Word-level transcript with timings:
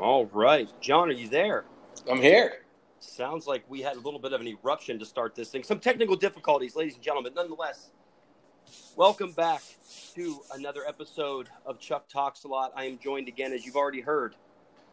All 0.00 0.24
right. 0.32 0.72
John, 0.80 1.10
are 1.10 1.12
you 1.12 1.28
there? 1.28 1.66
I'm 2.10 2.22
here. 2.22 2.62
Sounds 3.00 3.46
like 3.46 3.64
we 3.68 3.82
had 3.82 3.96
a 3.96 4.00
little 4.00 4.18
bit 4.18 4.32
of 4.32 4.40
an 4.40 4.48
eruption 4.48 4.98
to 4.98 5.04
start 5.04 5.34
this 5.34 5.50
thing. 5.50 5.62
Some 5.62 5.78
technical 5.78 6.16
difficulties, 6.16 6.74
ladies 6.74 6.94
and 6.94 7.02
gentlemen. 7.02 7.34
Nonetheless, 7.34 7.90
welcome 8.96 9.32
back 9.32 9.60
to 10.14 10.40
another 10.54 10.84
episode 10.88 11.50
of 11.66 11.78
Chuck 11.78 12.08
Talks 12.08 12.44
a 12.44 12.48
Lot. 12.48 12.72
I 12.74 12.86
am 12.86 12.98
joined 12.98 13.28
again, 13.28 13.52
as 13.52 13.66
you've 13.66 13.76
already 13.76 14.00
heard, 14.00 14.36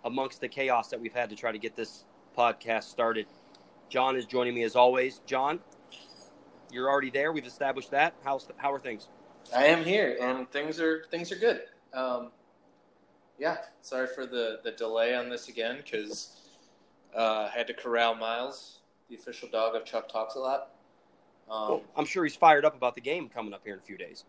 amongst 0.04 0.42
the 0.42 0.50
chaos 0.50 0.90
that 0.90 1.00
we've 1.00 1.14
had 1.14 1.30
to 1.30 1.38
try 1.38 1.54
to 1.54 1.58
get 1.58 1.74
this 1.74 2.04
podcast 2.38 2.84
started. 2.84 3.28
John 3.88 4.18
is 4.18 4.26
joining 4.26 4.56
me 4.56 4.64
as 4.64 4.76
always. 4.76 5.22
John, 5.26 5.62
you're 6.70 6.90
already 6.90 7.12
there. 7.12 7.32
We've 7.32 7.48
established 7.48 7.92
that. 7.92 8.14
How's 8.26 8.46
how 8.58 8.74
are 8.74 8.80
things? 8.80 9.08
I 9.56 9.68
am 9.68 9.86
here, 9.86 10.18
and 10.20 10.52
things 10.52 10.82
are 10.82 11.06
things 11.10 11.32
are 11.32 11.38
good. 11.38 11.62
Um, 11.94 12.32
yeah, 13.40 13.58
sorry 13.82 14.08
for 14.08 14.26
the 14.26 14.60
the 14.64 14.72
delay 14.72 15.16
on 15.16 15.30
this 15.30 15.48
again 15.50 15.78
because 15.84 16.36
uh, 17.16 17.50
I 17.54 17.58
had 17.58 17.68
to 17.68 17.74
corral 17.74 18.16
Miles, 18.16 18.80
the 19.10 19.16
official 19.16 19.50
dog 19.50 19.76
of 19.76 19.86
Chuck 19.86 20.10
Talks 20.12 20.36
a 20.36 20.40
Lot. 20.40 20.70
Um, 21.50 21.70
Well, 21.70 21.82
I'm 21.96 22.06
sure 22.06 22.24
he's 22.24 22.36
fired 22.36 22.66
up 22.66 22.76
about 22.76 22.96
the 22.96 23.02
game 23.02 23.30
coming 23.30 23.54
up 23.54 23.62
here 23.64 23.74
in 23.74 23.80
a 23.80 23.84
few 23.84 23.98
days. 23.98 24.26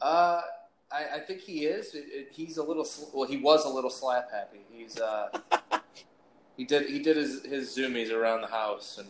uh, 0.00 0.42
I, 0.90 1.16
I 1.16 1.18
think 1.20 1.40
he 1.40 1.64
is. 1.64 1.94
It, 1.94 2.04
it, 2.08 2.28
he's 2.32 2.58
a 2.58 2.62
little. 2.62 2.84
sl- 2.84 3.16
Well, 3.16 3.26
he 3.28 3.38
was 3.38 3.64
a 3.64 3.68
little 3.68 3.90
slap 3.90 4.30
happy. 4.30 4.60
He's. 4.70 4.98
Uh, 5.00 5.28
he 6.56 6.64
did. 6.64 6.88
He 6.90 6.98
did 6.98 7.16
his 7.16 7.44
his 7.44 7.74
zoomies 7.76 8.12
around 8.12 8.42
the 8.42 8.48
house 8.48 8.98
and 8.98 9.08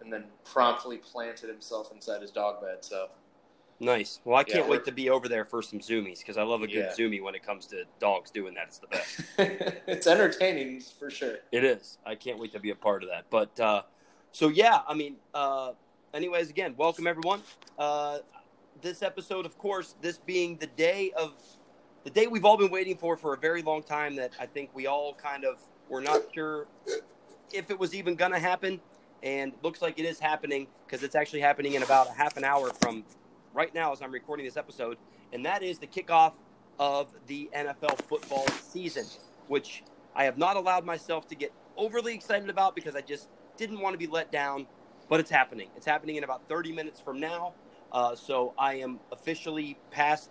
and 0.00 0.12
then 0.12 0.24
promptly 0.44 0.98
planted 0.98 1.48
himself 1.48 1.92
inside 1.92 2.20
his 2.22 2.30
dog 2.32 2.60
bed. 2.60 2.78
So 2.84 3.08
Nice. 3.80 4.20
Well, 4.24 4.36
I 4.36 4.44
can't 4.44 4.66
we're- 4.68 4.78
wait 4.78 4.84
to 4.86 4.92
be 4.92 5.10
over 5.10 5.28
there 5.28 5.44
for 5.44 5.60
some 5.62 5.80
zoomies 5.80 6.18
because 6.20 6.36
I 6.36 6.42
love 6.42 6.62
a 6.62 6.66
good 6.66 6.76
Yeah. 6.76 6.94
zoomie 6.94 7.20
when 7.20 7.34
it 7.34 7.42
comes 7.42 7.66
to 7.66 7.84
dogs 7.98 8.30
doing 8.30 8.54
that. 8.54 8.68
It's 8.68 8.78
the 8.78 8.86
best. 8.86 9.20
it's 9.86 10.06
entertaining 10.06 10.80
for 10.80 11.10
sure. 11.10 11.38
It 11.52 11.64
is. 11.64 11.98
I 12.06 12.14
can't 12.14 12.38
wait 12.38 12.52
to 12.52 12.60
be 12.60 12.70
a 12.70 12.74
part 12.76 13.02
of 13.02 13.08
that. 13.10 13.24
But 13.30 13.58
uh, 13.58 13.82
so 14.32 14.48
yeah, 14.48 14.80
I 14.86 14.94
mean, 14.94 15.16
uh, 15.34 15.72
anyways, 16.14 16.50
again, 16.50 16.74
welcome 16.76 17.06
everyone. 17.06 17.42
Uh, 17.78 18.18
this 18.80 19.02
episode, 19.02 19.44
of 19.44 19.58
course, 19.58 19.96
this 20.00 20.18
being 20.18 20.56
the 20.58 20.66
day 20.68 21.12
of 21.16 21.32
the 22.04 22.10
day 22.10 22.26
we've 22.26 22.44
all 22.44 22.56
been 22.56 22.70
waiting 22.70 22.96
for 22.96 23.16
for 23.16 23.34
a 23.34 23.38
very 23.38 23.62
long 23.62 23.82
time. 23.82 24.14
That 24.16 24.32
I 24.38 24.46
think 24.46 24.70
we 24.74 24.86
all 24.86 25.14
kind 25.14 25.44
of 25.44 25.58
were 25.88 26.00
not 26.00 26.22
sure 26.32 26.66
if 27.52 27.70
it 27.70 27.78
was 27.78 27.94
even 27.94 28.14
going 28.14 28.32
to 28.32 28.38
happen, 28.38 28.80
and 29.22 29.52
looks 29.62 29.82
like 29.82 29.98
it 29.98 30.04
is 30.04 30.18
happening 30.20 30.66
because 30.86 31.02
it's 31.02 31.14
actually 31.14 31.40
happening 31.40 31.74
in 31.74 31.82
about 31.82 32.08
a 32.08 32.12
half 32.12 32.36
an 32.36 32.44
hour 32.44 32.70
from 32.80 33.04
right 33.54 33.72
now 33.74 33.92
as 33.92 34.02
I'm 34.02 34.12
recording 34.12 34.44
this 34.44 34.56
episode, 34.56 34.98
and 35.32 35.46
that 35.46 35.62
is 35.62 35.78
the 35.78 35.86
kickoff 35.86 36.32
of 36.78 37.08
the 37.26 37.48
NFL 37.56 38.02
football 38.02 38.46
season, 38.48 39.06
which 39.46 39.82
I 40.14 40.24
have 40.24 40.36
not 40.36 40.56
allowed 40.56 40.84
myself 40.84 41.28
to 41.28 41.34
get 41.34 41.52
overly 41.76 42.14
excited 42.14 42.50
about 42.50 42.74
because 42.74 42.96
I 42.96 43.00
just 43.00 43.28
didn't 43.56 43.80
want 43.80 43.94
to 43.94 43.98
be 43.98 44.06
let 44.06 44.32
down. 44.32 44.66
But 45.08 45.20
it's 45.20 45.30
happening. 45.30 45.68
It's 45.76 45.86
happening 45.86 46.16
in 46.16 46.24
about 46.24 46.48
30 46.48 46.72
minutes 46.72 47.00
from 47.00 47.20
now. 47.20 47.52
Uh, 47.92 48.14
so 48.16 48.54
I 48.58 48.76
am 48.76 49.00
officially 49.12 49.78
past 49.90 50.30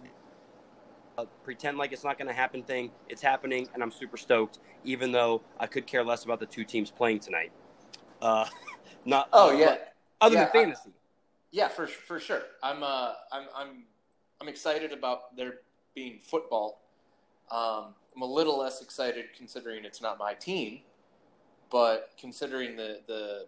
uh, 1.18 1.26
pretend 1.44 1.78
like 1.78 1.94
it's 1.94 2.04
not 2.04 2.18
going 2.18 2.28
to 2.28 2.34
happen 2.34 2.64
thing. 2.64 2.92
It's 3.08 3.22
happening, 3.22 3.68
and 3.74 3.84
I'm 3.84 3.92
super 3.92 4.18
stoked. 4.18 4.60
Even 4.84 5.12
though 5.12 5.44
I 5.60 5.68
could 5.68 5.86
care 5.86 6.04
less 6.04 6.26
about 6.26 6.40
the 6.40 6.46
two 6.48 6.64
teams 6.64 6.92
playing 6.92 7.20
tonight. 7.20 7.52
Uh, 8.22 8.48
not. 9.06 9.30
Oh 9.32 9.52
yeah, 9.58 9.78
Other 10.20 10.36
Yeah, 10.36 10.44
than 10.46 10.52
fantasy. 10.52 10.90
Yeah, 11.54 11.68
for 11.68 11.86
for 11.86 12.20
sure. 12.20 12.42
I'm 12.64 12.84
uh 12.84 13.14
I'm 13.32 13.44
I'm 13.56 13.84
I'm 14.42 14.50
excited 14.50 14.92
about 14.92 15.38
there 15.38 15.60
being 15.94 16.20
football. 16.20 16.82
Um, 17.52 17.94
I'm 18.16 18.24
a 18.24 18.26
little 18.26 18.58
less 18.58 18.82
excited 18.82 19.26
considering 19.38 19.86
it's 19.86 20.02
not 20.02 20.18
my 20.18 20.34
team, 20.34 20.80
but 21.72 22.10
considering 22.20 22.76
the 22.76 23.02
the 23.08 23.46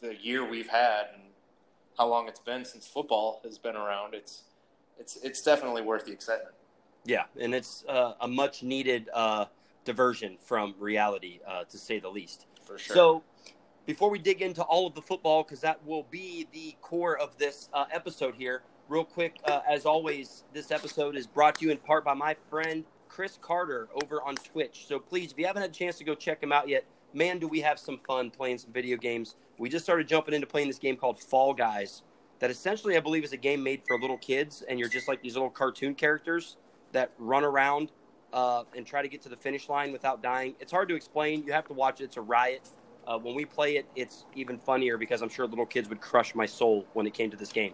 the 0.00 0.14
year 0.16 0.48
we've 0.48 0.68
had 0.68 1.06
and 1.14 1.22
how 1.96 2.06
long 2.06 2.28
it's 2.28 2.40
been 2.40 2.66
since 2.66 2.86
football 2.86 3.40
has 3.42 3.56
been 3.56 3.74
around, 3.74 4.12
it's 4.12 4.42
it's 5.00 5.16
it's 5.22 5.40
definitely 5.40 5.80
worth 5.80 6.04
the 6.04 6.12
excitement. 6.12 6.54
Yeah, 7.06 7.24
and 7.40 7.54
it's 7.54 7.82
uh, 7.88 8.12
a 8.20 8.28
much 8.28 8.62
needed 8.62 9.08
uh, 9.14 9.46
diversion 9.86 10.36
from 10.44 10.74
reality, 10.78 11.40
uh, 11.48 11.64
to 11.64 11.78
say 11.78 11.98
the 11.98 12.10
least. 12.10 12.44
For 12.66 12.76
sure. 12.76 12.96
So, 12.96 13.22
before 13.86 14.10
we 14.10 14.18
dig 14.18 14.42
into 14.42 14.62
all 14.62 14.86
of 14.86 14.94
the 14.94 15.00
football, 15.00 15.44
because 15.44 15.60
that 15.60 15.84
will 15.86 16.02
be 16.10 16.46
the 16.52 16.76
core 16.82 17.16
of 17.16 17.38
this 17.38 17.68
uh, 17.72 17.84
episode 17.92 18.34
here, 18.34 18.62
real 18.88 19.04
quick, 19.04 19.36
uh, 19.44 19.60
as 19.68 19.86
always, 19.86 20.42
this 20.52 20.72
episode 20.72 21.16
is 21.16 21.26
brought 21.26 21.54
to 21.54 21.64
you 21.64 21.70
in 21.70 21.78
part 21.78 22.04
by 22.04 22.12
my 22.12 22.36
friend 22.50 22.84
Chris 23.08 23.38
Carter 23.40 23.88
over 24.02 24.20
on 24.22 24.34
Twitch. 24.34 24.86
So, 24.88 24.98
please, 24.98 25.30
if 25.30 25.38
you 25.38 25.46
haven't 25.46 25.62
had 25.62 25.70
a 25.70 25.74
chance 25.74 25.96
to 25.98 26.04
go 26.04 26.16
check 26.16 26.42
him 26.42 26.50
out 26.50 26.68
yet, 26.68 26.84
man, 27.14 27.38
do 27.38 27.46
we 27.46 27.60
have 27.60 27.78
some 27.78 28.00
fun 28.06 28.30
playing 28.30 28.58
some 28.58 28.72
video 28.72 28.96
games. 28.96 29.36
We 29.58 29.68
just 29.68 29.84
started 29.84 30.08
jumping 30.08 30.34
into 30.34 30.46
playing 30.48 30.66
this 30.66 30.78
game 30.78 30.96
called 30.96 31.20
Fall 31.20 31.54
Guys, 31.54 32.02
that 32.40 32.50
essentially, 32.50 32.96
I 32.96 33.00
believe, 33.00 33.24
is 33.24 33.32
a 33.32 33.38
game 33.38 33.62
made 33.62 33.82
for 33.86 33.98
little 33.98 34.18
kids, 34.18 34.62
and 34.68 34.80
you're 34.80 34.88
just 34.88 35.06
like 35.06 35.22
these 35.22 35.34
little 35.34 35.48
cartoon 35.48 35.94
characters 35.94 36.56
that 36.92 37.12
run 37.18 37.44
around 37.44 37.92
uh, 38.32 38.64
and 38.76 38.84
try 38.84 39.00
to 39.00 39.08
get 39.08 39.22
to 39.22 39.28
the 39.28 39.36
finish 39.36 39.68
line 39.68 39.92
without 39.92 40.22
dying. 40.22 40.54
It's 40.60 40.72
hard 40.72 40.88
to 40.88 40.94
explain. 40.96 41.44
You 41.46 41.52
have 41.52 41.66
to 41.68 41.72
watch 41.72 42.00
it. 42.00 42.04
It's 42.04 42.16
a 42.16 42.20
riot. 42.20 42.68
Uh, 43.06 43.18
when 43.18 43.34
we 43.34 43.44
play 43.44 43.76
it, 43.76 43.86
it's 43.94 44.24
even 44.34 44.58
funnier 44.58 44.98
because 44.98 45.22
I'm 45.22 45.28
sure 45.28 45.46
little 45.46 45.66
kids 45.66 45.88
would 45.88 46.00
crush 46.00 46.34
my 46.34 46.46
soul 46.46 46.86
when 46.92 47.06
it 47.06 47.14
came 47.14 47.30
to 47.30 47.36
this 47.36 47.52
game. 47.52 47.72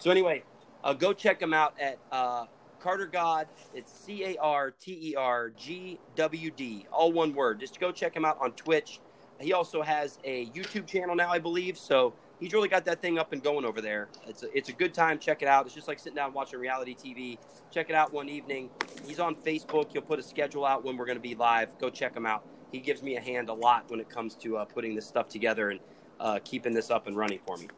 So 0.00 0.10
anyway, 0.10 0.42
uh, 0.82 0.92
go 0.92 1.12
check 1.12 1.40
him 1.40 1.54
out 1.54 1.74
at 1.80 1.98
uh, 2.12 2.46
Carter 2.80 3.06
God. 3.06 3.48
It's 3.74 3.92
C 3.92 4.24
A 4.24 4.36
R 4.36 4.70
T 4.70 5.10
E 5.10 5.16
R 5.16 5.50
G 5.50 5.98
W 6.16 6.50
D, 6.50 6.86
all 6.92 7.12
one 7.12 7.34
word. 7.34 7.60
Just 7.60 7.80
go 7.80 7.90
check 7.90 8.14
him 8.14 8.24
out 8.24 8.38
on 8.40 8.52
Twitch. 8.52 9.00
He 9.40 9.52
also 9.52 9.82
has 9.82 10.18
a 10.24 10.46
YouTube 10.46 10.86
channel 10.86 11.16
now, 11.16 11.30
I 11.30 11.38
believe. 11.38 11.76
So 11.76 12.14
he's 12.38 12.52
really 12.52 12.68
got 12.68 12.84
that 12.84 13.00
thing 13.00 13.18
up 13.18 13.32
and 13.32 13.42
going 13.42 13.64
over 13.64 13.80
there. 13.80 14.08
It's 14.28 14.42
a, 14.42 14.56
it's 14.56 14.68
a 14.68 14.72
good 14.72 14.94
time. 14.94 15.18
Check 15.18 15.42
it 15.42 15.48
out. 15.48 15.66
It's 15.66 15.74
just 15.74 15.88
like 15.88 15.98
sitting 15.98 16.14
down 16.14 16.32
watching 16.32 16.60
reality 16.60 16.94
TV. 16.94 17.38
Check 17.70 17.90
it 17.90 17.96
out 17.96 18.12
one 18.12 18.28
evening. 18.28 18.70
He's 19.06 19.18
on 19.18 19.34
Facebook. 19.34 19.90
He'll 19.92 20.02
put 20.02 20.18
a 20.18 20.22
schedule 20.22 20.64
out 20.64 20.84
when 20.84 20.96
we're 20.96 21.06
going 21.06 21.18
to 21.18 21.22
be 21.22 21.34
live. 21.34 21.76
Go 21.78 21.90
check 21.90 22.14
him 22.14 22.26
out. 22.26 22.44
He 22.74 22.80
gives 22.80 23.04
me 23.04 23.16
a 23.16 23.20
hand 23.20 23.50
a 23.50 23.54
lot 23.54 23.88
when 23.88 24.00
it 24.00 24.10
comes 24.10 24.34
to 24.34 24.56
uh, 24.56 24.64
putting 24.64 24.96
this 24.96 25.06
stuff 25.06 25.28
together 25.28 25.70
and 25.70 25.80
uh, 26.18 26.40
keeping 26.44 26.74
this 26.74 26.90
up 26.90 27.06
and 27.06 27.16
running 27.16 27.38
for 27.46 27.56
me. 27.56 27.68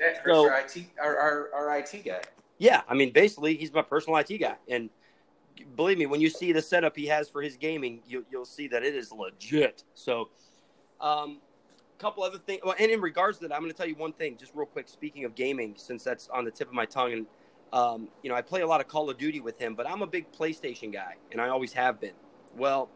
yeah, 0.00 0.18
Chris, 0.22 0.34
so- 0.34 0.48
our 0.48 0.60
IT 0.60 0.86
our, 0.98 1.18
our, 1.18 1.50
our 1.54 1.78
IT 1.78 2.02
guy. 2.02 2.22
Yeah, 2.56 2.80
I 2.88 2.94
mean, 2.94 3.12
basically, 3.12 3.56
he's 3.56 3.70
my 3.72 3.82
personal 3.82 4.18
IT 4.18 4.38
guy, 4.38 4.56
and 4.70 4.88
believe 5.76 5.98
me, 5.98 6.06
when 6.06 6.22
you 6.22 6.30
see 6.30 6.50
the 6.52 6.62
setup 6.62 6.96
he 6.96 7.06
has 7.06 7.28
for 7.28 7.42
his 7.42 7.58
gaming, 7.58 8.00
you, 8.08 8.24
you'll 8.30 8.46
see 8.46 8.68
that 8.68 8.82
it 8.82 8.94
is 8.94 9.12
legit. 9.12 9.84
So, 9.94 10.30
um, 10.98 11.40
a 11.94 12.00
couple 12.00 12.24
other 12.24 12.38
things. 12.38 12.62
Well, 12.64 12.74
and 12.80 12.90
in 12.90 13.02
regards 13.02 13.38
to 13.38 13.46
that, 13.46 13.54
I'm 13.54 13.60
going 13.60 13.70
to 13.70 13.76
tell 13.76 13.86
you 13.86 13.96
one 13.96 14.14
thing, 14.14 14.38
just 14.38 14.52
real 14.54 14.66
quick. 14.66 14.88
Speaking 14.88 15.24
of 15.24 15.34
gaming, 15.34 15.74
since 15.76 16.02
that's 16.02 16.28
on 16.30 16.46
the 16.46 16.50
tip 16.50 16.68
of 16.68 16.74
my 16.74 16.86
tongue, 16.86 17.12
and 17.12 17.26
um, 17.74 18.08
you 18.22 18.30
know, 18.30 18.34
I 18.34 18.40
play 18.40 18.62
a 18.62 18.66
lot 18.66 18.80
of 18.80 18.88
Call 18.88 19.10
of 19.10 19.18
Duty 19.18 19.40
with 19.40 19.58
him, 19.60 19.74
but 19.74 19.86
I'm 19.86 20.00
a 20.00 20.06
big 20.06 20.32
PlayStation 20.32 20.90
guy, 20.90 21.16
and 21.30 21.40
I 21.40 21.50
always 21.50 21.74
have 21.74 22.00
been. 22.00 22.14
Well, 22.56 22.88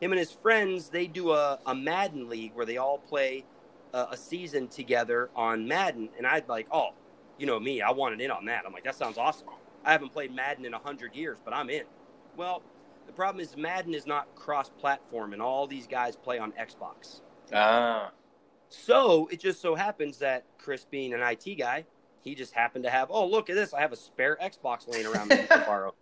him 0.00 0.12
and 0.12 0.18
his 0.18 0.32
friends, 0.32 0.88
they 0.88 1.06
do 1.06 1.32
a, 1.32 1.58
a 1.66 1.74
Madden 1.74 2.28
league 2.28 2.52
where 2.54 2.66
they 2.66 2.78
all 2.78 2.98
play 2.98 3.44
a, 3.92 4.08
a 4.12 4.16
season 4.16 4.68
together 4.68 5.30
on 5.36 5.66
Madden, 5.66 6.08
and 6.16 6.26
I'd 6.26 6.48
like, 6.48 6.66
oh, 6.72 6.90
you 7.38 7.46
know 7.46 7.60
me, 7.60 7.82
I 7.82 7.90
wanted 7.90 8.20
in 8.20 8.30
on 8.30 8.44
that. 8.46 8.64
I'm 8.66 8.72
like, 8.72 8.84
that 8.84 8.94
sounds 8.94 9.18
awesome. 9.18 9.48
I 9.84 9.92
haven't 9.92 10.12
played 10.12 10.34
Madden 10.34 10.64
in 10.64 10.72
100 10.72 11.14
years, 11.14 11.38
but 11.44 11.54
I'm 11.54 11.70
in. 11.70 11.84
Well, 12.36 12.62
the 13.06 13.12
problem 13.12 13.40
is 13.40 13.56
Madden 13.56 13.94
is 13.94 14.06
not 14.06 14.34
cross 14.34 14.70
platform, 14.70 15.32
and 15.32 15.42
all 15.42 15.66
these 15.66 15.86
guys 15.86 16.16
play 16.16 16.38
on 16.38 16.52
Xbox. 16.52 17.20
Ah. 17.52 18.10
So 18.68 19.28
it 19.32 19.40
just 19.40 19.60
so 19.60 19.74
happens 19.74 20.18
that 20.18 20.44
Chris, 20.58 20.84
being 20.84 21.12
an 21.12 21.20
IT 21.22 21.58
guy, 21.58 21.84
he 22.22 22.34
just 22.34 22.54
happened 22.54 22.84
to 22.84 22.90
have, 22.90 23.08
oh, 23.10 23.26
look 23.26 23.50
at 23.50 23.56
this. 23.56 23.74
I 23.74 23.80
have 23.80 23.92
a 23.92 23.96
spare 23.96 24.38
Xbox 24.40 24.86
laying 24.86 25.06
around 25.06 25.30
that 25.30 25.40
you 25.40 25.46
can 25.48 25.64
borrow. 25.66 25.94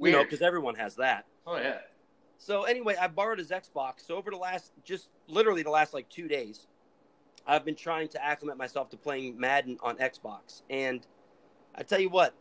You 0.00 0.10
know, 0.10 0.24
because 0.24 0.42
everyone 0.42 0.74
has 0.76 0.96
that. 0.96 1.26
Oh 1.46 1.56
yeah. 1.56 1.78
So 2.44 2.64
anyway, 2.64 2.96
I 3.00 3.06
borrowed 3.06 3.38
his 3.38 3.50
Xbox. 3.50 4.04
So 4.04 4.16
over 4.16 4.32
the 4.32 4.36
last, 4.36 4.72
just 4.84 5.10
literally 5.28 5.62
the 5.62 5.70
last 5.70 5.94
like 5.94 6.08
two 6.08 6.26
days, 6.26 6.66
I've 7.46 7.64
been 7.64 7.76
trying 7.76 8.08
to 8.08 8.24
acclimate 8.24 8.56
myself 8.56 8.90
to 8.90 8.96
playing 8.96 9.38
Madden 9.38 9.78
on 9.80 9.96
Xbox. 9.98 10.62
And 10.68 11.06
I 11.76 11.84
tell 11.84 12.00
you 12.00 12.10
what, 12.10 12.34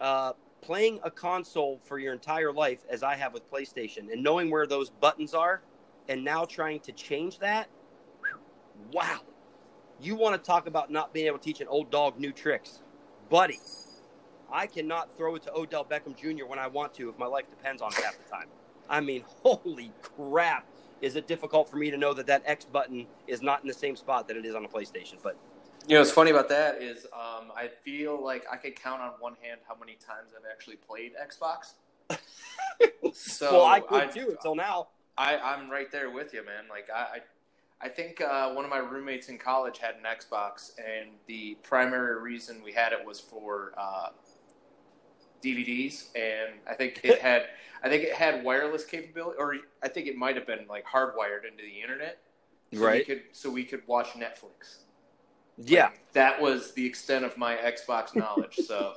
uh, 0.00 0.34
playing 0.60 1.00
a 1.02 1.10
console 1.10 1.80
for 1.82 1.98
your 1.98 2.12
entire 2.12 2.52
life, 2.52 2.78
as 2.88 3.02
I 3.02 3.16
have 3.16 3.34
with 3.34 3.50
PlayStation, 3.50 4.12
and 4.12 4.22
knowing 4.22 4.52
where 4.52 4.68
those 4.68 4.90
buttons 4.90 5.34
are, 5.34 5.62
and 6.08 6.24
now 6.24 6.44
trying 6.44 6.78
to 6.80 6.92
change 6.92 7.40
that, 7.40 7.68
wow. 8.92 9.18
You 10.00 10.14
want 10.14 10.40
to 10.40 10.46
talk 10.46 10.68
about 10.68 10.92
not 10.92 11.12
being 11.12 11.26
able 11.26 11.38
to 11.38 11.44
teach 11.44 11.60
an 11.60 11.66
old 11.66 11.90
dog 11.90 12.20
new 12.20 12.30
tricks, 12.30 12.82
buddy. 13.28 13.58
I 14.50 14.68
cannot 14.68 15.16
throw 15.16 15.34
it 15.34 15.42
to 15.42 15.52
Odell 15.52 15.84
Beckham 15.84 16.16
Jr. 16.16 16.46
when 16.46 16.60
I 16.60 16.68
want 16.68 16.94
to 16.94 17.08
if 17.08 17.18
my 17.18 17.26
life 17.26 17.50
depends 17.50 17.82
on 17.82 17.88
it 17.88 17.96
half 18.04 18.16
the 18.16 18.30
time. 18.30 18.46
I 18.88 19.00
mean, 19.00 19.24
holy 19.42 19.92
crap, 20.02 20.66
is 21.00 21.16
it 21.16 21.26
difficult 21.26 21.70
for 21.70 21.76
me 21.76 21.90
to 21.90 21.96
know 21.96 22.14
that 22.14 22.26
that 22.26 22.42
X 22.46 22.64
button 22.64 23.06
is 23.26 23.42
not 23.42 23.62
in 23.62 23.68
the 23.68 23.74
same 23.74 23.96
spot 23.96 24.28
that 24.28 24.36
it 24.36 24.44
is 24.44 24.54
on 24.54 24.64
a 24.64 24.68
PlayStation? 24.68 25.16
But 25.22 25.36
You 25.86 25.94
know 25.94 26.00
what's 26.00 26.10
funny 26.10 26.30
about 26.30 26.48
that 26.48 26.82
is 26.82 27.06
um, 27.12 27.52
I 27.56 27.68
feel 27.82 28.22
like 28.22 28.44
I 28.50 28.56
could 28.56 28.80
count 28.80 29.00
on 29.02 29.12
one 29.20 29.34
hand 29.42 29.60
how 29.68 29.74
many 29.78 29.92
times 29.94 30.32
I've 30.36 30.50
actually 30.50 30.76
played 30.76 31.12
Xbox. 31.14 31.74
So 33.12 33.52
well, 33.52 33.64
I 33.66 33.80
could 33.80 34.02
I- 34.02 34.06
too 34.06 34.28
until 34.30 34.54
now. 34.54 34.88
I, 35.16 35.36
I'm 35.36 35.68
right 35.68 35.90
there 35.90 36.10
with 36.10 36.32
you, 36.32 36.44
man. 36.46 36.64
Like 36.70 36.88
I, 36.94 37.00
I, 37.80 37.86
I 37.86 37.88
think 37.88 38.20
uh, 38.20 38.52
one 38.52 38.64
of 38.64 38.70
my 38.70 38.78
roommates 38.78 39.28
in 39.28 39.36
college 39.36 39.78
had 39.78 39.96
an 39.96 40.02
Xbox, 40.04 40.70
and 40.78 41.10
the 41.26 41.56
primary 41.64 42.22
reason 42.22 42.62
we 42.62 42.72
had 42.72 42.92
it 42.92 43.04
was 43.04 43.18
for 43.18 43.72
uh, 43.76 44.10
DVDs, 45.42 46.08
and 46.16 46.54
I 46.68 46.74
think 46.74 47.00
it 47.04 47.18
had, 47.28 47.46
I 47.82 47.88
think 47.88 48.04
it 48.04 48.12
had 48.14 48.42
wireless 48.44 48.84
capability, 48.84 49.36
or 49.38 49.56
I 49.82 49.88
think 49.88 50.06
it 50.06 50.16
might 50.16 50.36
have 50.36 50.46
been 50.46 50.66
like 50.68 50.84
hardwired 50.86 51.44
into 51.50 51.62
the 51.62 51.80
internet, 51.82 52.18
so 52.72 52.78
We 52.80 52.84
Right. 52.86 53.06
could, 53.06 53.22
so 53.32 53.50
we 53.50 53.64
could 53.64 53.82
watch 53.86 54.08
Netflix. 54.10 54.78
Yeah. 55.56 55.86
Like, 55.86 56.12
that 56.12 56.40
was 56.40 56.72
the 56.74 56.84
extent 56.86 57.24
of 57.24 57.36
my 57.36 57.56
Xbox 57.56 58.14
knowledge. 58.22 58.56
so. 58.66 58.94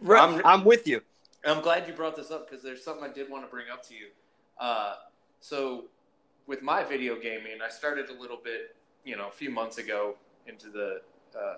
Right. 0.00 0.20
I'm- 0.20 0.42
I'm, 0.44 0.64
with 0.64 0.86
you. 0.86 1.00
I'm 1.44 1.60
glad 1.62 1.86
you 1.88 1.94
brought 1.94 2.16
this 2.16 2.30
up 2.30 2.48
because 2.48 2.62
there's 2.64 2.82
something 2.82 3.04
I 3.04 3.12
did 3.12 3.30
want 3.30 3.44
to 3.44 3.50
bring 3.50 3.66
up 3.72 3.82
to 3.88 3.94
you. 3.94 4.08
Uh, 4.58 4.94
so, 5.40 5.84
with 6.46 6.62
my 6.62 6.82
video 6.84 7.16
gaming, 7.18 7.58
I 7.64 7.68
started 7.70 8.08
a 8.10 8.12
little 8.14 8.36
bit, 8.42 8.76
you 9.04 9.16
know, 9.16 9.28
a 9.28 9.32
few 9.32 9.50
months 9.50 9.78
ago 9.78 10.16
into 10.46 10.68
the 10.68 11.00
uh, 11.38 11.56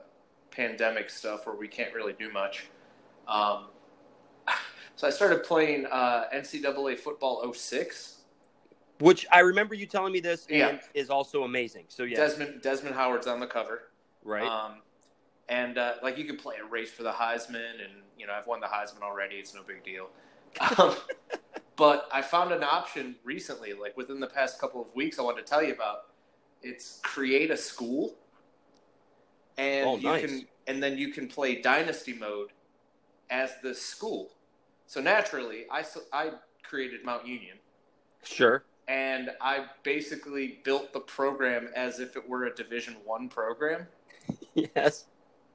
pandemic 0.51 1.11
stuff 1.11 1.47
where 1.47 1.55
we 1.57 1.69
can't 1.69 1.93
really 1.95 2.13
do 2.15 2.33
much. 2.33 2.67
Um, 3.29 3.67
so 4.97 5.07
I 5.07 5.11
started 5.11 5.45
playing 5.45 5.87
uh, 5.87 6.25
NCAA 6.35 6.99
football 6.99 7.53
06. 7.53 8.15
Which 8.99 9.27
I 9.31 9.41
remember 9.41 9.75
you 9.75 9.85
telling 9.87 10.13
me 10.13 10.21
this 10.21 10.47
and 10.47 10.57
Yeah. 10.59 10.79
is 10.95 11.11
also 11.11 11.45
amazing. 11.45 11.85
So 11.89 12.05
yeah. 12.05 12.17
Desmond 12.17 12.63
Desmond 12.63 12.95
Howard's 12.97 13.27
on 13.27 13.41
the 13.41 13.47
cover. 13.47 13.83
right. 14.25 14.43
Um, 14.49 14.81
and 15.49 15.79
uh, 15.79 15.95
like 16.03 16.19
you 16.19 16.25
could 16.25 16.39
play 16.41 16.57
a 16.61 16.65
race 16.65 16.91
for 16.91 17.05
the 17.05 17.13
Heisman, 17.13 17.75
and 17.85 18.03
you 18.19 18.27
know 18.27 18.33
I've 18.33 18.49
won 18.49 18.59
the 18.59 18.67
Heisman 18.67 19.03
already. 19.03 19.37
It's 19.37 19.55
no 19.55 19.63
big 19.63 19.85
deal. 19.85 20.09
Um, 20.77 20.97
but 21.77 22.09
I 22.13 22.21
found 22.23 22.51
an 22.51 22.65
option 22.65 23.15
recently, 23.23 23.73
like 23.73 23.97
within 23.97 24.19
the 24.19 24.27
past 24.27 24.59
couple 24.59 24.83
of 24.83 24.93
weeks. 24.97 25.21
I 25.21 25.23
wanted 25.23 25.47
to 25.47 25.49
tell 25.51 25.63
you 25.63 25.73
about. 25.75 26.07
It's 26.63 26.99
create 27.05 27.51
a 27.53 27.57
school, 27.57 28.17
and 29.57 29.87
Oh, 29.89 29.97
you 29.99 30.03
nice. 30.09 30.25
can, 30.27 30.49
and 30.67 30.83
then 30.83 30.99
you 30.99 31.13
can 31.13 31.29
play 31.29 31.61
dynasty 31.61 32.15
mode 32.15 32.49
as 33.31 33.53
the 33.63 33.73
school. 33.75 34.31
So 34.87 35.01
naturally, 35.01 35.65
I, 35.71 35.85
I 36.13 36.31
created 36.63 37.05
Mount 37.05 37.27
Union 37.27 37.57
sure. 38.23 38.65
and 38.89 39.31
I 39.41 39.67
basically 39.83 40.61
built 40.65 40.93
the 40.93 41.01
program 41.01 41.69
as 41.75 41.99
if 42.01 42.17
it 42.17 42.29
were 42.29 42.45
a 42.45 42.55
Division 42.55 42.97
One 43.05 43.29
program. 43.29 43.87
Yes. 44.55 45.05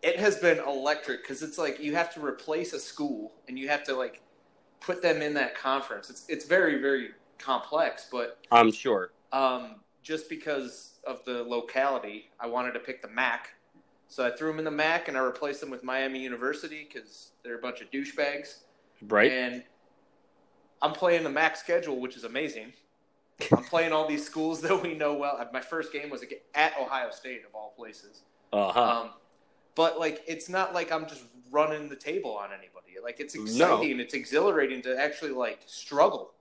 It 0.03 0.17
has 0.19 0.37
been 0.37 0.59
electric 0.59 1.23
because 1.23 1.41
it's 1.41 1.57
like 1.57 1.79
you 1.79 1.95
have 1.95 2.13
to 2.13 2.23
replace 2.23 2.71
a 2.71 2.79
school 2.79 3.33
and 3.47 3.57
you 3.57 3.67
have 3.67 3.83
to 3.85 3.95
like 3.95 4.21
put 4.79 5.01
them 5.01 5.21
in 5.23 5.33
that 5.33 5.55
conference. 5.55 6.09
It's 6.09 6.25
it's 6.29 6.45
very 6.45 6.79
very 6.79 7.09
complex, 7.39 8.07
but 8.11 8.39
I'm 8.51 8.71
sure. 8.71 9.11
um, 9.33 9.77
just 10.03 10.29
because 10.29 10.99
of 11.05 11.25
the 11.25 11.43
locality, 11.43 12.29
I 12.39 12.47
wanted 12.47 12.73
to 12.73 12.79
pick 12.79 13.01
the 13.01 13.07
MAC. 13.07 13.49
So 14.07 14.25
I 14.25 14.31
threw 14.31 14.49
them 14.49 14.59
in 14.59 14.65
the 14.65 14.71
MAC 14.71 15.07
and 15.07 15.17
I 15.17 15.21
replaced 15.21 15.61
them 15.61 15.69
with 15.69 15.83
Miami 15.83 16.21
University 16.21 16.87
because 16.87 17.31
they're 17.43 17.57
a 17.57 17.61
bunch 17.61 17.81
of 17.81 17.89
douchebags. 17.91 18.59
Right. 19.07 19.31
And 19.31 19.63
I'm 20.81 20.93
playing 20.93 21.23
the 21.23 21.29
MAC 21.29 21.55
schedule, 21.57 21.99
which 21.99 22.15
is 22.15 22.23
amazing. 22.23 22.73
I'm 23.51 23.63
playing 23.63 23.91
all 23.91 24.07
these 24.07 24.25
schools 24.25 24.61
that 24.61 24.81
we 24.81 24.93
know 24.93 25.13
well. 25.13 25.39
My 25.51 25.61
first 25.61 25.91
game 25.91 26.09
was 26.09 26.23
at 26.53 26.73
Ohio 26.79 27.11
State, 27.11 27.43
of 27.47 27.55
all 27.55 27.73
places. 27.75 28.21
Uh 28.53 28.71
huh. 28.71 29.01
Um, 29.01 29.09
but 29.75 29.99
like, 29.99 30.23
it's 30.27 30.49
not 30.49 30.73
like 30.73 30.91
I'm 30.91 31.07
just 31.07 31.23
running 31.51 31.89
the 31.89 31.95
table 31.95 32.35
on 32.37 32.49
anybody. 32.51 32.93
Like, 33.01 33.19
it's 33.19 33.35
exciting. 33.35 33.99
It's 33.99 34.13
exhilarating 34.13 34.81
to 34.83 34.99
actually 34.99 35.31
like 35.31 35.61
struggle. 35.65 36.33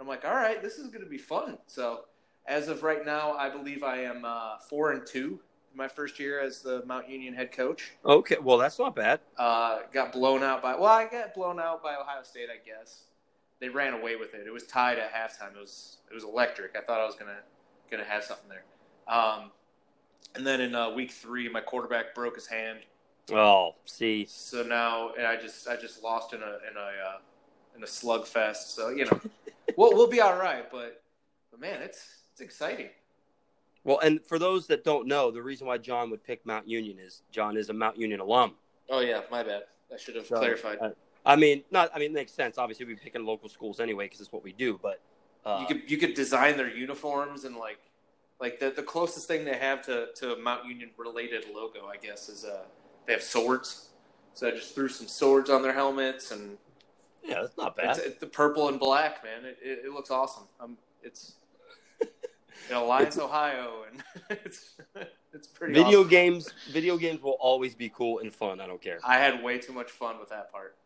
I'm 0.00 0.06
like, 0.06 0.24
all 0.24 0.34
right, 0.34 0.62
this 0.62 0.78
is 0.78 0.88
going 0.88 1.02
to 1.02 1.10
be 1.10 1.18
fun. 1.18 1.58
So, 1.66 2.04
as 2.46 2.68
of 2.68 2.82
right 2.82 3.04
now, 3.04 3.32
I 3.32 3.50
believe 3.50 3.82
I 3.82 4.02
am 4.02 4.24
uh, 4.24 4.58
four 4.68 4.92
and 4.92 5.06
two 5.06 5.40
my 5.74 5.88
first 5.88 6.18
year 6.18 6.40
as 6.40 6.60
the 6.60 6.82
Mount 6.86 7.08
Union 7.08 7.34
head 7.34 7.52
coach. 7.52 7.92
okay. 8.04 8.36
Well, 8.42 8.58
that's 8.58 8.78
not 8.78 8.96
bad. 8.96 9.20
Uh, 9.36 9.80
got 9.92 10.12
blown 10.12 10.42
out 10.42 10.62
by 10.62 10.74
well, 10.74 10.86
I 10.86 11.06
got 11.06 11.34
blown 11.34 11.60
out 11.60 11.82
by 11.82 11.94
Ohio 11.94 12.22
State, 12.22 12.48
I 12.52 12.64
guess. 12.64 13.04
They 13.60 13.68
ran 13.68 13.92
away 13.92 14.16
with 14.16 14.34
it. 14.34 14.46
It 14.46 14.52
was 14.52 14.64
tied 14.64 14.98
at 14.98 15.12
halftime. 15.12 15.54
It 15.56 15.60
was 15.60 15.98
it 16.10 16.14
was 16.14 16.24
electric. 16.24 16.76
I 16.76 16.80
thought 16.80 17.00
I 17.00 17.06
was 17.06 17.16
gonna 17.16 17.38
gonna 17.90 18.04
have 18.04 18.24
something 18.24 18.48
there. 18.48 18.64
Um, 19.12 19.50
and 20.34 20.46
then 20.46 20.60
in 20.60 20.74
uh, 20.74 20.90
week 20.90 21.10
three, 21.10 21.48
my 21.48 21.60
quarterback 21.60 22.14
broke 22.14 22.36
his 22.36 22.46
hand. 22.46 22.80
Oh, 23.32 23.74
see. 23.84 24.26
So 24.28 24.62
now, 24.62 25.12
and 25.16 25.26
I 25.26 25.36
just 25.36 25.68
I 25.68 25.76
just 25.76 26.02
lost 26.02 26.32
in 26.32 26.40
a 26.42 26.58
in 26.70 26.76
a 26.76 27.08
uh, 27.08 27.18
in 27.76 27.82
a 27.82 27.86
slugfest. 27.86 28.74
So 28.74 28.88
you 28.90 29.04
know, 29.06 29.20
we'll 29.76 29.94
we'll 29.94 30.10
be 30.10 30.20
all 30.20 30.36
right. 30.36 30.70
But 30.70 31.02
but 31.50 31.60
man, 31.60 31.82
it's 31.82 32.06
it's 32.32 32.40
exciting. 32.40 32.88
Well, 33.84 33.98
and 34.00 34.22
for 34.24 34.38
those 34.38 34.66
that 34.66 34.84
don't 34.84 35.06
know, 35.06 35.30
the 35.30 35.42
reason 35.42 35.66
why 35.66 35.78
John 35.78 36.10
would 36.10 36.22
pick 36.24 36.44
Mount 36.44 36.68
Union 36.68 36.98
is 36.98 37.22
John 37.30 37.56
is 37.56 37.70
a 37.70 37.72
Mount 37.72 37.96
Union 37.96 38.20
alum. 38.20 38.54
Oh 38.90 39.00
yeah, 39.00 39.20
my 39.30 39.42
bad. 39.42 39.62
I 39.92 39.96
should 39.96 40.16
have 40.16 40.26
So, 40.26 40.38
clarified. 40.38 40.78
uh, 40.80 40.90
I 41.24 41.36
mean, 41.36 41.62
not. 41.70 41.90
I 41.94 41.98
mean, 41.98 42.10
it 42.10 42.14
makes 42.14 42.32
sense. 42.32 42.58
Obviously, 42.58 42.86
we 42.86 42.94
pick 42.94 43.14
in 43.14 43.24
local 43.24 43.48
schools 43.48 43.80
anyway 43.80 44.06
because 44.06 44.20
it's 44.20 44.32
what 44.32 44.42
we 44.44 44.52
do. 44.52 44.78
But 44.82 45.00
uh, 45.44 45.58
you 45.60 45.66
could 45.66 45.90
you 45.90 45.96
could 45.96 46.14
design 46.14 46.56
their 46.56 46.68
uniforms 46.74 47.44
and 47.44 47.56
like 47.56 47.78
like 48.40 48.60
the 48.60 48.70
the 48.70 48.82
closest 48.82 49.26
thing 49.28 49.44
they 49.44 49.56
have 49.56 49.82
to 49.86 50.08
to 50.16 50.34
a 50.34 50.38
Mount 50.38 50.66
Union 50.66 50.90
related 50.96 51.44
logo, 51.54 51.86
I 51.86 51.96
guess, 51.96 52.28
is 52.28 52.44
uh 52.44 52.64
they 53.06 53.12
have 53.12 53.22
swords. 53.22 53.90
So 54.34 54.46
I 54.48 54.52
just 54.52 54.74
threw 54.74 54.88
some 54.88 55.08
swords 55.08 55.50
on 55.50 55.62
their 55.62 55.72
helmets, 55.72 56.30
and 56.30 56.58
yeah, 57.24 57.42
that's 57.42 57.56
not 57.56 57.76
bad. 57.76 57.96
it's, 57.96 57.98
it's 57.98 58.18
the 58.20 58.26
purple 58.26 58.68
and 58.68 58.78
black, 58.78 59.24
man. 59.24 59.44
It, 59.44 59.58
it, 59.62 59.86
it 59.86 59.92
looks 59.92 60.10
awesome. 60.10 60.44
Um, 60.60 60.76
it's 61.02 61.34
in 62.68 62.76
Alliance, 62.76 63.18
Ohio, 63.18 63.84
and 63.90 64.02
it's 64.30 64.76
it's 65.32 65.48
pretty. 65.48 65.74
video 65.74 66.00
awesome. 66.00 66.10
games. 66.10 66.48
Video 66.70 66.96
games 66.96 67.22
will 67.22 67.36
always 67.40 67.74
be 67.74 67.88
cool 67.88 68.18
and 68.20 68.32
fun. 68.34 68.60
I 68.60 68.66
don't 68.66 68.80
care. 68.80 68.98
I 69.04 69.18
had 69.18 69.42
way 69.42 69.58
too 69.58 69.72
much 69.72 69.90
fun 69.90 70.18
with 70.18 70.28
that 70.30 70.50
part. 70.52 70.76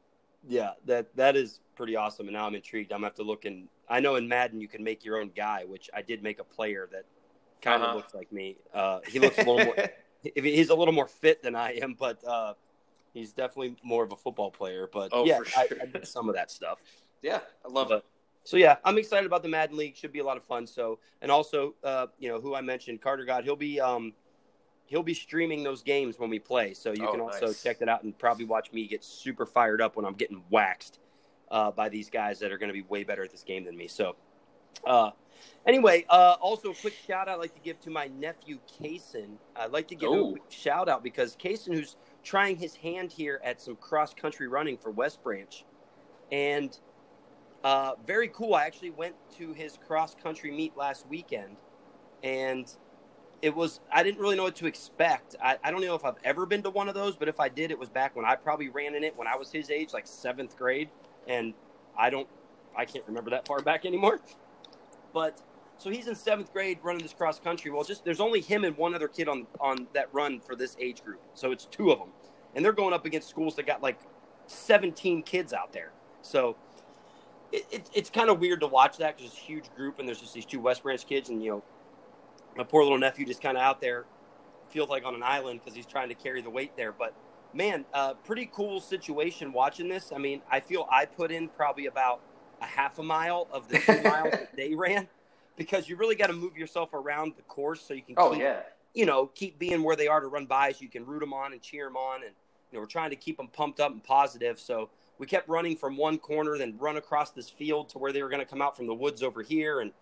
Yeah, 0.48 0.72
that 0.86 1.14
that 1.16 1.36
is 1.36 1.60
pretty 1.76 1.96
awesome. 1.96 2.26
And 2.26 2.34
now 2.34 2.46
I'm 2.46 2.54
intrigued. 2.54 2.92
I'm 2.92 2.98
gonna 2.98 3.06
have 3.08 3.14
to 3.16 3.22
look 3.22 3.44
in. 3.44 3.68
I 3.88 4.00
know 4.00 4.16
in 4.16 4.28
Madden 4.28 4.60
you 4.60 4.68
can 4.68 4.82
make 4.82 5.04
your 5.04 5.18
own 5.20 5.30
guy, 5.34 5.64
which 5.66 5.90
I 5.94 6.02
did 6.02 6.22
make 6.22 6.38
a 6.40 6.44
player 6.44 6.88
that 6.92 7.04
kind 7.60 7.82
of 7.82 7.88
Uh-huh. 7.88 7.96
looks 7.96 8.14
like 8.14 8.32
me. 8.32 8.56
Uh, 8.74 9.00
he 9.08 9.18
looks 9.18 9.38
a 9.38 9.42
little 9.44 9.64
more. 9.64 9.76
He's 10.36 10.68
a 10.68 10.74
little 10.76 10.94
more 10.94 11.08
fit 11.08 11.42
than 11.42 11.56
I 11.56 11.72
am, 11.82 11.94
but 11.98 12.22
uh, 12.24 12.54
he's 13.12 13.32
definitely 13.32 13.74
more 13.82 14.04
of 14.04 14.12
a 14.12 14.16
football 14.16 14.52
player. 14.52 14.88
But 14.92 15.08
Oh, 15.10 15.24
yeah, 15.24 15.38
for 15.40 15.58
I. 15.58 15.68
I 15.82 15.86
did 15.86 16.06
some 16.06 16.28
of 16.28 16.36
that 16.36 16.48
stuff. 16.48 16.78
yeah, 17.22 17.40
I 17.64 17.68
love 17.68 17.88
But- 17.88 17.98
it. 17.98 18.04
So 18.44 18.56
yeah, 18.56 18.76
I'm 18.84 18.98
excited 18.98 19.26
about 19.26 19.42
the 19.42 19.48
Madden 19.48 19.76
League. 19.76 19.96
Should 19.96 20.12
be 20.12 20.18
a 20.18 20.24
lot 20.24 20.36
of 20.36 20.44
fun. 20.44 20.66
So 20.66 20.98
and 21.20 21.30
also, 21.30 21.74
uh, 21.84 22.06
you 22.18 22.28
know, 22.28 22.40
who 22.40 22.54
I 22.54 22.60
mentioned, 22.60 23.00
Carter 23.00 23.24
God, 23.24 23.44
he'll 23.44 23.56
be 23.56 23.80
um, 23.80 24.12
he'll 24.86 25.02
be 25.02 25.14
streaming 25.14 25.62
those 25.62 25.82
games 25.82 26.18
when 26.18 26.28
we 26.30 26.38
play. 26.38 26.74
So 26.74 26.92
you 26.92 27.06
Oh, 27.06 27.12
can 27.12 27.20
also 27.20 27.46
nice. 27.46 27.62
check 27.62 27.78
that 27.78 27.88
out 27.88 28.02
and 28.02 28.18
probably 28.18 28.44
watch 28.44 28.72
me 28.72 28.86
get 28.88 29.04
super 29.04 29.46
fired 29.46 29.80
up 29.80 29.96
when 29.96 30.04
I'm 30.04 30.14
getting 30.14 30.42
waxed 30.50 30.98
uh, 31.50 31.70
by 31.70 31.88
these 31.88 32.10
guys 32.10 32.40
that 32.40 32.50
are 32.52 32.58
going 32.58 32.68
to 32.68 32.74
be 32.74 32.82
way 32.82 33.04
better 33.04 33.22
at 33.22 33.30
this 33.30 33.42
game 33.42 33.64
than 33.64 33.76
me. 33.76 33.88
So. 33.88 34.16
Uh, 34.84 35.10
anyway, 35.64 36.04
uh, 36.08 36.34
also 36.40 36.70
a 36.70 36.74
quick 36.74 36.94
shout 37.06 37.28
out 37.28 37.34
I'd 37.34 37.40
like 37.40 37.54
to 37.54 37.60
give 37.60 37.78
to 37.80 37.90
my 37.90 38.08
nephew 38.08 38.58
Kaysen. 38.80 39.36
I'd 39.54 39.70
like 39.70 39.86
to 39.88 39.94
give 39.94 40.10
him 40.10 40.18
a 40.18 40.22
Oh. 40.22 40.30
quick 40.32 40.42
shout 40.50 40.88
out 40.88 41.04
because 41.04 41.36
Kaysen, 41.36 41.72
who's 41.74 41.94
trying 42.24 42.56
his 42.56 42.74
hand 42.74 43.12
here 43.12 43.40
at 43.44 43.60
some 43.60 43.76
cross 43.76 44.12
country 44.12 44.48
running 44.48 44.76
for 44.76 44.90
West 44.90 45.22
Branch, 45.22 45.64
and 46.32 46.76
uh, 47.64 47.92
very 48.06 48.28
cool. 48.28 48.54
I 48.54 48.64
actually 48.64 48.90
went 48.90 49.14
to 49.38 49.52
his 49.52 49.78
cross 49.86 50.14
country 50.14 50.50
meet 50.50 50.76
last 50.76 51.06
weekend, 51.08 51.56
and 52.22 52.72
it 53.40 53.54
was 53.54 53.80
I 53.92 54.02
didn't 54.02 54.20
really 54.20 54.36
know 54.36 54.44
what 54.44 54.56
to 54.56 54.66
expect. 54.66 55.36
I, 55.42 55.58
I 55.62 55.70
don't 55.70 55.80
know 55.80 55.94
if 55.94 56.04
I've 56.04 56.16
ever 56.24 56.46
been 56.46 56.62
to 56.64 56.70
one 56.70 56.88
of 56.88 56.94
those, 56.94 57.16
but 57.16 57.28
if 57.28 57.38
I 57.38 57.48
did, 57.48 57.70
it 57.70 57.78
was 57.78 57.88
back 57.88 58.16
when 58.16 58.24
I 58.24 58.34
probably 58.34 58.68
ran 58.68 58.94
in 58.94 59.04
it 59.04 59.16
when 59.16 59.28
I 59.28 59.36
was 59.36 59.52
his 59.52 59.70
age, 59.70 59.92
like 59.92 60.06
seventh 60.06 60.56
grade, 60.56 60.88
and 61.28 61.54
I 61.96 62.10
don't 62.10 62.28
I 62.76 62.84
can't 62.84 63.04
remember 63.06 63.30
that 63.30 63.46
far 63.46 63.60
back 63.60 63.84
anymore. 63.84 64.20
But 65.12 65.40
so 65.78 65.90
he's 65.90 66.08
in 66.08 66.14
seventh 66.14 66.52
grade 66.52 66.78
running 66.82 67.02
this 67.02 67.12
cross 67.12 67.38
country. 67.38 67.70
Well, 67.70 67.84
just 67.84 68.04
there's 68.04 68.20
only 68.20 68.40
him 68.40 68.64
and 68.64 68.76
one 68.76 68.94
other 68.94 69.08
kid 69.08 69.28
on 69.28 69.46
on 69.60 69.86
that 69.92 70.08
run 70.12 70.40
for 70.40 70.56
this 70.56 70.76
age 70.80 71.04
group, 71.04 71.20
so 71.34 71.52
it's 71.52 71.66
two 71.66 71.92
of 71.92 71.98
them, 71.98 72.08
and 72.56 72.64
they're 72.64 72.72
going 72.72 72.92
up 72.92 73.04
against 73.04 73.28
schools 73.28 73.54
that 73.56 73.66
got 73.66 73.82
like 73.82 74.00
17 74.46 75.22
kids 75.22 75.52
out 75.52 75.72
there. 75.72 75.92
So 76.22 76.56
it, 77.52 77.66
it, 77.70 77.90
it's 77.94 78.10
kind 78.10 78.30
of 78.30 78.40
weird 78.40 78.60
to 78.60 78.66
watch 78.66 78.96
that 78.98 79.16
because 79.16 79.32
it's 79.32 79.40
a 79.40 79.44
huge 79.44 79.72
group 79.76 79.98
and 79.98 80.08
there's 80.08 80.20
just 80.20 80.34
these 80.34 80.46
two 80.46 80.60
West 80.60 80.82
Branch 80.82 81.06
kids, 81.06 81.28
and 81.28 81.42
you 81.42 81.50
know, 81.50 81.62
my 82.56 82.64
poor 82.64 82.82
little 82.82 82.98
nephew 82.98 83.26
just 83.26 83.42
kind 83.42 83.56
of 83.56 83.62
out 83.62 83.80
there 83.80 84.04
feels 84.70 84.88
like 84.88 85.04
on 85.04 85.14
an 85.14 85.22
island 85.22 85.60
because 85.62 85.76
he's 85.76 85.86
trying 85.86 86.08
to 86.08 86.14
carry 86.14 86.40
the 86.40 86.50
weight 86.50 86.76
there. 86.76 86.92
But 86.92 87.14
man, 87.52 87.84
uh, 87.92 88.14
pretty 88.14 88.50
cool 88.52 88.80
situation 88.80 89.52
watching 89.52 89.88
this. 89.88 90.12
I 90.14 90.18
mean, 90.18 90.40
I 90.50 90.60
feel 90.60 90.88
I 90.90 91.04
put 91.04 91.30
in 91.30 91.48
probably 91.48 91.86
about 91.86 92.20
a 92.60 92.66
half 92.66 92.98
a 92.98 93.02
mile 93.02 93.48
of 93.52 93.68
the 93.68 93.78
two 93.78 94.02
miles 94.02 94.30
that 94.32 94.56
they 94.56 94.74
ran 94.74 95.08
because 95.56 95.88
you 95.88 95.96
really 95.96 96.14
got 96.14 96.28
to 96.28 96.32
move 96.32 96.56
yourself 96.56 96.94
around 96.94 97.34
the 97.36 97.42
course 97.42 97.82
so 97.82 97.92
you 97.94 98.02
can 98.02 98.14
Oh 98.16 98.30
keep, 98.30 98.40
yeah, 98.40 98.60
you 98.94 99.04
know 99.04 99.26
keep 99.26 99.58
being 99.58 99.82
where 99.82 99.96
they 99.96 100.08
are 100.08 100.20
to 100.20 100.28
run 100.28 100.46
by 100.46 100.72
so 100.72 100.78
you 100.80 100.88
can 100.88 101.04
root 101.04 101.20
them 101.20 101.32
on 101.32 101.52
and 101.52 101.60
cheer 101.60 101.86
them 101.86 101.96
on 101.96 102.22
and 102.22 102.32
you 102.70 102.76
know 102.76 102.80
we're 102.80 102.86
trying 102.86 103.10
to 103.10 103.16
keep 103.16 103.36
them 103.36 103.48
pumped 103.48 103.80
up 103.80 103.92
and 103.92 104.02
positive 104.02 104.58
so 104.58 104.88
we 105.22 105.26
kept 105.28 105.48
running 105.48 105.76
from 105.76 105.96
one 105.96 106.18
corner, 106.18 106.58
then 106.58 106.74
run 106.78 106.96
across 106.96 107.30
this 107.30 107.48
field 107.48 107.88
to 107.90 107.98
where 107.98 108.12
they 108.12 108.24
were 108.24 108.28
going 108.28 108.40
to 108.40 108.44
come 108.44 108.60
out 108.60 108.76
from 108.76 108.88
the 108.88 108.94
woods 108.94 109.22
over 109.22 109.40
here, 109.40 109.78
and 109.78 109.92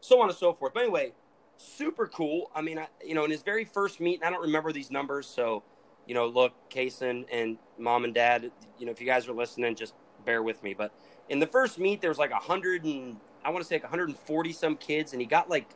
so 0.00 0.18
on 0.22 0.30
and 0.30 0.38
so 0.38 0.54
forth. 0.54 0.72
But 0.72 0.84
anyway, 0.84 1.12
super 1.58 2.06
cool. 2.06 2.50
I 2.54 2.62
mean, 2.62 2.78
I, 2.78 2.88
you 3.04 3.14
know, 3.14 3.26
in 3.26 3.30
his 3.30 3.42
very 3.42 3.66
first 3.66 4.00
meet, 4.00 4.24
I 4.24 4.30
don't 4.30 4.40
remember 4.40 4.72
these 4.72 4.90
numbers, 4.90 5.26
so 5.26 5.62
you 6.06 6.14
know, 6.14 6.26
look, 6.26 6.54
Kaysen 6.70 7.26
and 7.30 7.58
mom 7.78 8.04
and 8.04 8.14
dad, 8.14 8.50
you 8.78 8.86
know, 8.86 8.92
if 8.92 8.98
you 8.98 9.06
guys 9.06 9.28
are 9.28 9.34
listening, 9.34 9.74
just 9.74 9.92
bear 10.24 10.42
with 10.42 10.62
me. 10.62 10.72
But 10.72 10.90
in 11.28 11.38
the 11.38 11.46
first 11.46 11.78
meet, 11.78 12.00
there 12.00 12.08
was 12.08 12.18
like 12.18 12.30
a 12.30 12.36
hundred 12.36 12.84
and 12.84 13.18
I 13.44 13.50
want 13.50 13.62
to 13.62 13.68
say 13.68 13.74
like 13.74 13.82
140 13.82 14.52
some 14.54 14.76
kids, 14.76 15.12
and 15.12 15.20
he 15.20 15.26
got 15.26 15.50
like 15.50 15.68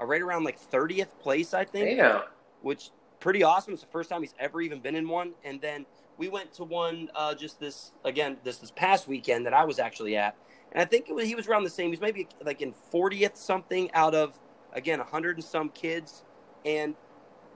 a 0.00 0.04
right 0.04 0.20
around 0.20 0.44
like 0.44 0.60
30th 0.60 1.18
place, 1.18 1.54
I 1.54 1.64
think. 1.64 1.96
Yeah. 1.96 2.24
Which 2.60 2.90
pretty 3.20 3.42
awesome. 3.42 3.72
It's 3.72 3.82
the 3.82 3.88
first 3.88 4.10
time 4.10 4.20
he's 4.20 4.34
ever 4.38 4.60
even 4.60 4.80
been 4.80 4.96
in 4.96 5.08
one. 5.08 5.32
And 5.44 5.62
then 5.62 5.86
we 6.18 6.28
went 6.28 6.52
to 6.54 6.64
one 6.64 7.08
uh, 7.14 7.34
just 7.34 7.58
this 7.58 7.92
again 8.04 8.36
this 8.44 8.58
this 8.58 8.72
past 8.72 9.08
weekend 9.08 9.46
that 9.46 9.54
I 9.54 9.64
was 9.64 9.78
actually 9.78 10.16
at, 10.16 10.36
and 10.72 10.82
I 10.82 10.84
think 10.84 11.08
it 11.08 11.14
was, 11.14 11.24
he 11.24 11.34
was 11.34 11.46
around 11.46 11.62
the 11.62 11.70
same. 11.70 11.86
He 11.86 11.90
was 11.92 12.00
maybe 12.00 12.28
like 12.44 12.60
in 12.60 12.74
40th 12.92 13.36
something 13.36 13.90
out 13.94 14.14
of 14.14 14.38
again 14.72 14.98
100 14.98 15.36
and 15.36 15.44
some 15.44 15.70
kids, 15.70 16.24
and 16.64 16.94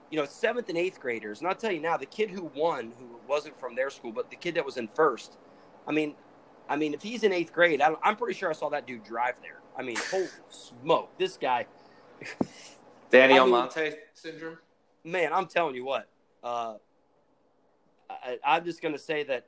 you 0.09 0.17
know 0.17 0.25
seventh 0.25 0.69
and 0.69 0.77
eighth 0.77 0.99
graders. 0.99 1.39
And 1.39 1.47
I'll 1.47 1.55
tell 1.55 1.71
you 1.71 1.81
now, 1.81 1.97
the 1.97 2.05
kid 2.05 2.31
who 2.31 2.49
won, 2.55 2.93
who 2.97 3.19
wasn't 3.27 3.59
from 3.59 3.75
their 3.75 3.89
school, 3.89 4.13
but 4.13 4.29
the 4.29 4.37
kid 4.37 4.55
that 4.55 4.65
was 4.65 4.77
in 4.77 4.87
first, 4.87 5.37
I 5.85 5.91
mean, 5.91 6.15
I 6.69 6.77
mean, 6.77 6.93
if 6.93 7.03
he's 7.03 7.23
in 7.23 7.33
eighth 7.33 7.53
grade, 7.53 7.81
I 7.81 7.93
am 8.03 8.15
pretty 8.15 8.37
sure 8.37 8.49
I 8.49 8.53
saw 8.53 8.69
that 8.69 8.87
dude 8.87 9.03
drive 9.03 9.35
there. 9.41 9.59
I 9.77 9.81
mean, 9.81 9.97
holy 10.09 10.27
smoke, 10.49 11.17
this 11.17 11.37
guy. 11.37 11.65
Danny 13.09 13.37
Almonte 13.37 13.95
syndrome. 14.13 14.57
Man, 15.03 15.33
I'm 15.33 15.47
telling 15.47 15.75
you 15.75 15.83
what. 15.83 16.07
Uh, 16.41 16.75
I, 18.45 18.57
am 18.57 18.65
just 18.65 18.81
going 18.81 18.93
to 18.93 18.99
say 18.99 19.23
that 19.23 19.45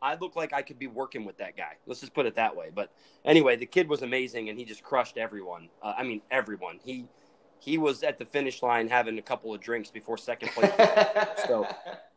I 0.00 0.16
look 0.16 0.34
like 0.34 0.52
I 0.52 0.62
could 0.62 0.78
be 0.78 0.88
working 0.88 1.24
with 1.24 1.38
that 1.38 1.56
guy. 1.56 1.76
Let's 1.86 2.00
just 2.00 2.12
put 2.12 2.26
it 2.26 2.34
that 2.34 2.56
way. 2.56 2.70
But 2.74 2.92
anyway, 3.24 3.56
the 3.56 3.66
kid 3.66 3.88
was 3.88 4.02
amazing, 4.02 4.48
and 4.48 4.58
he 4.58 4.64
just 4.64 4.82
crushed 4.82 5.16
everyone. 5.16 5.68
Uh, 5.82 5.94
I 5.96 6.02
mean, 6.02 6.22
everyone. 6.30 6.80
He 6.84 7.06
he 7.60 7.78
was 7.78 8.02
at 8.02 8.18
the 8.18 8.24
finish 8.24 8.60
line 8.60 8.88
having 8.88 9.16
a 9.18 9.22
couple 9.22 9.54
of 9.54 9.60
drinks 9.60 9.88
before 9.88 10.18
second 10.18 10.50
place. 10.50 10.72
so 11.46 11.64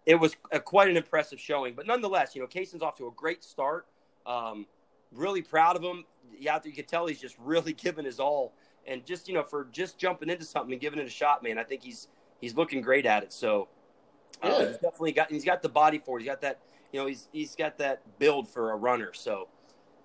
it 0.08 0.16
was 0.16 0.36
a, 0.52 0.60
quite 0.60 0.90
an 0.90 0.98
impressive 0.98 1.40
showing. 1.40 1.75
But 1.75 1.86
nonetheless, 1.86 2.36
you 2.36 2.42
know, 2.42 2.48
Kaysen's 2.48 2.82
off 2.82 2.98
to 2.98 3.08
a 3.08 3.12
great 3.12 3.44
start. 3.44 3.86
Um, 4.25 4.66
really 5.12 5.44
proud 5.44 5.75
of 5.75 5.84
him. 5.84 6.06
Yeah, 6.36 6.60
you 6.64 6.72
could 6.72 6.88
tell 6.88 7.06
he's 7.06 7.22
just 7.22 7.36
really 7.40 7.74
giving 7.86 8.06
his 8.06 8.20
all, 8.20 8.54
and 8.88 9.06
just 9.06 9.28
you 9.28 9.36
know, 9.36 9.44
for 9.44 9.68
just 9.72 10.00
jumping 10.00 10.30
into 10.30 10.46
something 10.46 10.72
and 10.72 10.82
giving 10.82 11.00
it 11.00 11.06
a 11.06 11.12
shot, 11.12 11.44
man. 11.44 11.60
I 11.60 11.64
think 11.64 11.84
he's 11.84 12.08
he's 12.42 12.56
looking 12.56 12.82
great 12.82 13.06
at 13.06 13.22
it. 13.22 13.32
So 13.32 13.68
uh, 14.42 14.65
he's 14.65 14.77
definitely 14.77 15.12
got 15.12 15.32
he's 15.32 15.46
got 15.46 15.62
the 15.62 15.70
body 15.70 16.00
for 16.00 16.18
it. 16.18 16.22
He's 16.22 16.30
got 16.30 16.42
that 16.42 16.60
you 16.92 17.00
know 17.00 17.08
he's 17.08 17.27
he's 17.32 17.56
got 17.56 17.77
that 17.80 18.01
build 18.20 18.48
for 18.48 18.72
a 18.72 18.75
runner. 18.75 19.13
So 19.13 19.48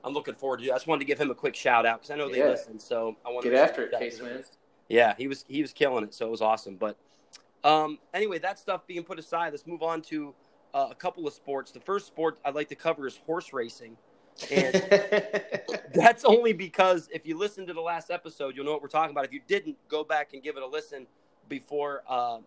I'm 0.05 0.13
looking 0.13 0.35
forward 0.35 0.61
to. 0.61 0.67
it. 0.67 0.71
I 0.71 0.75
just 0.75 0.87
wanted 0.87 1.01
to 1.01 1.05
give 1.07 1.21
him 1.21 1.31
a 1.31 1.35
quick 1.35 1.55
shout 1.55 1.87
out 1.87 2.01
because 2.01 2.11
I 2.11 2.17
know 2.17 2.31
they 2.31 2.39
yeah. 2.39 2.49
listen. 2.49 2.79
So 2.79 3.17
I 3.25 3.31
want 3.31 3.45
to 3.45 3.51
get 3.51 3.59
after 3.59 3.85
it, 3.85 3.99
Case 3.99 4.21
man. 4.21 4.45
Yeah, 4.89 5.15
he 5.17 5.29
was 5.29 5.45
he 5.49 5.63
was 5.63 5.73
killing 5.73 6.05
it. 6.05 6.15
So 6.15 6.27
it 6.27 6.31
was 6.31 6.43
awesome. 6.43 6.77
But 6.77 6.97
um, 7.65 7.99
anyway, 8.15 8.39
that 8.39 8.59
stuff 8.59 8.87
being 8.87 9.05
put 9.05 9.19
aside, 9.19 9.53
let's 9.53 9.67
move 9.67 9.83
on 9.83 10.03
to 10.03 10.35
uh, 10.75 10.89
a 10.91 10.95
couple 10.95 11.27
of 11.27 11.35
sports. 11.35 11.71
The 11.73 11.81
first 11.81 12.07
sport 12.07 12.39
I'd 12.45 12.55
like 12.55 12.69
to 12.69 12.75
cover 12.75 13.07
is 13.07 13.19
horse 13.27 13.53
racing. 13.53 13.97
And 14.51 14.75
that's 15.95 16.25
only 16.25 16.53
because 16.53 17.09
if 17.13 17.27
you 17.27 17.37
listen 17.37 17.67
to 17.67 17.75
the 17.75 17.81
last 17.81 18.11
episode, 18.11 18.57
you'll 18.57 18.65
know 18.65 18.73
what 18.73 18.83
we're 18.83 18.89
talking 18.89 19.11
about. 19.11 19.25
If 19.25 19.33
you 19.33 19.41
didn't, 19.47 19.77
go 19.89 20.03
back 20.03 20.33
and 20.33 20.43
give 20.43 20.57
it 20.57 20.63
a 20.63 20.67
listen 20.67 21.07
before 21.49 22.03
uh, 22.09 22.39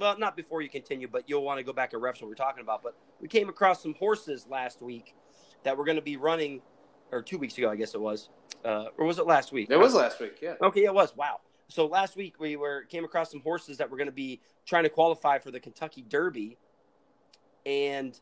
well, 0.00 0.18
not 0.18 0.36
before 0.36 0.62
you 0.62 0.68
continue, 0.68 1.06
but 1.06 1.28
you'll 1.28 1.44
want 1.44 1.58
to 1.58 1.62
go 1.62 1.72
back 1.72 1.92
and 1.92 2.02
reference 2.02 2.22
what 2.22 2.28
we're 2.28 2.34
talking 2.34 2.62
about. 2.62 2.82
But 2.82 2.96
we 3.20 3.28
came 3.28 3.48
across 3.48 3.82
some 3.82 3.94
horses 3.94 4.46
last 4.50 4.80
week 4.82 5.14
that 5.62 5.76
we're 5.76 5.84
going 5.84 5.96
to 5.96 6.02
be 6.02 6.16
running, 6.16 6.62
or 7.12 7.22
two 7.22 7.38
weeks 7.38 7.56
ago, 7.58 7.70
I 7.70 7.76
guess 7.76 7.94
it 7.94 8.00
was, 8.00 8.30
uh, 8.64 8.86
or 8.96 9.04
was 9.04 9.18
it 9.18 9.26
last 9.26 9.52
week? 9.52 9.70
It 9.70 9.76
was 9.76 9.94
last 9.94 10.18
week, 10.18 10.38
yeah. 10.40 10.54
Okay, 10.62 10.84
it 10.84 10.94
was. 10.94 11.14
Wow. 11.14 11.40
So 11.68 11.86
last 11.86 12.16
week 12.16 12.40
we 12.40 12.56
were 12.56 12.82
came 12.84 13.04
across 13.04 13.30
some 13.30 13.40
horses 13.40 13.78
that 13.78 13.90
were 13.90 13.96
going 13.96 14.08
to 14.08 14.12
be 14.12 14.40
trying 14.66 14.82
to 14.84 14.88
qualify 14.88 15.38
for 15.38 15.50
the 15.50 15.60
Kentucky 15.60 16.02
Derby, 16.08 16.56
and 17.64 18.18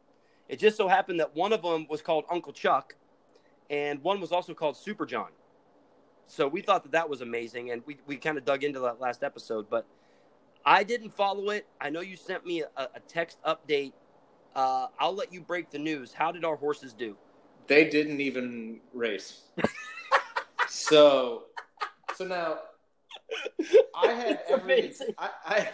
it 0.48 0.58
just 0.58 0.76
so 0.76 0.88
happened 0.88 1.20
that 1.20 1.34
one 1.34 1.52
of 1.52 1.62
them 1.62 1.86
was 1.88 2.02
called 2.02 2.24
Uncle 2.30 2.52
Chuck, 2.52 2.96
and 3.70 4.02
one 4.02 4.20
was 4.20 4.32
also 4.32 4.52
called 4.52 4.76
Super 4.76 5.06
John. 5.06 5.28
So 6.26 6.46
we 6.46 6.60
thought 6.60 6.82
that 6.82 6.92
that 6.92 7.08
was 7.08 7.22
amazing, 7.22 7.70
and 7.70 7.82
we, 7.86 7.96
we 8.06 8.16
kind 8.16 8.36
of 8.36 8.44
dug 8.44 8.64
into 8.64 8.80
that 8.80 9.00
last 9.00 9.22
episode, 9.22 9.70
but 9.70 9.86
I 10.64 10.84
didn't 10.84 11.10
follow 11.10 11.50
it. 11.50 11.66
I 11.80 11.90
know 11.90 12.00
you 12.00 12.16
sent 12.16 12.44
me 12.46 12.62
a, 12.62 12.82
a 12.82 13.00
text 13.06 13.38
update. 13.46 13.92
Uh, 14.54 14.88
I'll 14.98 15.14
let 15.14 15.32
you 15.32 15.40
break 15.40 15.70
the 15.70 15.78
news. 15.78 16.12
How 16.12 16.32
did 16.32 16.44
our 16.44 16.56
horses 16.56 16.92
do? 16.92 17.16
They 17.66 17.88
didn't 17.88 18.20
even 18.20 18.80
race. 18.92 19.42
so, 20.68 21.44
so 22.14 22.24
now 22.24 22.58
I 23.94 24.12
had 24.12 24.40
every 24.48 24.92
I, 25.18 25.30
I, 25.44 25.68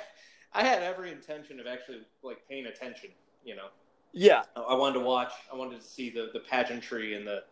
I 0.53 0.65
had 0.65 0.83
every 0.83 1.13
intention 1.13 1.61
of 1.61 1.67
actually 1.67 2.01
like 2.23 2.39
paying 2.49 2.67
attention. 2.67 3.11
You 3.45 3.57
know. 3.57 3.67
Yeah. 4.13 4.43
I 4.57 4.75
wanted 4.75 5.01
to 5.01 5.05
watch. 5.05 5.33
I 5.53 5.57
wanted 5.57 5.81
to 5.81 5.87
see 5.87 6.11
the 6.11 6.31
the 6.33 6.41
pageantry 6.41 7.15
and 7.15 7.27
the, 7.27 7.43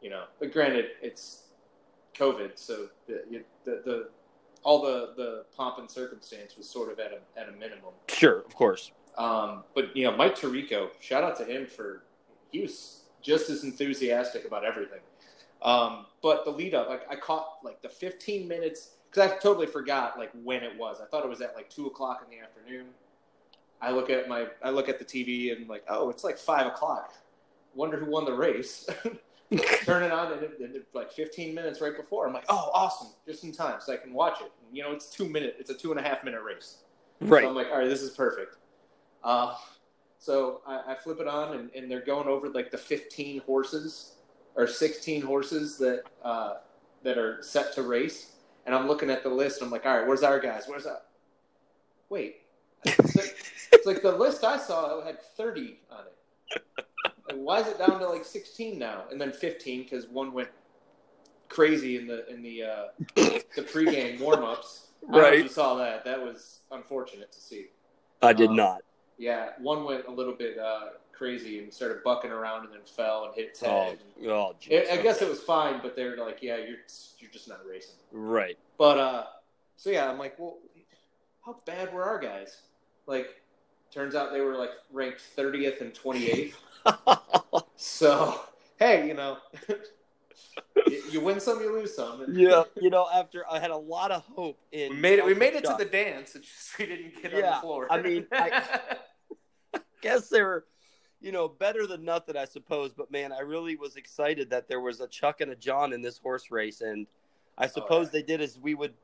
you 0.00 0.10
know. 0.10 0.24
But 0.38 0.52
granted, 0.52 0.86
it's 1.02 1.44
COVID, 2.16 2.52
so 2.54 2.88
the 3.06 3.44
the, 3.64 3.82
the 3.84 4.08
all 4.66 4.82
the, 4.82 5.12
the 5.16 5.44
pomp 5.56 5.78
and 5.78 5.88
circumstance 5.88 6.56
was 6.56 6.68
sort 6.68 6.90
of 6.90 6.98
at 6.98 7.12
a, 7.12 7.40
at 7.40 7.48
a 7.48 7.52
minimum. 7.52 7.94
Sure, 8.08 8.40
of 8.40 8.52
course. 8.56 8.90
Um, 9.16 9.62
but, 9.76 9.96
you 9.96 10.02
know, 10.02 10.16
Mike 10.16 10.36
Tirico, 10.36 10.88
shout 10.98 11.22
out 11.22 11.38
to 11.38 11.44
him 11.44 11.68
for, 11.68 12.02
he 12.50 12.62
was 12.62 13.02
just 13.22 13.48
as 13.48 13.62
enthusiastic 13.62 14.44
about 14.44 14.64
everything. 14.64 14.98
Um, 15.62 16.06
but 16.20 16.44
the 16.44 16.50
lead 16.50 16.74
up, 16.74 16.88
like 16.88 17.02
I 17.08 17.14
caught 17.14 17.58
like 17.62 17.80
the 17.80 17.88
15 17.88 18.48
minutes, 18.48 18.96
because 19.08 19.30
I 19.30 19.36
totally 19.36 19.68
forgot 19.68 20.18
like 20.18 20.32
when 20.42 20.64
it 20.64 20.76
was. 20.76 21.00
I 21.00 21.06
thought 21.06 21.24
it 21.24 21.28
was 21.28 21.40
at 21.40 21.54
like 21.54 21.70
two 21.70 21.86
o'clock 21.86 22.26
in 22.28 22.36
the 22.36 22.42
afternoon. 22.42 22.86
I 23.80 23.92
look 23.92 24.10
at 24.10 24.28
my, 24.28 24.48
I 24.64 24.70
look 24.70 24.88
at 24.88 24.98
the 24.98 25.04
TV 25.04 25.56
and 25.56 25.68
like, 25.68 25.84
oh, 25.88 26.10
it's 26.10 26.24
like 26.24 26.38
five 26.38 26.66
o'clock. 26.66 27.14
Wonder 27.76 27.98
who 27.98 28.10
won 28.10 28.24
the 28.24 28.34
race. 28.34 28.88
turn 29.84 30.02
it 30.02 30.12
on, 30.12 30.32
and, 30.32 30.42
it, 30.42 30.56
it, 30.58 30.86
like 30.92 31.12
15 31.12 31.54
minutes 31.54 31.80
right 31.80 31.96
before, 31.96 32.26
I'm 32.26 32.32
like, 32.32 32.46
oh, 32.48 32.70
awesome, 32.74 33.08
just 33.26 33.44
in 33.44 33.52
time, 33.52 33.80
so 33.80 33.92
I 33.92 33.96
can 33.96 34.12
watch 34.12 34.40
it. 34.40 34.50
And, 34.66 34.76
you 34.76 34.82
know, 34.82 34.92
it's 34.92 35.06
two 35.06 35.28
minute, 35.28 35.56
it's 35.58 35.70
a 35.70 35.74
two 35.74 35.90
and 35.90 36.00
a 36.00 36.02
half 36.02 36.24
minute 36.24 36.42
race. 36.42 36.78
Right. 37.20 37.42
So 37.42 37.48
I'm 37.48 37.54
like, 37.54 37.68
all 37.70 37.78
right, 37.78 37.88
this 37.88 38.02
is 38.02 38.10
perfect. 38.10 38.56
Uh, 39.22 39.54
so 40.18 40.62
I, 40.66 40.92
I, 40.92 40.94
flip 40.94 41.20
it 41.20 41.28
on, 41.28 41.56
and, 41.56 41.70
and, 41.74 41.90
they're 41.90 42.04
going 42.04 42.28
over 42.28 42.48
like 42.48 42.70
the 42.70 42.78
15 42.78 43.40
horses 43.40 44.12
or 44.54 44.66
16 44.66 45.22
horses 45.22 45.78
that 45.78 46.02
uh, 46.22 46.54
that 47.02 47.18
are 47.18 47.42
set 47.42 47.74
to 47.74 47.82
race. 47.82 48.32
And 48.66 48.74
I'm 48.74 48.88
looking 48.88 49.10
at 49.10 49.22
the 49.22 49.28
list. 49.28 49.62
I'm 49.62 49.70
like, 49.70 49.86
all 49.86 49.96
right, 49.96 50.06
where's 50.06 50.22
our 50.22 50.40
guys? 50.40 50.64
Where's 50.66 50.84
that? 50.84 51.06
Wait, 52.08 52.36
it's 52.84 53.16
like, 53.16 53.36
it's 53.72 53.86
like 53.86 54.02
the 54.02 54.12
list 54.12 54.44
I 54.44 54.58
saw 54.58 55.04
had 55.04 55.20
30 55.22 55.78
on 55.90 56.04
it 56.06 56.85
why 57.34 57.60
is 57.60 57.66
it 57.66 57.78
down 57.78 57.98
to 57.98 58.08
like 58.08 58.24
16 58.24 58.78
now 58.78 59.04
and 59.10 59.20
then 59.20 59.32
15 59.32 59.82
because 59.82 60.06
one 60.06 60.32
went 60.32 60.48
crazy 61.48 61.96
in 61.96 62.06
the 62.06 62.28
in 62.32 62.42
the 62.42 62.62
uh, 62.62 62.84
the 63.14 63.62
pregame 63.62 64.18
warmups. 64.18 64.86
Right, 65.02 65.42
you 65.42 65.48
saw 65.48 65.76
that. 65.76 66.04
That 66.04 66.20
was 66.20 66.60
unfortunate 66.72 67.30
to 67.32 67.40
see. 67.40 67.66
I 68.22 68.32
did 68.32 68.50
um, 68.50 68.56
not. 68.56 68.82
Yeah, 69.18 69.50
one 69.58 69.84
went 69.84 70.06
a 70.06 70.10
little 70.10 70.32
bit 70.34 70.58
uh, 70.58 70.88
crazy 71.12 71.60
and 71.60 71.72
started 71.72 72.02
bucking 72.04 72.30
around 72.30 72.64
and 72.64 72.72
then 72.72 72.80
fell 72.84 73.26
and 73.26 73.34
hit 73.34 73.46
its 73.46 73.60
head. 73.60 73.98
Oh, 74.24 74.28
oh 74.28 74.54
it, 74.68 74.88
I 74.90 75.00
guess 75.00 75.22
it 75.22 75.28
was 75.28 75.40
fine, 75.40 75.80
but 75.82 75.94
they're 75.94 76.16
like, 76.16 76.38
yeah, 76.42 76.56
you're 76.56 76.78
you're 77.18 77.30
just 77.30 77.48
not 77.48 77.60
racing. 77.68 77.96
Right. 78.10 78.58
But 78.78 78.98
uh, 78.98 79.24
so 79.76 79.90
yeah, 79.90 80.10
I'm 80.10 80.18
like, 80.18 80.38
well, 80.38 80.58
how 81.44 81.56
bad 81.64 81.92
were 81.92 82.02
our 82.02 82.18
guys? 82.18 82.62
Like, 83.06 83.40
turns 83.92 84.14
out 84.16 84.32
they 84.32 84.40
were 84.40 84.56
like 84.56 84.70
ranked 84.92 85.22
30th 85.36 85.80
and 85.80 85.94
28th. 85.94 86.54
so, 87.76 88.40
hey, 88.78 89.06
you 89.06 89.14
know, 89.14 89.38
you, 91.10 91.20
win 91.20 91.40
some, 91.40 91.60
you 91.60 91.72
lose 91.72 91.94
some. 91.94 92.24
yeah, 92.32 92.64
you 92.80 92.90
know, 92.90 93.06
after 93.12 93.44
I 93.50 93.58
had 93.58 93.70
a 93.70 93.76
lot 93.76 94.10
of 94.10 94.24
hope 94.24 94.58
in. 94.72 94.90
We 94.90 94.96
made 94.96 95.18
it. 95.18 95.24
We 95.24 95.34
made 95.34 95.54
it 95.54 95.64
to 95.64 95.76
the 95.78 95.84
dance. 95.84 96.34
It's 96.34 96.46
just 96.46 96.78
we 96.78 96.86
didn't 96.86 97.22
get 97.22 97.32
yeah, 97.32 97.38
on 97.38 97.54
the 97.54 97.60
floor. 97.60 97.86
I 97.90 98.00
mean, 98.00 98.26
I, 98.32 98.62
I 99.74 99.78
guess 100.02 100.28
they 100.28 100.42
were, 100.42 100.66
you 101.20 101.32
know, 101.32 101.48
better 101.48 101.86
than 101.86 102.04
nothing, 102.04 102.36
I 102.36 102.44
suppose. 102.44 102.92
But 102.92 103.10
man, 103.10 103.32
I 103.32 103.40
really 103.40 103.76
was 103.76 103.96
excited 103.96 104.50
that 104.50 104.68
there 104.68 104.80
was 104.80 105.00
a 105.00 105.08
Chuck 105.08 105.40
and 105.40 105.50
a 105.50 105.56
John 105.56 105.92
in 105.92 106.02
this 106.02 106.18
horse 106.18 106.50
race, 106.50 106.80
and 106.80 107.06
I 107.58 107.64
oh, 107.64 107.68
suppose 107.68 108.08
oh, 108.08 108.10
yeah. 108.12 108.20
they 108.20 108.22
did 108.22 108.40
as 108.40 108.58
we 108.58 108.74
would 108.74 108.94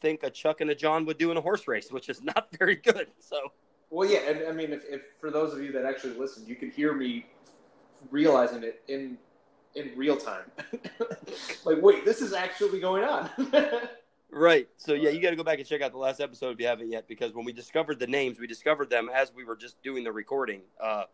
think 0.00 0.22
a 0.22 0.30
Chuck 0.30 0.60
and 0.60 0.70
a 0.70 0.74
John 0.74 1.06
would 1.06 1.18
do 1.18 1.30
in 1.30 1.36
a 1.36 1.40
horse 1.40 1.66
race, 1.66 1.90
which 1.90 2.08
is 2.08 2.22
not 2.22 2.48
very 2.58 2.76
good. 2.76 3.08
So. 3.18 3.52
Well, 3.90 4.08
yeah, 4.08 4.18
and 4.28 4.48
I 4.48 4.52
mean, 4.52 4.72
if, 4.72 4.82
if 4.88 5.02
for 5.20 5.30
those 5.30 5.52
of 5.52 5.62
you 5.62 5.72
that 5.72 5.84
actually 5.84 6.14
listened, 6.14 6.48
you 6.48 6.56
could 6.56 6.70
hear 6.70 6.92
me 6.92 7.26
realizing 8.10 8.62
it 8.62 8.82
in 8.88 9.18
in 9.74 9.92
real 9.94 10.16
time. 10.16 10.50
like, 11.64 11.80
wait, 11.82 12.04
this 12.04 12.20
is 12.20 12.32
actually 12.32 12.80
going 12.80 13.04
on. 13.04 13.30
right. 14.30 14.68
So 14.76 14.94
yeah, 14.94 15.10
you 15.10 15.20
got 15.20 15.30
to 15.30 15.36
go 15.36 15.44
back 15.44 15.58
and 15.58 15.68
check 15.68 15.82
out 15.82 15.92
the 15.92 15.98
last 15.98 16.20
episode 16.20 16.52
if 16.52 16.60
you 16.60 16.66
haven't 16.66 16.90
yet, 16.90 17.06
because 17.06 17.34
when 17.34 17.44
we 17.44 17.52
discovered 17.52 17.98
the 17.98 18.06
names, 18.06 18.38
we 18.40 18.46
discovered 18.46 18.90
them 18.90 19.10
as 19.14 19.32
we 19.34 19.44
were 19.44 19.56
just 19.56 19.80
doing 19.82 20.02
the 20.02 20.12
recording. 20.12 20.62
Uh, 20.82 21.04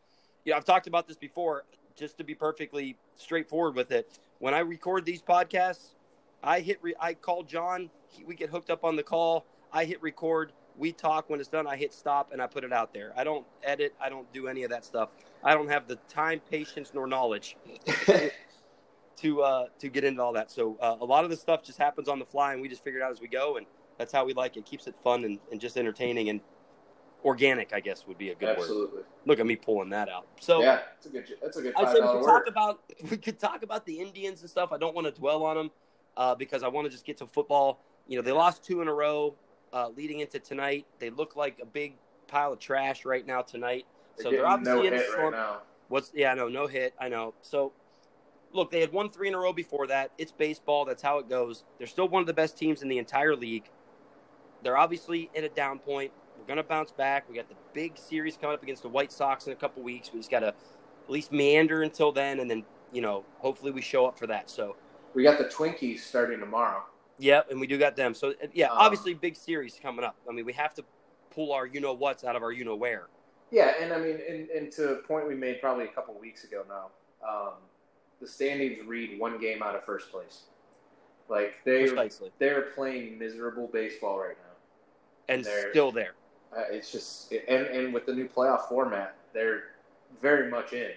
yeah, 0.44 0.56
I've 0.56 0.64
talked 0.64 0.86
about 0.86 1.06
this 1.08 1.16
before. 1.16 1.64
just 1.96 2.16
to 2.18 2.24
be 2.24 2.34
perfectly 2.34 2.96
straightforward 3.16 3.74
with 3.74 3.90
it, 3.92 4.18
when 4.38 4.54
I 4.54 4.60
record 4.60 5.04
these 5.04 5.22
podcasts, 5.22 5.94
I 6.42 6.60
hit. 6.60 6.78
Re- 6.82 6.94
I 6.98 7.14
call 7.14 7.42
John. 7.42 7.90
He, 8.08 8.24
we 8.24 8.34
get 8.34 8.50
hooked 8.50 8.70
up 8.70 8.84
on 8.84 8.96
the 8.96 9.02
call. 9.02 9.46
I 9.72 9.84
hit 9.84 10.00
record. 10.02 10.52
We 10.76 10.92
talk. 10.92 11.28
When 11.28 11.40
it's 11.40 11.48
done, 11.48 11.66
I 11.66 11.76
hit 11.76 11.92
stop 11.92 12.32
and 12.32 12.40
I 12.40 12.46
put 12.46 12.64
it 12.64 12.72
out 12.72 12.92
there. 12.94 13.12
I 13.16 13.24
don't 13.24 13.46
edit. 13.62 13.94
I 14.00 14.08
don't 14.08 14.30
do 14.32 14.48
any 14.48 14.62
of 14.64 14.70
that 14.70 14.84
stuff. 14.84 15.10
I 15.44 15.54
don't 15.54 15.68
have 15.68 15.88
the 15.88 15.96
time, 16.08 16.40
patience, 16.50 16.92
nor 16.94 17.06
knowledge 17.06 17.56
to 19.16 19.42
uh, 19.42 19.66
to 19.78 19.88
get 19.88 20.04
into 20.04 20.22
all 20.22 20.32
that. 20.34 20.50
So 20.50 20.76
uh, 20.80 20.96
a 21.00 21.04
lot 21.04 21.24
of 21.24 21.30
the 21.30 21.36
stuff 21.36 21.62
just 21.62 21.78
happens 21.78 22.08
on 22.08 22.18
the 22.18 22.24
fly, 22.24 22.52
and 22.52 22.62
we 22.62 22.68
just 22.68 22.84
figure 22.84 23.00
it 23.00 23.02
out 23.02 23.12
as 23.12 23.20
we 23.20 23.28
go, 23.28 23.56
and 23.56 23.66
that's 23.98 24.12
how 24.12 24.24
we 24.24 24.34
like 24.34 24.56
it. 24.56 24.64
Keeps 24.64 24.86
it 24.86 24.94
fun 25.02 25.24
and, 25.24 25.38
and 25.50 25.60
just 25.60 25.76
entertaining 25.76 26.28
and 26.28 26.40
organic. 27.24 27.72
I 27.72 27.80
guess 27.80 28.06
would 28.06 28.18
be 28.18 28.30
a 28.30 28.34
good 28.34 28.56
word. 28.56 28.58
Absolutely. 28.58 28.96
word. 28.96 29.06
Look 29.26 29.40
at 29.40 29.46
me 29.46 29.56
pulling 29.56 29.90
that 29.90 30.08
out. 30.08 30.26
So 30.40 30.60
yeah, 30.62 30.80
it's 30.96 31.06
a 31.06 31.10
good. 31.10 31.26
That's 31.40 31.56
a 31.56 31.62
good 31.62 31.74
I 31.76 31.92
said 31.92 32.02
we 32.02 32.12
could 32.12 32.24
talk 32.24 32.46
about 32.46 32.80
we 33.10 33.16
could 33.16 33.38
talk 33.38 33.62
about 33.62 33.86
the 33.86 33.98
Indians 34.00 34.40
and 34.40 34.50
stuff. 34.50 34.72
I 34.72 34.78
don't 34.78 34.94
want 34.94 35.06
to 35.06 35.12
dwell 35.12 35.44
on 35.44 35.56
them 35.56 35.70
uh, 36.16 36.34
because 36.34 36.62
I 36.62 36.68
want 36.68 36.86
to 36.86 36.90
just 36.90 37.04
get 37.04 37.18
to 37.18 37.26
football. 37.26 37.80
You 38.08 38.16
know, 38.16 38.22
they 38.22 38.32
lost 38.32 38.64
two 38.64 38.80
in 38.82 38.88
a 38.88 38.94
row 38.94 39.34
uh, 39.72 39.88
leading 39.96 40.20
into 40.20 40.38
tonight. 40.38 40.86
They 40.98 41.10
look 41.10 41.36
like 41.36 41.58
a 41.62 41.66
big 41.66 41.94
pile 42.26 42.52
of 42.52 42.58
trash 42.58 43.04
right 43.04 43.26
now 43.26 43.42
tonight. 43.42 43.86
So 44.16 44.30
they're, 44.30 44.46
obviously 44.46 44.82
no 44.82 44.86
in 44.86 44.94
a 44.94 45.04
slump. 45.06 45.34
right. 45.34 45.58
What's 45.88 46.12
yeah, 46.14 46.34
no, 46.34 46.48
no 46.48 46.66
hit. 46.66 46.94
I 47.00 47.08
know. 47.08 47.34
So 47.42 47.72
look, 48.52 48.70
they 48.70 48.80
had 48.80 48.92
won 48.92 49.10
three 49.10 49.28
in 49.28 49.34
a 49.34 49.38
row 49.38 49.52
before 49.52 49.86
that. 49.88 50.12
It's 50.18 50.32
baseball. 50.32 50.84
That's 50.84 51.02
how 51.02 51.18
it 51.18 51.28
goes. 51.28 51.64
They're 51.78 51.86
still 51.86 52.08
one 52.08 52.20
of 52.20 52.26
the 52.26 52.34
best 52.34 52.56
teams 52.56 52.82
in 52.82 52.88
the 52.88 52.98
entire 52.98 53.36
league. 53.36 53.70
They're 54.62 54.76
obviously 54.76 55.30
at 55.36 55.44
a 55.44 55.48
down 55.48 55.78
point. 55.78 56.12
We're 56.38 56.46
gonna 56.46 56.62
bounce 56.62 56.92
back. 56.92 57.28
We 57.28 57.36
got 57.36 57.48
the 57.48 57.56
big 57.72 57.98
series 57.98 58.36
coming 58.36 58.54
up 58.54 58.62
against 58.62 58.82
the 58.82 58.88
White 58.88 59.12
Sox 59.12 59.46
in 59.46 59.52
a 59.52 59.56
couple 59.56 59.82
weeks. 59.82 60.10
We 60.12 60.20
just 60.20 60.30
gotta 60.30 60.48
at 60.48 61.10
least 61.10 61.32
meander 61.32 61.82
until 61.82 62.12
then, 62.12 62.40
and 62.40 62.50
then 62.50 62.64
you 62.92 63.00
know, 63.00 63.24
hopefully 63.38 63.72
we 63.72 63.80
show 63.80 64.06
up 64.06 64.18
for 64.18 64.26
that. 64.26 64.50
So 64.50 64.76
We 65.14 65.22
got 65.22 65.38
the 65.38 65.44
Twinkies 65.44 66.00
starting 66.00 66.40
tomorrow. 66.40 66.84
Yep, 67.18 67.50
and 67.50 67.60
we 67.60 67.66
do 67.66 67.78
got 67.78 67.96
them. 67.96 68.14
So 68.14 68.30
uh, 68.30 68.46
yeah, 68.52 68.66
Um, 68.68 68.78
obviously 68.78 69.14
big 69.14 69.36
series 69.36 69.78
coming 69.80 70.04
up. 70.04 70.16
I 70.28 70.32
mean, 70.32 70.44
we 70.44 70.52
have 70.54 70.74
to 70.74 70.84
pull 71.30 71.52
our 71.52 71.66
you 71.66 71.80
know 71.80 71.92
what's 71.92 72.24
out 72.24 72.36
of 72.36 72.42
our 72.42 72.52
you 72.52 72.64
know 72.64 72.76
where. 72.76 73.08
Yeah, 73.50 73.74
and 73.80 73.92
I 73.92 73.98
mean, 73.98 74.18
and, 74.28 74.48
and 74.50 74.72
to 74.72 74.92
a 74.92 74.96
point 74.96 75.28
we 75.28 75.34
made 75.34 75.60
probably 75.60 75.84
a 75.84 75.88
couple 75.88 76.14
weeks 76.18 76.44
ago 76.44 76.64
now, 76.68 76.90
um, 77.28 77.52
the 78.20 78.26
standings 78.26 78.78
read 78.86 79.18
one 79.18 79.38
game 79.38 79.62
out 79.62 79.74
of 79.74 79.84
first 79.84 80.10
place. 80.10 80.44
Like 81.28 81.54
they 81.64 81.86
Precisely. 81.86 82.30
they're 82.38 82.62
playing 82.62 83.18
miserable 83.18 83.68
baseball 83.72 84.18
right 84.18 84.36
now. 84.36 85.34
And 85.34 85.44
They're- 85.44 85.70
still 85.70 85.92
there. 85.92 86.14
Uh, 86.54 86.64
it's 86.70 86.90
just 86.92 87.32
and 87.32 87.66
and 87.66 87.94
with 87.94 88.04
the 88.06 88.12
new 88.12 88.28
playoff 88.28 88.68
format, 88.68 89.16
they're 89.32 89.64
very 90.20 90.50
much 90.50 90.72
in 90.74 90.90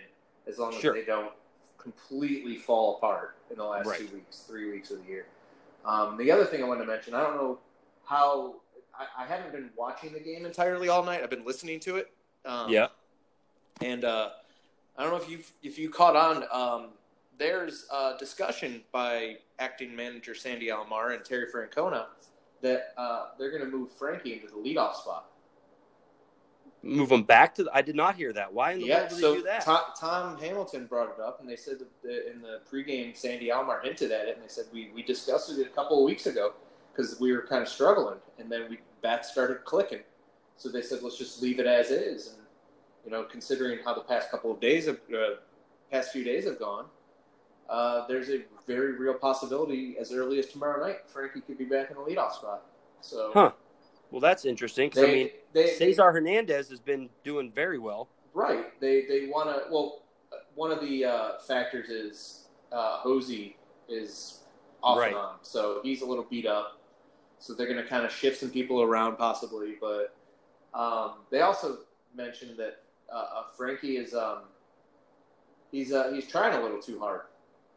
as 0.48 0.58
long 0.60 0.74
as 0.74 0.80
Sure. 0.82 0.94
they 0.94 1.04
don't 1.06 1.32
completely 1.78 2.58
fall 2.58 2.98
apart 2.98 3.36
in 3.52 3.58
the 3.58 3.64
last 3.64 3.86
Right. 3.88 4.00
two 4.00 4.14
weeks, 4.14 4.40
three 4.42 4.70
weeks 4.72 4.92
of 4.92 5.02
the 5.04 5.10
year. 5.10 5.28
Um, 5.86 6.18
the 6.18 6.32
other 6.32 6.46
thing 6.46 6.64
I 6.64 6.68
wanted 6.68 6.82
to 6.82 6.88
mention, 6.88 7.14
I 7.14 7.22
don't 7.22 7.36
know 7.36 7.60
how 8.06 8.56
I, 8.98 9.24
I 9.24 9.26
haven't 9.26 9.52
been 9.52 9.70
watching 9.78 10.14
the 10.14 10.20
game 10.20 10.46
entirely 10.46 10.90
all 10.90 11.04
night. 11.04 11.22
I've 11.22 11.30
been 11.30 11.46
listening 11.46 11.80
to 11.82 11.98
it. 11.98 12.12
Um, 12.46 12.70
yeah. 12.70 12.88
and 13.82 14.04
uh, 14.04 14.30
I 14.98 15.04
don't 15.04 15.12
know 15.12 15.22
if 15.22 15.30
you 15.30 15.40
if 15.64 15.78
you 15.78 15.90
caught 15.90 16.16
on. 16.16 16.44
Um, 16.52 16.90
there's 17.38 17.86
a 17.94 18.14
discussion 18.18 18.82
by 18.92 19.38
acting 19.60 19.96
manager 19.96 20.34
Sandy 20.34 20.68
Alomar 20.68 21.16
and 21.16 21.24
Terry 21.24 21.48
Francona 21.54 22.06
that 22.62 22.94
uh, 22.98 23.28
they're 23.38 23.52
going 23.52 23.70
to 23.70 23.78
move 23.78 23.92
Frankie 23.92 24.34
into 24.34 24.48
the 24.48 24.54
leadoff 24.54 24.96
spot. 24.96 25.32
Move 26.86 27.10
them 27.10 27.24
back 27.24 27.56
to. 27.56 27.66
The, 27.66 27.76
I 27.76 27.82
did 27.82 27.96
not 27.96 28.16
hear 28.16 28.34
that. 28.34 28.54
Why 28.54 28.74
in 28.74 28.82
the 28.82 28.88
Yeah, 28.88 28.98
world 28.98 29.10
did 29.10 29.20
so 29.20 29.34
they 29.34 29.38
do 29.40 29.44
that? 29.44 29.64
Tom, 29.66 29.82
Tom 30.00 30.38
Hamilton 30.38 30.88
brought 30.88 31.10
it 31.10 31.22
up, 31.22 31.40
and 31.42 31.50
they 31.50 31.56
said 31.56 31.80
that 31.80 32.02
the, 32.04 32.32
in 32.32 32.42
the 32.42 32.62
pregame, 32.72 33.16
Sandy 33.18 33.48
Alomar 33.50 33.84
hinted 33.84 34.12
at 34.12 34.28
it, 34.28 34.36
and 34.36 34.44
they 34.44 34.50
said 34.50 34.66
we, 34.74 34.92
we 34.96 35.04
discussed 35.04 35.52
it 35.52 35.66
a 35.66 35.70
couple 35.70 36.00
of 36.00 36.06
weeks 36.06 36.28
ago 36.28 36.54
because 36.94 37.20
we 37.20 37.34
were 37.34 37.44
kind 37.48 37.62
of 37.64 37.70
struggling, 37.70 38.20
and 38.40 38.52
then 38.52 38.70
we 38.70 38.80
bats 39.02 39.32
started 39.32 39.66
clicking. 39.66 40.02
So 40.58 40.70
they 40.70 40.82
said 40.82 41.04
let's 41.04 41.18
just 41.18 41.42
leave 41.42 41.60
it 41.60 41.68
as 41.68 41.92
is, 41.92 42.28
and 42.30 42.38
you 43.06 43.12
know, 43.12 43.24
considering 43.24 43.80
how 43.86 43.94
the 43.94 44.02
past 44.02 44.32
couple 44.32 44.52
of 44.52 44.60
days 44.62 44.88
have, 44.88 45.00
uh, 45.14 45.36
past 45.92 46.12
few 46.12 46.24
days 46.24 46.46
have 46.46 46.60
gone, 46.60 46.86
uh, 47.70 48.08
there's 48.08 48.30
a 48.30 48.42
very 48.68 48.94
real 48.94 49.16
possibility 49.16 49.98
as 50.00 50.12
early 50.14 50.40
as 50.40 50.48
tomorrow 50.48 50.86
night 50.86 51.00
Frankie 51.08 51.42
could 51.42 51.58
be 51.58 51.66
back 51.66 51.92
in 51.92 51.98
the 51.98 52.04
leadoff 52.04 52.34
spot. 52.34 52.64
So 53.02 53.32
Huh. 53.34 53.52
Well, 54.16 54.22
that's 54.22 54.46
interesting 54.46 54.92
they, 54.96 55.04
I 55.04 55.14
mean, 55.14 55.30
they, 55.52 55.68
Cesar 55.72 56.10
Hernandez 56.10 56.70
has 56.70 56.80
been 56.80 57.10
doing 57.26 57.52
very 57.52 57.78
well. 57.78 58.08
Right. 58.34 58.80
They 58.80 59.06
they 59.10 59.28
want 59.28 59.50
to. 59.50 59.70
Well, 59.70 60.04
one 60.54 60.72
of 60.72 60.80
the 60.80 61.04
uh, 61.04 61.40
factors 61.46 61.90
is 61.90 62.46
uh, 62.72 63.02
José 63.04 63.56
is 63.90 64.44
off 64.82 65.00
Right. 65.00 65.10
and 65.10 65.18
on, 65.18 65.36
so 65.42 65.82
he's 65.84 66.02
a 66.02 66.06
little 66.06 66.24
beat 66.24 66.46
up. 66.46 66.80
So 67.40 67.54
they're 67.54 67.68
going 67.68 67.84
to 67.84 67.90
kind 67.90 68.06
of 68.06 68.12
shift 68.12 68.40
some 68.40 68.52
people 68.52 68.82
around 68.82 69.18
possibly, 69.18 69.76
but 69.82 70.16
um, 70.74 71.16
they 71.30 71.42
also 71.42 71.80
mentioned 72.16 72.58
that 72.58 72.84
uh, 73.12 73.18
uh, 73.18 73.44
Frankie 73.58 73.98
is 73.98 74.14
um, 74.14 74.44
he's 75.74 75.92
uh, 75.92 76.14
he's 76.14 76.26
trying 76.26 76.58
a 76.58 76.64
little 76.64 76.82
too 76.82 77.00
hard 77.00 77.24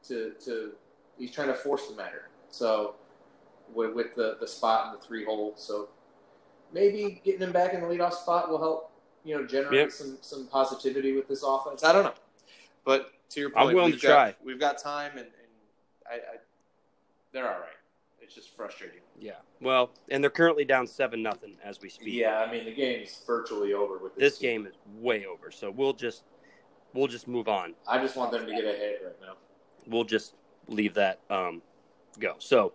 to 0.06 0.34
to 0.44 0.70
he's 1.18 1.32
trying 1.32 1.48
to 1.48 1.54
force 1.54 1.88
the 1.88 1.96
matter. 1.96 2.28
So 2.48 2.94
with, 3.74 3.92
with 3.92 4.14
the 4.14 4.36
the 4.38 4.46
spot 4.46 4.86
in 4.86 5.00
the 5.00 5.04
three 5.04 5.24
hole, 5.24 5.54
so 5.56 5.88
maybe 6.72 7.20
getting 7.24 7.40
him 7.40 7.52
back 7.52 7.74
in 7.74 7.80
the 7.80 7.86
leadoff 7.86 8.12
spot 8.14 8.50
will 8.50 8.58
help 8.58 8.92
you 9.24 9.36
know 9.36 9.46
generate 9.46 9.74
Yep. 9.74 9.92
some 9.92 10.18
some 10.20 10.46
positivity 10.48 11.12
with 11.14 11.28
this 11.28 11.42
offense. 11.42 11.84
I 11.84 11.92
don't 11.92 12.04
know, 12.04 12.14
but 12.84 13.10
to 13.30 13.40
your 13.40 13.50
point, 13.50 13.58
I'm 13.60 13.66
point, 13.66 13.76
willing 13.76 13.90
we've 13.92 14.00
to 14.00 14.06
got, 14.06 14.14
try. 14.14 14.34
We've 14.44 14.60
got 14.60 14.78
time, 14.78 15.12
and, 15.12 15.20
and 15.26 15.28
I, 16.10 16.14
I 16.14 16.36
they're 17.32 17.46
all 17.46 17.60
right. 17.60 17.68
It's 18.20 18.34
just 18.34 18.54
frustrating. 18.54 19.00
Yeah. 19.18 19.32
Well, 19.62 19.90
and 20.10 20.22
they're 20.22 20.30
currently 20.30 20.64
down 20.64 20.86
seven 20.86 21.22
nothing 21.22 21.54
as 21.64 21.80
we 21.80 21.88
speak. 21.88 22.12
Yeah, 22.12 22.38
I 22.46 22.50
mean 22.52 22.64
the 22.66 22.74
game's 22.74 23.22
virtually 23.26 23.72
over 23.72 23.96
with 23.98 24.14
this. 24.16 24.32
This 24.32 24.38
game 24.38 24.66
is 24.66 24.74
way 24.98 25.24
over. 25.26 25.50
So 25.50 25.70
we'll 25.70 25.94
just 25.94 26.24
we'll 26.92 27.06
just 27.08 27.26
move 27.26 27.48
on. 27.48 27.74
I 27.86 27.98
just 28.02 28.16
want 28.16 28.30
them 28.32 28.44
to 28.46 28.52
get 28.52 28.64
ahead 28.64 28.96
right 29.04 29.16
now. 29.20 29.34
we'll 29.86 30.04
just 30.04 30.34
leave 30.68 30.94
that 30.94 31.20
um, 31.30 31.62
go. 32.18 32.34
So, 32.38 32.74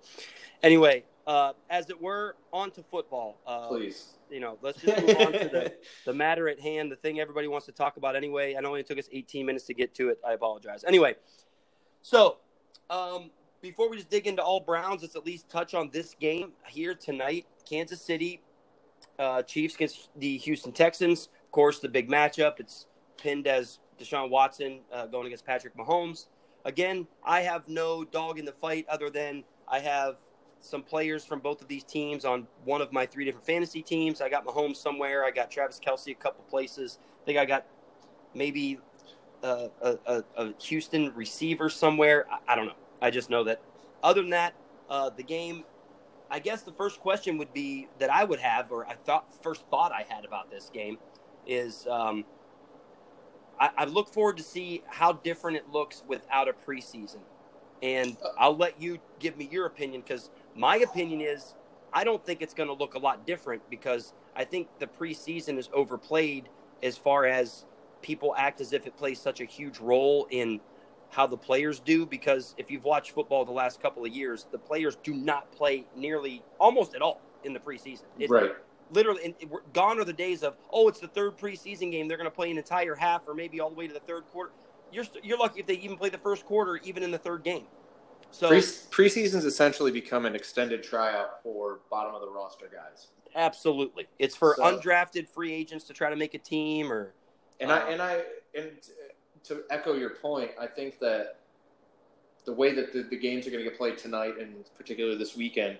anyway, 0.64 1.04
uh, 1.28 1.54
as 1.70 1.90
it 1.90 2.02
were, 2.02 2.36
on 2.52 2.72
to 2.72 2.84
football. 2.84 3.40
Uh, 3.46 3.68
Please. 3.68 4.14
You 4.30 4.40
know, 4.40 4.58
let's 4.62 4.82
just 4.82 5.06
move 5.06 5.18
on 5.18 5.32
to 5.34 5.50
the, 5.50 5.74
the 6.06 6.14
matter 6.14 6.48
at 6.50 6.60
hand, 6.60 6.92
the 6.92 6.96
thing 6.96 7.20
everybody 7.20 7.48
wants 7.48 7.66
to 7.68 7.72
talk 7.72 7.98
about 7.98 8.16
anyway. 8.16 8.56
I 8.56 8.62
know 8.62 8.70
it 8.70 8.72
only 8.72 8.84
took 8.84 8.98
us 8.98 9.10
18 9.12 9.46
minutes 9.46 9.66
to 9.66 9.74
get 9.74 9.94
to 9.96 10.10
it. 10.10 10.20
I 10.26 10.34
apologize. 10.34 10.84
Anyway, 10.84 11.16
so 12.02 12.38
um, 12.90 13.30
before 13.62 13.90
we 13.90 13.98
just 13.98 14.10
dig 14.10 14.28
into 14.28 14.42
all 14.42 14.60
Browns, 14.60 15.02
let's 15.02 15.16
at 15.16 15.26
least 15.26 15.50
touch 15.50 15.74
on 15.74 15.90
this 15.92 16.16
game 16.20 16.52
here 16.68 16.96
tonight. 16.96 17.46
Kansas 17.68 18.02
City 18.02 18.42
uh, 19.20 19.42
Chiefs 19.44 19.76
against 19.76 20.10
the 20.18 20.38
Houston 20.38 20.72
Texans. 20.72 21.30
Of 21.46 21.52
course, 21.52 21.80
the 21.80 21.90
big 21.90 22.10
matchup. 22.10 22.60
It's 22.60 22.88
pinned 23.18 23.48
as 23.48 23.80
Deshaun 24.00 24.30
Watson 24.30 24.82
uh, 24.92 25.06
going 25.06 25.28
against 25.28 25.46
Patrick 25.46 25.78
Mahomes. 25.78 26.28
Again, 26.66 27.08
I 27.24 27.42
have 27.42 27.68
no 27.68 28.04
dog 28.04 28.40
in 28.40 28.46
the 28.46 28.52
fight 28.54 28.86
other 28.90 29.10
than 29.10 29.44
I 29.68 29.80
have 29.80 30.16
some 30.64 30.82
players 30.82 31.26
from 31.26 31.40
both 31.40 31.62
of 31.62 31.68
these 31.68 31.84
teams 31.84 32.24
on 32.24 32.48
one 32.64 32.82
of 32.82 32.94
my 32.94 33.06
three 33.06 33.26
different 33.26 33.46
fantasy 33.46 33.82
teams. 33.82 34.22
I 34.22 34.30
got 34.30 34.46
Mahomes 34.46 34.78
somewhere. 34.78 35.26
I 35.26 35.32
got 35.32 35.52
Travis 35.52 35.80
Kelce 35.86 36.12
a 36.12 36.16
couple 36.16 36.44
places. 36.46 37.00
I 37.22 37.26
think 37.26 37.38
I 37.38 37.46
got 37.46 37.66
maybe 38.34 38.80
uh, 39.44 39.68
a, 39.82 39.98
a, 40.06 40.24
a 40.38 40.54
Houston 40.64 41.14
receiver 41.16 41.70
somewhere. 41.70 42.26
I, 42.32 42.54
I 42.54 42.56
don't 42.56 42.68
know. 42.68 42.78
I 43.02 43.12
just 43.12 43.30
know 43.30 43.44
that. 43.44 43.62
Other 44.02 44.22
than 44.22 44.32
that, 44.32 44.54
uh, 44.90 45.10
the 45.10 45.24
game. 45.24 45.66
I 46.32 46.40
guess 46.40 46.64
the 46.64 46.72
first 46.72 47.00
question 47.00 47.38
would 47.38 47.54
be 47.54 47.90
that 48.00 48.10
I 48.10 48.24
would 48.24 48.40
have, 48.40 48.72
or 48.72 48.88
I 48.88 48.96
thought 48.96 49.36
first 49.44 49.66
thought 49.70 49.92
I 49.92 50.06
had 50.08 50.26
about 50.26 50.50
this 50.50 50.72
game, 50.74 50.98
is 51.46 51.86
um, 51.86 52.24
I, 53.60 53.70
I 53.78 53.86
look 53.86 54.10
forward 54.10 54.38
to 54.38 54.44
see 54.44 54.82
how 54.88 55.14
different 55.14 55.58
it 55.58 55.70
looks 55.72 56.04
without 56.08 56.48
a 56.48 56.54
preseason, 56.54 57.20
and 57.84 58.16
I'll 58.40 58.56
let 58.56 58.82
you 58.82 58.98
give 59.20 59.38
me 59.38 59.48
your 59.52 59.66
opinion 59.66 60.02
because 60.02 60.32
my 60.56 60.78
opinion 60.78 61.22
is 61.22 61.54
I 61.92 62.04
don't 62.04 62.26
think 62.26 62.42
it's 62.42 62.54
going 62.54 62.70
to 62.70 62.74
look 62.74 62.96
a 62.96 63.00
lot 63.00 63.28
different 63.28 63.70
because 63.70 64.14
I 64.36 64.46
think 64.46 64.68
the 64.80 64.88
preseason 64.88 65.60
is 65.60 65.70
overplayed 65.74 66.50
as 66.82 66.98
far 66.98 67.26
as 67.26 67.66
people 68.02 68.34
act 68.38 68.62
as 68.62 68.74
if 68.74 68.88
it 68.88 68.98
plays 68.98 69.20
such 69.20 69.42
a 69.42 69.46
huge 69.46 69.80
role 69.80 70.28
in 70.32 70.60
how 71.12 71.28
the 71.28 71.38
players 71.38 71.80
do 71.80 72.06
because 72.06 72.56
if 72.58 72.72
you've 72.72 72.86
watched 72.86 73.12
football 73.12 73.46
the 73.46 73.52
last 73.52 73.82
couple 73.82 74.04
of 74.04 74.12
years, 74.12 74.48
the 74.52 74.58
players 74.58 74.98
do 75.04 75.14
not 75.14 75.52
play 75.52 75.86
nearly 75.96 76.42
almost 76.60 76.96
at 76.96 77.02
all 77.02 77.22
in 77.44 77.54
the 77.54 77.60
preseason. 77.60 78.04
It- 78.18 78.30
right. 78.30 78.52
Literally, 78.92 79.34
gone 79.72 80.00
are 80.00 80.04
the 80.04 80.14
days 80.14 80.44
of 80.44 80.56
oh, 80.72 80.88
it's 80.88 81.00
the 81.00 81.08
third 81.08 81.36
preseason 81.38 81.90
game. 81.90 82.08
They're 82.08 82.18
going 82.18 82.30
to 82.30 82.36
play 82.36 82.52
an 82.52 82.58
entire 82.60 82.94
half 82.94 83.28
or 83.28 83.34
maybe 83.34 83.60
all 83.60 83.70
the 83.70 83.76
way 83.76 83.88
to 83.88 83.94
the 83.94 84.02
third 84.02 84.24
quarter. 84.32 84.52
You're 84.94 85.06
you're 85.24 85.38
lucky 85.38 85.60
if 85.60 85.66
they 85.68 85.76
even 85.76 85.98
play 85.98 86.10
the 86.10 86.18
first 86.18 86.46
quarter, 86.46 86.78
even 86.84 87.04
in 87.04 87.12
the 87.12 87.18
third 87.18 87.44
game. 87.44 87.66
So 88.32 88.48
Pre- 88.48 88.60
preseason's 88.60 89.46
essentially 89.46 89.92
become 89.92 90.26
an 90.26 90.36
extended 90.36 90.82
tryout 90.84 91.44
for 91.44 91.80
bottom 91.92 92.16
of 92.16 92.22
the 92.22 92.30
roster 92.30 92.68
guys. 92.74 93.08
absolutely, 93.36 94.08
it's 94.20 94.36
for 94.36 94.56
So- 94.58 94.64
undrafted 94.64 95.28
free 95.30 95.54
agents 95.54 95.86
to 95.86 95.94
try 95.94 96.10
to 96.10 96.16
make 96.16 96.34
a 96.34 96.40
team 96.40 96.92
or 96.92 97.14
And 97.60 97.72
Uh, 97.72 97.76
I 97.76 97.90
and 97.92 98.02
I 98.02 98.24
and 98.56 98.72
to 99.44 99.64
echo 99.70 99.94
your 99.94 100.12
point, 100.12 100.52
I 100.60 100.66
think 100.68 101.00
that 101.00 101.40
the 102.46 102.54
way 102.54 102.74
that 102.74 102.92
the, 102.92 103.04
the 103.04 103.16
games 103.18 103.46
are 103.48 103.52
going 103.52 103.64
to 103.64 103.70
get 103.70 103.78
played 103.78 103.98
tonight 103.98 104.38
and 104.40 104.66
particularly 104.76 105.18
this 105.18 105.36
weekend, 105.36 105.78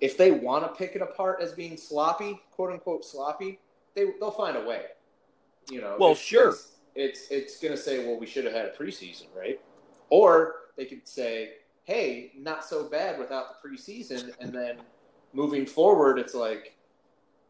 if 0.00 0.16
they 0.16 0.30
want 0.30 0.64
to 0.64 0.68
pick 0.76 0.94
it 0.96 1.02
apart 1.02 1.40
as 1.40 1.52
being 1.52 1.76
sloppy, 1.76 2.40
quote 2.50 2.72
unquote 2.72 3.04
sloppy, 3.04 3.60
they 3.94 4.04
they'll 4.20 4.30
find 4.30 4.56
a 4.56 4.64
way. 4.64 4.86
You 5.70 5.80
know. 5.80 5.96
Well, 5.98 6.14
sure. 6.14 6.50
It's 6.50 6.72
it's, 6.96 7.28
it's 7.30 7.60
going 7.60 7.72
to 7.72 7.80
say, 7.80 8.06
well, 8.06 8.18
we 8.18 8.26
should 8.26 8.44
have 8.44 8.54
had 8.54 8.66
a 8.66 8.70
preseason, 8.70 9.26
right? 9.36 9.60
Or 10.10 10.54
they 10.76 10.84
could 10.84 11.06
say, 11.06 11.50
hey, 11.84 12.32
not 12.36 12.64
so 12.64 12.88
bad 12.88 13.18
without 13.18 13.62
the 13.62 13.68
preseason, 13.68 14.32
and 14.40 14.52
then 14.52 14.78
moving 15.32 15.66
forward, 15.66 16.18
it's 16.18 16.34
like 16.34 16.74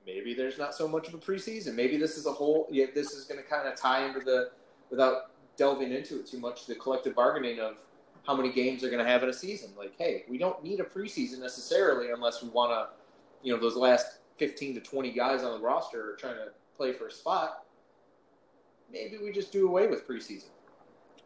maybe 0.07 0.35
there's 0.35 0.59
not 0.59 0.75
so 0.75 0.87
much 0.87 1.09
of 1.09 1.15
a 1.15 1.19
preseason. 1.19 1.75
Maybe 1.75 1.97
this 1.97 2.17
is 2.17 2.27
a 2.27 2.33
whole. 2.33 2.69
Yeah, 2.71 2.87
this 2.95 3.13
is 3.13 3.25
going 3.25 3.43
to 3.43 3.49
kind 3.49 3.67
of 3.67 3.77
tie 3.77 4.07
into 4.07 4.21
the 4.21 4.51
without 4.91 5.31
delving 5.57 5.93
into 5.93 6.21
it 6.21 6.27
too 6.27 6.39
much. 6.39 6.67
The 6.67 6.75
collective 6.75 7.15
bargaining 7.15 7.61
of 7.61 7.79
how 8.27 8.37
many 8.37 8.53
games 8.53 8.81
they're 8.81 8.91
going 8.91 9.05
to 9.05 9.11
have 9.11 9.23
in 9.23 9.29
a 9.29 9.33
season. 9.33 9.71
Like, 9.77 9.95
hey, 9.99 10.25
we 10.29 10.37
don't 10.37 10.63
need 10.63 10.81
a 10.81 10.85
preseason 10.85 11.39
necessarily 11.39 12.11
unless 12.11 12.43
we 12.43 12.49
want 12.49 12.73
to, 12.73 12.89
you 13.43 13.55
know, 13.55 13.61
those 13.61 13.77
last 13.77 14.19
15 14.39 14.75
to 14.75 14.81
20 14.81 15.13
guys 15.13 15.43
on 15.43 15.59
the 15.59 15.65
roster 15.65 16.13
are 16.13 16.17
trying 16.17 16.35
to 16.35 16.49
play 16.77 16.93
for 16.93 17.07
a 17.07 17.13
spot. 17.13 17.66
Maybe 18.91 19.19
we 19.19 19.33
just 19.33 19.53
do 19.53 19.67
away 19.67 19.87
with 19.87 20.07
preseason. 20.07 20.51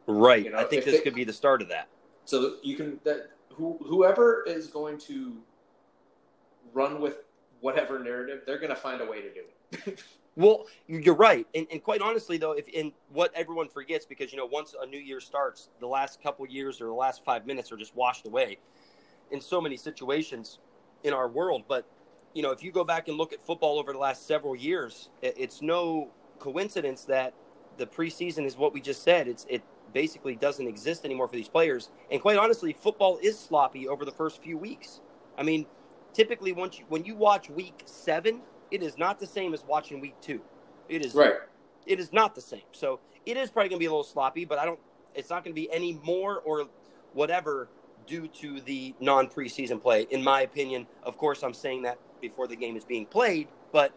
Right. 0.07 0.45
You 0.45 0.51
know, 0.51 0.59
I 0.59 0.65
think 0.65 0.85
this 0.85 0.97
they, 0.97 1.01
could 1.03 1.15
be 1.15 1.25
the 1.25 1.33
start 1.33 1.63
of 1.63 1.69
that. 1.69 1.89
So 2.25 2.57
you 2.63 2.77
can 2.77 3.01
that 3.05 3.31
who, 3.53 3.79
whoever 3.85 4.45
is 4.47 4.69
going 4.69 4.99
to 4.99 5.37
run 6.73 7.01
with 7.01 7.19
whatever 7.61 7.99
narrative, 7.99 8.43
they're 8.47 8.59
going 8.59 8.71
to 8.71 8.77
find 8.77 9.01
a 9.01 9.07
way 9.07 9.21
to 9.21 9.29
do 9.33 9.43
it. 9.73 10.03
well, 10.37 10.67
you're 10.87 11.15
right, 11.15 11.47
and, 11.55 11.67
and, 11.71 11.83
quite 11.83 12.01
honestly, 12.01 12.39
though, 12.39 12.53
if 12.53 12.67
in 12.69 12.93
what 13.13 13.33
everyone 13.35 13.69
forgets, 13.69 14.07
because 14.07 14.33
you 14.33 14.39
know, 14.39 14.47
once 14.47 14.75
a 14.81 14.87
new 14.87 14.99
year 14.99 15.21
starts, 15.21 15.69
the 15.81 15.87
last 15.87 16.23
couple 16.23 16.47
years 16.47 16.81
or 16.81 16.87
the 16.87 16.93
last 16.93 17.25
five 17.25 17.47
minutes 17.47 17.71
are 17.71 17.77
just 17.77 17.95
washed 17.95 18.27
away 18.27 18.59
in 19.31 19.41
so 19.41 19.61
many 19.61 19.77
situations 19.77 20.59
in 21.05 21.13
our 21.13 21.29
world. 21.29 21.65
But 21.69 21.87
you 22.35 22.43
know, 22.43 22.51
if 22.53 22.63
you 22.63 22.73
go 22.73 22.85
back 22.85 23.09
and 23.09 23.17
look 23.17 23.33
at 23.33 23.45
football 23.45 23.79
over 23.79 23.93
the 23.93 23.99
last 23.99 24.27
several 24.27 24.55
years, 24.55 25.11
it's 25.23 25.63
no 25.63 26.11
coincidence 26.39 27.05
that 27.05 27.35
the 27.81 27.87
preseason 27.87 28.45
is 28.45 28.57
what 28.57 28.73
we 28.73 28.81
just 28.81 29.03
said. 29.03 29.27
It's 29.27 29.47
it 29.49 29.63
basically 29.93 30.37
doesn't 30.37 30.69
exist 30.69 31.05
anymore 31.05 31.27
for 31.27 31.35
these 31.35 31.49
players. 31.49 31.91
And 32.13 32.21
quite 32.21 32.37
honestly, 32.37 32.73
football 32.73 33.19
is 33.21 33.37
sloppy 33.37 33.89
over 33.89 34.05
the 34.05 34.13
first 34.13 34.41
few 34.43 34.57
weeks. 34.57 35.01
I 35.37 35.43
mean, 35.43 35.67
typically 36.13 36.53
once 36.53 36.79
you, 36.79 36.85
when 36.89 37.05
you 37.05 37.17
watch 37.17 37.51
week 37.51 37.83
seven, 37.87 38.43
it 38.71 38.83
is 38.83 38.99
not 38.99 39.19
the 39.19 39.27
same 39.27 39.55
as 39.55 39.65
watching 39.65 40.01
week 40.01 40.15
two. 40.21 40.41
It 40.89 41.05
is 41.05 41.15
right. 41.15 41.35
It 41.87 41.99
is 41.99 42.13
not 42.13 42.35
the 42.35 42.41
same. 42.41 42.69
So 42.73 43.01
it 43.27 43.37
is 43.37 43.51
probably 43.51 43.71
going 43.71 43.79
to 43.79 43.83
be 43.83 43.87
a 43.87 43.91
little 43.91 44.05
sloppy, 44.05 44.45
but 44.45 44.59
I 44.59 44.65
don't. 44.65 44.79
It's 45.15 45.31
not 45.31 45.43
going 45.43 45.55
to 45.55 45.61
be 45.61 45.73
any 45.73 45.95
more 46.05 46.41
or 46.41 46.67
whatever 47.15 47.69
due 48.07 48.29
to 48.29 48.61
the 48.61 48.95
non 49.01 49.27
preseason 49.27 49.81
play, 49.81 50.07
in 50.11 50.23
my 50.23 50.43
opinion. 50.43 50.87
Of 51.03 51.17
course, 51.17 51.43
I'm 51.43 51.55
saying 51.55 51.83
that 51.83 51.99
before 52.21 52.47
the 52.47 52.57
game 52.57 52.77
is 52.77 52.85
being 52.85 53.07
played, 53.07 53.49
but 53.73 53.93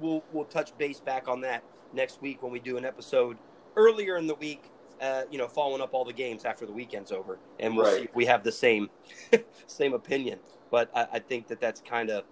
we'll 0.00 0.24
we'll 0.32 0.44
touch 0.44 0.76
base 0.78 1.00
back 1.00 1.28
on 1.28 1.40
that 1.42 1.62
next 1.92 2.20
week 2.20 2.42
when 2.42 2.52
we 2.52 2.60
do 2.60 2.76
an 2.76 2.84
episode 2.84 3.36
earlier 3.76 4.16
in 4.16 4.26
the 4.26 4.34
week. 4.34 4.64
Uh, 5.00 5.22
you 5.30 5.38
know, 5.38 5.48
following 5.48 5.80
up 5.80 5.94
all 5.94 6.04
the 6.04 6.12
games 6.12 6.44
after 6.44 6.66
the 6.66 6.72
weekend's 6.72 7.10
over, 7.10 7.38
and 7.58 7.74
we'll 7.74 7.86
right. 7.86 7.96
see 7.96 8.02
if 8.02 8.14
we 8.14 8.26
have 8.26 8.44
the 8.44 8.52
same 8.52 8.90
same 9.66 9.94
opinion. 9.94 10.38
But 10.70 10.90
I, 10.94 11.06
I 11.14 11.18
think 11.20 11.48
that 11.48 11.58
that's 11.58 11.80
kind 11.80 12.10
of 12.10 12.24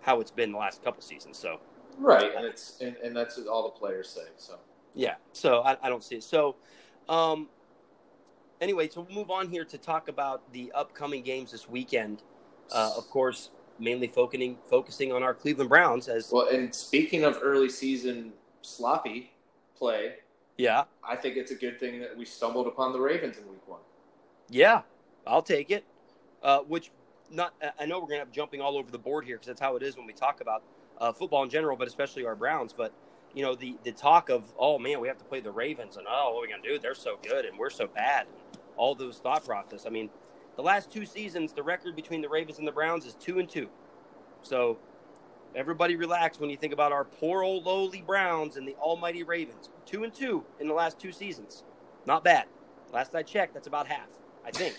how 0.00 0.20
it's 0.20 0.32
been 0.32 0.50
the 0.50 0.58
last 0.58 0.82
couple 0.82 1.00
seasons. 1.00 1.38
So 1.38 1.60
right, 1.98 2.34
and 2.34 2.44
it's 2.44 2.80
and, 2.80 2.96
and 2.96 3.16
that's 3.16 3.38
what 3.38 3.46
all 3.46 3.62
the 3.62 3.78
players 3.78 4.08
say. 4.08 4.26
So 4.36 4.58
yeah, 4.94 5.14
so 5.32 5.62
I, 5.62 5.76
I 5.80 5.88
don't 5.88 6.02
see 6.02 6.16
it. 6.16 6.24
So 6.24 6.56
um, 7.08 7.48
anyway, 8.60 8.88
so 8.88 9.02
we'll 9.02 9.16
move 9.16 9.30
on 9.30 9.48
here 9.48 9.64
to 9.64 9.78
talk 9.78 10.08
about 10.08 10.52
the 10.52 10.72
upcoming 10.72 11.22
games 11.22 11.52
this 11.52 11.68
weekend. 11.68 12.22
Uh, 12.70 12.92
of 12.96 13.08
course, 13.10 13.50
mainly 13.82 14.06
focusing 14.06 14.56
focusing 14.70 15.12
on 15.12 15.22
our 15.22 15.34
Cleveland 15.34 15.68
Browns 15.68 16.08
as 16.08 16.30
well. 16.32 16.48
And 16.48 16.74
speaking 16.74 17.24
of 17.24 17.38
early 17.42 17.68
season 17.68 18.32
sloppy 18.62 19.32
play, 19.76 20.14
yeah, 20.56 20.84
I 21.06 21.16
think 21.16 21.36
it's 21.36 21.50
a 21.50 21.56
good 21.56 21.80
thing 21.80 22.00
that 22.00 22.16
we 22.16 22.24
stumbled 22.24 22.66
upon 22.66 22.92
the 22.92 23.00
Ravens 23.00 23.38
in 23.38 23.48
Week 23.48 23.66
One. 23.66 23.80
Yeah, 24.48 24.82
I'll 25.26 25.42
take 25.42 25.70
it. 25.70 25.84
Uh, 26.42 26.60
which 26.60 26.90
not 27.30 27.54
I 27.78 27.86
know 27.86 28.00
we're 28.00 28.06
gonna 28.06 28.20
have 28.20 28.32
jumping 28.32 28.60
all 28.60 28.76
over 28.76 28.90
the 28.90 28.98
board 28.98 29.24
here 29.24 29.36
because 29.36 29.48
that's 29.48 29.60
how 29.60 29.76
it 29.76 29.82
is 29.82 29.96
when 29.96 30.06
we 30.06 30.12
talk 30.12 30.40
about 30.40 30.62
uh, 30.98 31.12
football 31.12 31.42
in 31.42 31.50
general, 31.50 31.76
but 31.76 31.88
especially 31.88 32.24
our 32.24 32.36
Browns. 32.36 32.72
But 32.72 32.92
you 33.34 33.42
know 33.42 33.54
the 33.54 33.76
the 33.82 33.92
talk 33.92 34.28
of 34.28 34.44
oh 34.58 34.78
man, 34.78 35.00
we 35.00 35.08
have 35.08 35.18
to 35.18 35.24
play 35.24 35.40
the 35.40 35.50
Ravens 35.50 35.96
and 35.96 36.06
oh 36.08 36.34
what 36.34 36.38
are 36.38 36.42
we 36.42 36.48
gonna 36.48 36.62
do? 36.62 36.78
They're 36.78 36.94
so 36.94 37.18
good 37.22 37.44
and 37.44 37.58
we're 37.58 37.70
so 37.70 37.86
bad. 37.86 38.26
All 38.76 38.94
those 38.94 39.18
thought 39.18 39.44
process. 39.44 39.84
I 39.86 39.90
mean, 39.90 40.10
the 40.56 40.62
last 40.62 40.90
two 40.90 41.06
seasons, 41.06 41.52
the 41.52 41.62
record 41.62 41.96
between 41.96 42.20
the 42.20 42.28
Ravens 42.28 42.58
and 42.58 42.66
the 42.66 42.72
Browns 42.72 43.06
is 43.06 43.14
two 43.14 43.38
and 43.38 43.48
two. 43.48 43.68
So 44.42 44.78
everybody 45.54 45.96
relax 45.96 46.38
when 46.38 46.50
you 46.50 46.56
think 46.56 46.72
about 46.72 46.92
our 46.92 47.04
poor 47.04 47.42
old 47.42 47.64
lowly 47.64 48.02
Browns 48.02 48.56
and 48.56 48.66
the 48.66 48.74
almighty 48.76 49.22
Ravens. 49.22 49.70
Two 49.86 50.04
and 50.04 50.12
two 50.12 50.44
in 50.60 50.68
the 50.68 50.74
last 50.74 50.98
two 50.98 51.12
seasons. 51.12 51.64
Not 52.06 52.24
bad. 52.24 52.46
Last 52.92 53.14
I 53.14 53.22
checked, 53.22 53.54
that's 53.54 53.66
about 53.66 53.86
half. 53.86 54.08
I 54.44 54.50
think 54.50 54.74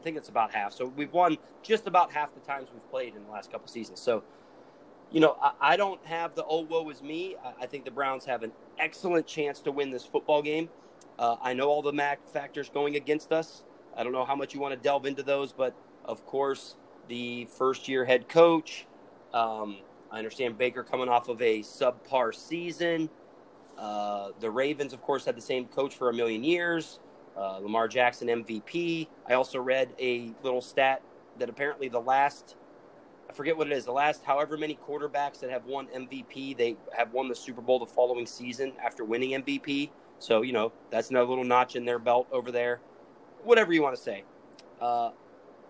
I 0.00 0.02
think 0.02 0.16
it's 0.16 0.28
about 0.28 0.52
half. 0.52 0.72
So 0.72 0.86
we've 0.86 1.12
won 1.12 1.36
just 1.62 1.86
about 1.86 2.12
half 2.12 2.32
the 2.34 2.40
times 2.40 2.68
we've 2.72 2.90
played 2.90 3.14
in 3.14 3.24
the 3.24 3.30
last 3.30 3.50
couple 3.50 3.68
seasons. 3.68 4.00
So, 4.00 4.22
you 5.10 5.20
know, 5.20 5.36
I, 5.42 5.52
I 5.60 5.76
don't 5.76 6.04
have 6.06 6.34
the 6.34 6.44
oh 6.44 6.60
woe 6.60 6.88
is 6.88 7.02
me. 7.02 7.36
I, 7.44 7.64
I, 7.64 7.66
think 7.66 7.84
the 7.84 7.90
Browns 7.90 8.24
have 8.24 8.42
an 8.42 8.52
excellent 8.78 9.26
chance 9.26 9.60
to 9.60 9.72
win 9.72 9.90
this 9.90 10.04
football 10.04 10.42
game. 10.42 10.68
Uh, 11.18 11.36
I 11.42 11.52
know 11.52 11.68
all 11.68 11.82
the 11.82 11.92
Mac 11.92 12.26
factors 12.28 12.68
going 12.68 12.96
against 12.96 13.32
us. 13.32 13.64
I 13.96 14.04
don't 14.04 14.12
know 14.12 14.24
how 14.24 14.36
much 14.36 14.54
you 14.54 14.60
want 14.60 14.74
to 14.74 14.80
delve 14.80 15.06
into 15.06 15.22
those, 15.22 15.52
but 15.52 15.74
of 16.04 16.24
course, 16.26 16.76
the 17.08 17.46
first 17.46 17.88
year 17.88 18.04
head 18.04 18.28
coach. 18.28 18.86
Um, 19.32 19.78
I 20.10 20.18
understand 20.18 20.58
Baker 20.58 20.82
coming 20.82 21.08
off 21.08 21.28
of 21.28 21.40
a 21.42 21.60
subpar 21.60 22.34
season. 22.34 23.10
Uh, 23.78 24.30
the 24.40 24.50
Ravens, 24.50 24.92
of 24.92 25.02
course, 25.02 25.24
had 25.24 25.36
the 25.36 25.42
same 25.42 25.66
coach 25.66 25.94
for 25.94 26.08
a 26.08 26.12
million 26.12 26.42
years 26.44 27.00
uh, 27.36 27.58
Lamar 27.58 27.88
Jackson 27.88 28.28
MVP. 28.28 29.08
I 29.28 29.34
also 29.34 29.60
read 29.60 29.90
a 30.00 30.32
little 30.42 30.60
stat 30.60 31.02
that 31.38 31.48
apparently 31.48 31.88
the 31.88 32.00
last, 32.00 32.56
I 33.28 33.32
forget 33.32 33.56
what 33.56 33.66
it 33.66 33.72
is, 33.72 33.84
the 33.84 33.92
last 33.92 34.24
however 34.24 34.56
many 34.56 34.78
quarterbacks 34.88 35.40
that 35.40 35.50
have 35.50 35.66
won 35.66 35.86
MVP, 35.88 36.56
they 36.56 36.76
have 36.96 37.12
won 37.12 37.28
the 37.28 37.34
Super 37.34 37.60
Bowl 37.60 37.78
the 37.78 37.86
following 37.86 38.26
season 38.26 38.72
after 38.82 39.04
winning 39.04 39.42
MVP. 39.42 39.90
So, 40.18 40.42
you 40.42 40.52
know, 40.52 40.72
that's 40.90 41.10
another 41.10 41.28
little 41.28 41.44
notch 41.44 41.76
in 41.76 41.84
their 41.84 41.98
belt 41.98 42.26
over 42.32 42.50
there. 42.50 42.80
Whatever 43.46 43.72
you 43.72 43.80
want 43.80 43.94
to 43.94 44.02
say. 44.02 44.24
Uh, 44.80 45.12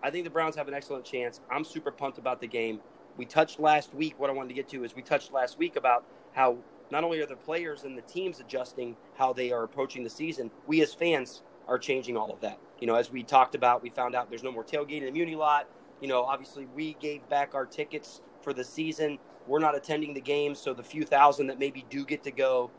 I 0.01 0.09
think 0.09 0.23
the 0.23 0.31
Browns 0.31 0.55
have 0.55 0.67
an 0.67 0.73
excellent 0.73 1.05
chance. 1.05 1.41
I'm 1.51 1.63
super 1.63 1.91
pumped 1.91 2.17
about 2.17 2.41
the 2.41 2.47
game. 2.47 2.79
We 3.17 3.25
touched 3.25 3.59
last 3.59 3.93
week, 3.93 4.19
what 4.19 4.31
I 4.31 4.33
wanted 4.33 4.49
to 4.49 4.55
get 4.55 4.67
to 4.69 4.83
is 4.83 4.95
we 4.95 5.03
touched 5.03 5.31
last 5.31 5.59
week 5.59 5.75
about 5.75 6.03
how 6.33 6.57
not 6.89 7.03
only 7.03 7.21
are 7.21 7.27
the 7.27 7.35
players 7.35 7.83
and 7.83 7.95
the 7.95 8.01
teams 8.01 8.39
adjusting 8.39 8.97
how 9.15 9.31
they 9.31 9.51
are 9.51 9.63
approaching 9.63 10.03
the 10.03 10.09
season, 10.09 10.49
we 10.65 10.81
as 10.81 10.91
fans 10.91 11.43
are 11.67 11.77
changing 11.77 12.17
all 12.17 12.33
of 12.33 12.41
that. 12.41 12.57
You 12.79 12.87
know, 12.87 12.95
as 12.95 13.11
we 13.11 13.21
talked 13.21 13.53
about, 13.53 13.83
we 13.83 13.91
found 13.91 14.15
out 14.15 14.31
there's 14.31 14.41
no 14.41 14.51
more 14.51 14.63
tailgating 14.63 15.01
in 15.01 15.05
the 15.05 15.11
Muni 15.11 15.35
lot. 15.35 15.67
You 16.01 16.07
know, 16.07 16.23
obviously 16.23 16.67
we 16.73 16.95
gave 16.99 17.29
back 17.29 17.53
our 17.53 17.67
tickets 17.67 18.21
for 18.41 18.53
the 18.53 18.63
season. 18.63 19.19
We're 19.45 19.59
not 19.59 19.75
attending 19.75 20.15
the 20.15 20.21
games, 20.21 20.57
so 20.57 20.73
the 20.73 20.83
few 20.83 21.05
thousand 21.05 21.45
that 21.47 21.59
maybe 21.59 21.85
do 21.91 22.05
get 22.05 22.23
to 22.23 22.31
go, 22.31 22.71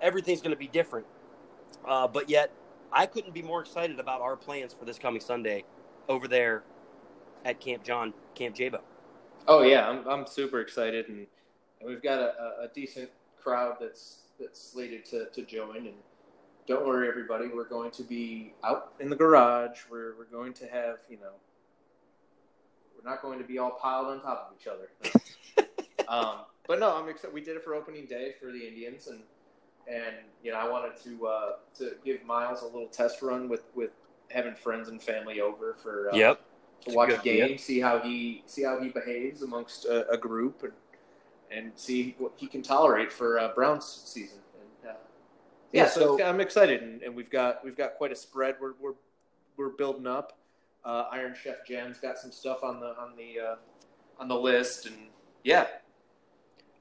everything's 0.00 0.40
going 0.40 0.54
to 0.54 0.58
be 0.58 0.68
different. 0.68 1.06
Uh, 1.84 2.06
but 2.06 2.30
yet, 2.30 2.52
I 2.92 3.06
couldn't 3.06 3.34
be 3.34 3.42
more 3.42 3.60
excited 3.60 4.00
about 4.00 4.20
our 4.20 4.36
plans 4.36 4.74
for 4.74 4.84
this 4.84 4.98
coming 4.98 5.20
Sunday 5.20 5.64
over 6.08 6.26
there 6.26 6.62
at 7.44 7.60
Camp 7.60 7.84
John, 7.84 8.12
Camp 8.34 8.56
Jabo. 8.56 8.80
Oh 9.46 9.62
yeah, 9.62 9.88
I'm 9.88 10.06
I'm 10.06 10.26
super 10.26 10.60
excited, 10.60 11.08
and, 11.08 11.26
and 11.80 11.88
we've 11.88 12.02
got 12.02 12.18
a, 12.18 12.62
a 12.62 12.68
decent 12.74 13.10
crowd 13.42 13.76
that's 13.80 14.20
that's 14.38 14.60
slated 14.60 15.04
to, 15.06 15.26
to 15.26 15.42
join, 15.42 15.76
and 15.76 15.94
don't 16.66 16.86
worry, 16.86 17.08
everybody. 17.08 17.48
We're 17.48 17.68
going 17.68 17.90
to 17.92 18.02
be 18.02 18.54
out 18.64 18.92
in 19.00 19.10
the 19.10 19.16
garage. 19.16 19.80
We're, 19.90 20.16
we're 20.16 20.24
going 20.24 20.52
to 20.54 20.66
have, 20.66 20.98
you 21.08 21.16
know, 21.16 21.32
we're 22.96 23.10
not 23.10 23.22
going 23.22 23.38
to 23.38 23.44
be 23.44 23.58
all 23.58 23.72
piled 23.72 24.06
on 24.06 24.20
top 24.20 24.50
of 24.50 24.60
each 24.60 24.68
other. 24.68 25.66
um, 26.08 26.44
but 26.66 26.78
no, 26.78 26.96
I'm 26.96 27.08
excited. 27.08 27.34
We 27.34 27.40
did 27.40 27.56
it 27.56 27.64
for 27.64 27.74
opening 27.74 28.06
day 28.06 28.34
for 28.40 28.52
the 28.52 28.66
Indians, 28.66 29.08
and 29.08 29.20
and 29.90 30.16
you 30.42 30.52
know, 30.52 30.58
I 30.58 30.68
wanted 30.68 30.96
to 31.04 31.26
uh, 31.26 31.52
to 31.78 31.96
give 32.04 32.24
Miles 32.24 32.62
a 32.62 32.66
little 32.66 32.88
test 32.88 33.22
run 33.22 33.48
with 33.48 33.64
with 33.74 33.90
having 34.30 34.54
friends 34.54 34.88
and 34.88 35.02
family 35.02 35.40
over 35.40 35.74
for 35.74 36.10
uh, 36.12 36.16
yep 36.16 36.40
to 36.86 36.94
watch 36.94 37.12
a 37.12 37.18
game, 37.18 37.58
see 37.58 37.80
how 37.80 37.98
he 37.98 38.42
see 38.46 38.62
how 38.62 38.80
he 38.80 38.88
behaves 38.88 39.42
amongst 39.42 39.84
a, 39.84 40.08
a, 40.08 40.16
group, 40.16 40.62
and 40.62 40.72
and 41.50 41.72
see 41.74 42.14
what 42.18 42.32
he 42.36 42.46
can 42.46 42.62
tolerate 42.62 43.12
for 43.12 43.38
uh, 43.38 43.48
Browns 43.54 43.84
season 43.84 44.40
yeah, 45.72 45.86
so, 45.86 46.18
so 46.18 46.24
I'm 46.24 46.40
excited, 46.40 46.82
and, 46.82 47.02
and, 47.02 47.14
we've 47.14 47.30
got 47.30 47.64
we've 47.64 47.76
got 47.76 47.94
quite 47.94 48.10
a 48.10 48.16
spread. 48.16 48.56
We're 48.60 48.74
we're 48.80 48.94
we're 49.56 49.68
building 49.70 50.06
up. 50.06 50.36
Uh, 50.84 51.04
Iron 51.12 51.34
Chef 51.40 51.66
Jen's 51.66 51.98
got 51.98 52.18
some 52.18 52.32
stuff 52.32 52.64
on 52.64 52.80
the 52.80 52.96
on 52.98 53.14
the 53.16 53.40
uh, 53.40 53.56
on 54.18 54.28
the 54.28 54.34
list, 54.34 54.86
and 54.86 54.96
yeah. 55.44 55.66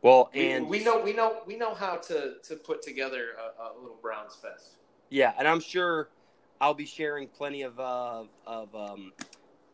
Well, 0.01 0.29
We, 0.33 0.51
and 0.51 0.69
we 0.69 0.83
know 0.83 1.01
we 1.01 1.13
know 1.13 1.41
we 1.45 1.57
know 1.57 1.73
how 1.73 1.97
to 1.97 2.35
to 2.43 2.55
put 2.55 2.81
together 2.81 3.31
a, 3.38 3.63
a 3.63 3.79
little 3.79 3.97
Browns 4.01 4.35
fest. 4.35 4.77
Yeah, 5.09 5.33
and 5.38 5.47
I'm 5.47 5.59
sure 5.59 6.09
I'll 6.62 6.73
be 6.73 6.85
sharing 6.85 7.27
plenty 7.27 7.63
of 7.63 7.79
uh, 7.79 8.23
of 8.47 8.73
um, 8.73 9.12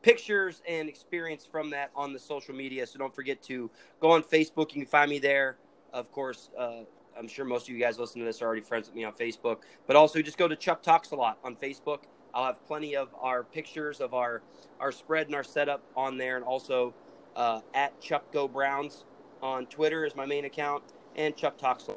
pictures 0.01 0.61
and 0.67 0.89
experience 0.89 1.45
from 1.45 1.69
that 1.71 1.91
on 1.95 2.13
the 2.13 2.19
social 2.19 2.55
media. 2.55 2.87
So 2.87 2.97
don't 2.97 3.13
forget 3.13 3.41
to 3.43 3.69
go 3.99 4.11
on 4.11 4.23
Facebook. 4.23 4.73
You 4.73 4.81
can 4.81 4.85
find 4.85 5.09
me 5.09 5.19
there. 5.19 5.57
Of 5.93 6.11
course, 6.11 6.49
uh, 6.57 6.81
I'm 7.17 7.27
sure 7.27 7.45
most 7.45 7.69
of 7.69 7.75
you 7.75 7.79
guys 7.79 7.99
listening 7.99 8.23
to 8.23 8.29
this 8.29 8.41
are 8.41 8.45
already 8.45 8.61
friends 8.61 8.87
with 8.87 8.95
me 8.95 9.03
on 9.03 9.13
Facebook. 9.13 9.59
But 9.85 9.95
also 9.95 10.21
just 10.21 10.37
go 10.37 10.47
to 10.47 10.55
Chuck 10.55 10.81
Talks 10.81 11.11
a 11.11 11.15
lot 11.15 11.37
on 11.43 11.55
Facebook. 11.55 11.99
I'll 12.33 12.45
have 12.45 12.65
plenty 12.65 12.95
of 12.95 13.09
our 13.21 13.43
pictures 13.43 14.01
of 14.01 14.13
our 14.13 14.41
our 14.79 14.91
spread 14.91 15.27
and 15.27 15.35
our 15.35 15.43
setup 15.43 15.83
on 15.95 16.17
there, 16.17 16.35
and 16.35 16.43
also 16.43 16.95
uh, 17.35 17.61
at 17.73 18.01
Chuck 18.01 18.31
Go 18.31 18.47
Browns 18.47 19.05
on 19.41 19.65
Twitter 19.67 20.05
is 20.05 20.15
my 20.15 20.25
main 20.25 20.45
account, 20.45 20.83
and 21.15 21.35
Chuck 21.35 21.57
Talks 21.57 21.87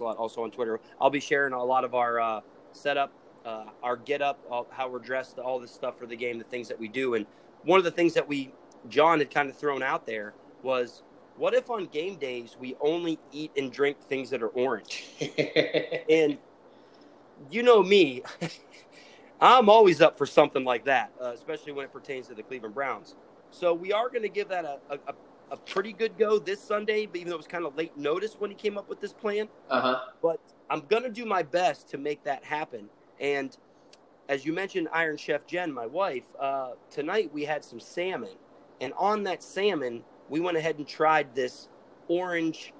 a 0.00 0.04
lot 0.04 0.16
also 0.16 0.42
on 0.42 0.50
Twitter. 0.50 0.80
I'll 1.00 1.10
be 1.10 1.20
sharing 1.20 1.52
a 1.52 1.62
lot 1.62 1.84
of 1.84 1.94
our 1.94 2.20
uh, 2.20 2.40
setup, 2.72 3.12
uh, 3.44 3.66
our 3.82 3.96
get 3.96 4.22
up, 4.22 4.38
all, 4.50 4.66
how 4.70 4.88
we're 4.88 4.98
dressed, 4.98 5.38
all 5.38 5.58
this 5.58 5.70
stuff 5.70 5.98
for 5.98 6.06
the 6.06 6.16
game, 6.16 6.38
the 6.38 6.44
things 6.44 6.68
that 6.68 6.78
we 6.78 6.88
do. 6.88 7.14
And 7.14 7.26
one 7.62 7.78
of 7.78 7.84
the 7.84 7.90
things 7.90 8.14
that 8.14 8.26
we, 8.26 8.52
John 8.88 9.18
had 9.18 9.30
kind 9.30 9.48
of 9.48 9.56
thrown 9.56 9.82
out 9.82 10.06
there 10.06 10.34
was 10.62 11.02
what 11.36 11.54
if 11.54 11.70
on 11.70 11.86
game 11.86 12.16
days 12.16 12.56
we 12.58 12.76
only 12.80 13.18
eat 13.32 13.50
and 13.56 13.72
drink 13.72 14.00
things 14.08 14.30
that 14.30 14.42
are 14.42 14.48
orange? 14.48 15.04
and 16.10 16.38
you 17.50 17.62
know 17.62 17.82
me, 17.82 18.22
I'm 19.40 19.68
always 19.68 20.00
up 20.00 20.16
for 20.16 20.26
something 20.26 20.64
like 20.64 20.84
that, 20.84 21.12
uh, 21.20 21.32
especially 21.34 21.72
when 21.72 21.84
it 21.84 21.92
pertains 21.92 22.28
to 22.28 22.34
the 22.34 22.42
Cleveland 22.42 22.74
Browns. 22.74 23.16
So 23.50 23.74
we 23.74 23.92
are 23.92 24.08
going 24.08 24.22
to 24.22 24.28
give 24.28 24.48
that 24.48 24.64
a, 24.64 24.78
a, 24.90 24.94
a 25.08 25.14
pretty 25.56 25.92
good 25.92 26.16
go 26.18 26.38
this 26.38 26.60
Sunday, 26.60 27.06
but 27.06 27.16
even 27.16 27.28
though 27.28 27.36
it 27.36 27.38
was 27.38 27.46
kind 27.46 27.64
of 27.64 27.76
late 27.76 27.96
notice 27.96 28.34
when 28.38 28.50
he 28.50 28.56
came 28.56 28.78
up 28.78 28.88
with 28.88 29.00
this 29.00 29.12
plan. 29.12 29.48
Uh 29.68 29.80
huh. 29.80 30.00
But 30.22 30.40
I'm 30.70 30.80
to 31.02 31.10
do 31.10 31.24
my 31.24 31.42
best 31.42 31.88
to 31.90 31.98
make 31.98 32.24
that 32.24 32.44
happen. 32.44 32.88
And 33.20 33.56
as 34.28 34.44
you 34.44 34.52
mentioned, 34.52 34.88
Iron 34.92 35.16
Chef 35.16 35.46
Jen, 35.46 35.72
my 35.72 35.86
wife, 35.86 36.24
uh, 36.40 36.72
tonight 36.90 37.30
we 37.32 37.44
had 37.44 37.64
some 37.64 37.80
salmon. 37.80 38.36
And 38.80 38.92
on 38.96 39.22
that 39.24 39.42
salmon, 39.42 40.02
we 40.28 40.40
went 40.40 40.56
ahead 40.56 40.78
and 40.78 40.86
tried 40.88 41.34
this 41.34 41.68
orange 42.08 42.72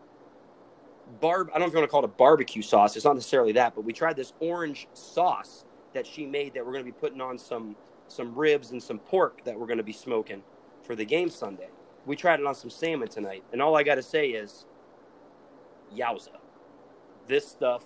barb. 1.20 1.50
I 1.50 1.58
don't 1.58 1.60
know 1.60 1.66
if 1.66 1.72
you 1.72 1.78
want 1.78 1.88
to 1.88 1.90
call 1.90 2.02
it 2.02 2.06
a 2.06 2.08
barbecue 2.08 2.62
sauce. 2.62 2.96
It's 2.96 3.04
not 3.04 3.14
necessarily 3.14 3.52
that, 3.52 3.74
but 3.74 3.84
we 3.84 3.92
tried 3.92 4.16
this 4.16 4.32
orange 4.40 4.88
sauce 4.94 5.64
that 5.92 6.06
she 6.06 6.26
made 6.26 6.54
that 6.54 6.64
we're 6.64 6.72
going 6.72 6.84
to 6.84 6.90
be 6.90 6.98
putting 6.98 7.20
on 7.20 7.38
some 7.38 7.76
some 8.06 8.34
ribs 8.34 8.70
and 8.70 8.82
some 8.82 8.98
pork 8.98 9.42
that 9.44 9.58
we're 9.58 9.66
going 9.66 9.78
to 9.78 9.82
be 9.82 9.92
smoking 9.92 10.42
for 10.82 10.94
the 10.94 11.04
game 11.04 11.30
Sunday. 11.30 11.68
We 12.06 12.16
tried 12.16 12.40
it 12.40 12.46
on 12.46 12.54
some 12.54 12.70
salmon 12.70 13.08
tonight, 13.08 13.44
and 13.52 13.62
all 13.62 13.76
I 13.76 13.82
got 13.82 13.94
to 13.96 14.02
say 14.02 14.28
is, 14.30 14.66
yowza, 15.94 16.28
this 17.26 17.48
stuff 17.48 17.84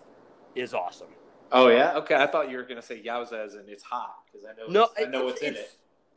is 0.55 0.75
awesome. 0.75 1.09
Oh 1.53 1.69
yeah. 1.69 1.97
Okay. 1.97 2.15
I 2.15 2.27
thought 2.27 2.51
you 2.51 2.57
were 2.59 2.63
gonna 2.65 2.83
say 2.83 3.01
yowza 3.03 3.45
as 3.45 3.55
in 3.55 3.65
it's 3.69 3.83
hot 3.83 4.17
because 4.27 4.45
I 4.47 4.53
know 4.61 4.67
No, 4.71 4.85
it's, 4.97 5.07
I 5.07 5.11
know 5.11 5.25
what's 5.25 5.41
in 5.41 5.55
it. 5.55 5.71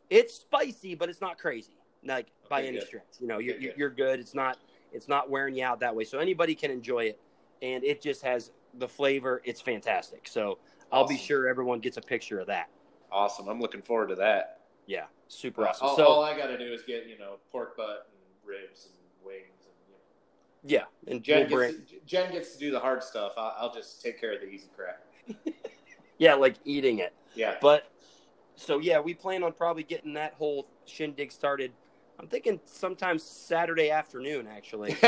It's 0.09 0.33
spicy, 0.33 0.95
but 0.95 1.07
it's 1.09 1.21
not 1.21 1.37
crazy, 1.37 1.71
like 2.03 2.27
by 2.49 2.59
Okay, 2.59 2.67
any 2.67 2.77
good. 2.79 2.87
stretch. 2.87 3.03
You 3.19 3.27
know, 3.27 3.37
you're, 3.37 3.57
good. 3.57 3.73
you're 3.77 3.89
good. 3.89 4.19
It's 4.19 4.33
not 4.35 4.57
it's 4.91 5.07
not 5.07 5.29
wearing 5.29 5.55
you 5.55 5.63
out 5.63 5.79
that 5.79 5.95
way, 5.95 6.03
so 6.03 6.19
anybody 6.19 6.53
can 6.53 6.69
enjoy 6.69 7.05
it, 7.05 7.19
and 7.61 7.83
it 7.83 8.01
just 8.01 8.23
has 8.23 8.51
the 8.73 8.87
flavor. 8.87 9.41
It's 9.45 9.61
fantastic. 9.61 10.27
So 10.27 10.57
I'll 10.91 11.07
be 11.07 11.17
sure 11.17 11.47
everyone 11.47 11.79
gets 11.79 11.95
a 11.95 12.01
picture 12.01 12.39
of 12.39 12.47
that. 12.47 12.67
Awesome. 13.09 13.47
I'm 13.47 13.61
looking 13.61 13.81
forward 13.81 14.09
to 14.09 14.15
that. 14.15 14.60
Yeah, 14.91 15.05
super 15.29 15.65
awesome. 15.65 15.87
All, 15.87 15.95
so 15.95 16.05
all 16.05 16.21
I 16.21 16.37
got 16.37 16.47
to 16.47 16.57
do 16.57 16.73
is 16.73 16.81
get 16.81 17.07
you 17.07 17.17
know 17.17 17.37
pork 17.49 17.77
butt 17.77 18.09
and 18.11 18.49
ribs 18.49 18.87
and 18.87 19.25
wings 19.25 19.63
and. 19.63 19.73
You 19.87 19.93
know. 19.93 20.85
yeah, 21.07 21.11
and 21.11 21.23
Jen, 21.23 21.49
we'll 21.49 21.71
gets 21.71 21.91
to, 21.91 21.95
Jen 22.05 22.31
gets 22.33 22.51
to 22.53 22.59
do 22.59 22.71
the 22.71 22.79
hard 22.79 23.01
stuff. 23.01 23.31
I'll, 23.37 23.55
I'll 23.57 23.73
just 23.73 24.01
take 24.01 24.19
care 24.19 24.33
of 24.33 24.41
the 24.41 24.49
easy 24.49 24.67
crap. 24.75 25.05
yeah, 26.17 26.33
like 26.33 26.55
eating 26.65 26.99
it. 26.99 27.13
Yeah. 27.35 27.55
But 27.61 27.89
so 28.55 28.79
yeah, 28.79 28.99
we 28.99 29.13
plan 29.13 29.43
on 29.43 29.53
probably 29.53 29.83
getting 29.83 30.13
that 30.15 30.33
whole 30.33 30.67
shindig 30.85 31.31
started. 31.31 31.71
I'm 32.19 32.27
thinking 32.27 32.59
sometime 32.65 33.17
Saturday 33.17 33.91
afternoon, 33.91 34.45
actually. 34.45 34.97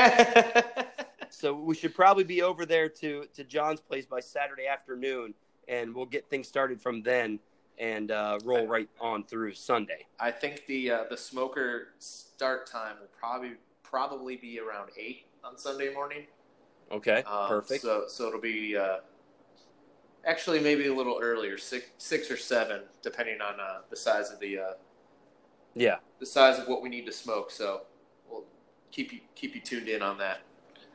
So 1.33 1.55
we 1.55 1.73
should 1.73 1.95
probably 1.95 2.23
be 2.23 2.43
over 2.43 2.63
there 2.63 2.87
to 2.87 3.25
to 3.33 3.43
John's 3.43 3.81
place 3.81 4.05
by 4.05 4.19
Saturday 4.19 4.67
afternoon, 4.67 5.33
and 5.67 5.93
we'll 5.93 6.05
get 6.05 6.29
things 6.29 6.47
started 6.47 6.79
from 6.79 7.01
then 7.01 7.39
and 7.79 8.11
uh, 8.11 8.39
roll 8.43 8.67
right 8.67 8.89
on 8.99 9.23
through 9.23 9.53
Sunday. 9.53 10.05
I 10.19 10.31
think 10.31 10.65
the 10.67 10.91
uh, 10.91 11.03
the 11.09 11.17
smoker 11.17 11.89
start 11.99 12.67
time 12.67 12.95
will 12.99 13.09
probably 13.17 13.53
probably 13.83 14.35
be 14.37 14.59
around 14.59 14.89
eight 14.97 15.25
on 15.43 15.57
Sunday 15.57 15.93
morning. 15.93 16.25
Okay, 16.91 17.23
Um, 17.23 17.47
perfect. 17.47 17.81
So 17.81 18.05
so 18.07 18.27
it'll 18.27 18.39
be 18.41 18.77
uh, 18.77 18.97
actually 20.25 20.59
maybe 20.59 20.87
a 20.87 20.93
little 20.93 21.19
earlier, 21.21 21.57
six 21.57 21.87
six 21.97 22.29
or 22.29 22.37
seven, 22.37 22.81
depending 23.01 23.41
on 23.41 23.59
uh, 23.59 23.79
the 23.89 23.95
size 23.95 24.31
of 24.31 24.39
the 24.39 24.59
uh, 24.59 24.73
yeah, 25.75 25.97
the 26.19 26.25
size 26.25 26.59
of 26.59 26.67
what 26.67 26.81
we 26.81 26.89
need 26.89 27.05
to 27.05 27.11
smoke. 27.11 27.49
So 27.51 27.81
we'll 28.29 28.43
keep 28.91 29.11
you 29.11 29.19
keep 29.35 29.55
you 29.55 29.61
tuned 29.61 29.87
in 29.89 30.01
on 30.01 30.17
that. 30.19 30.41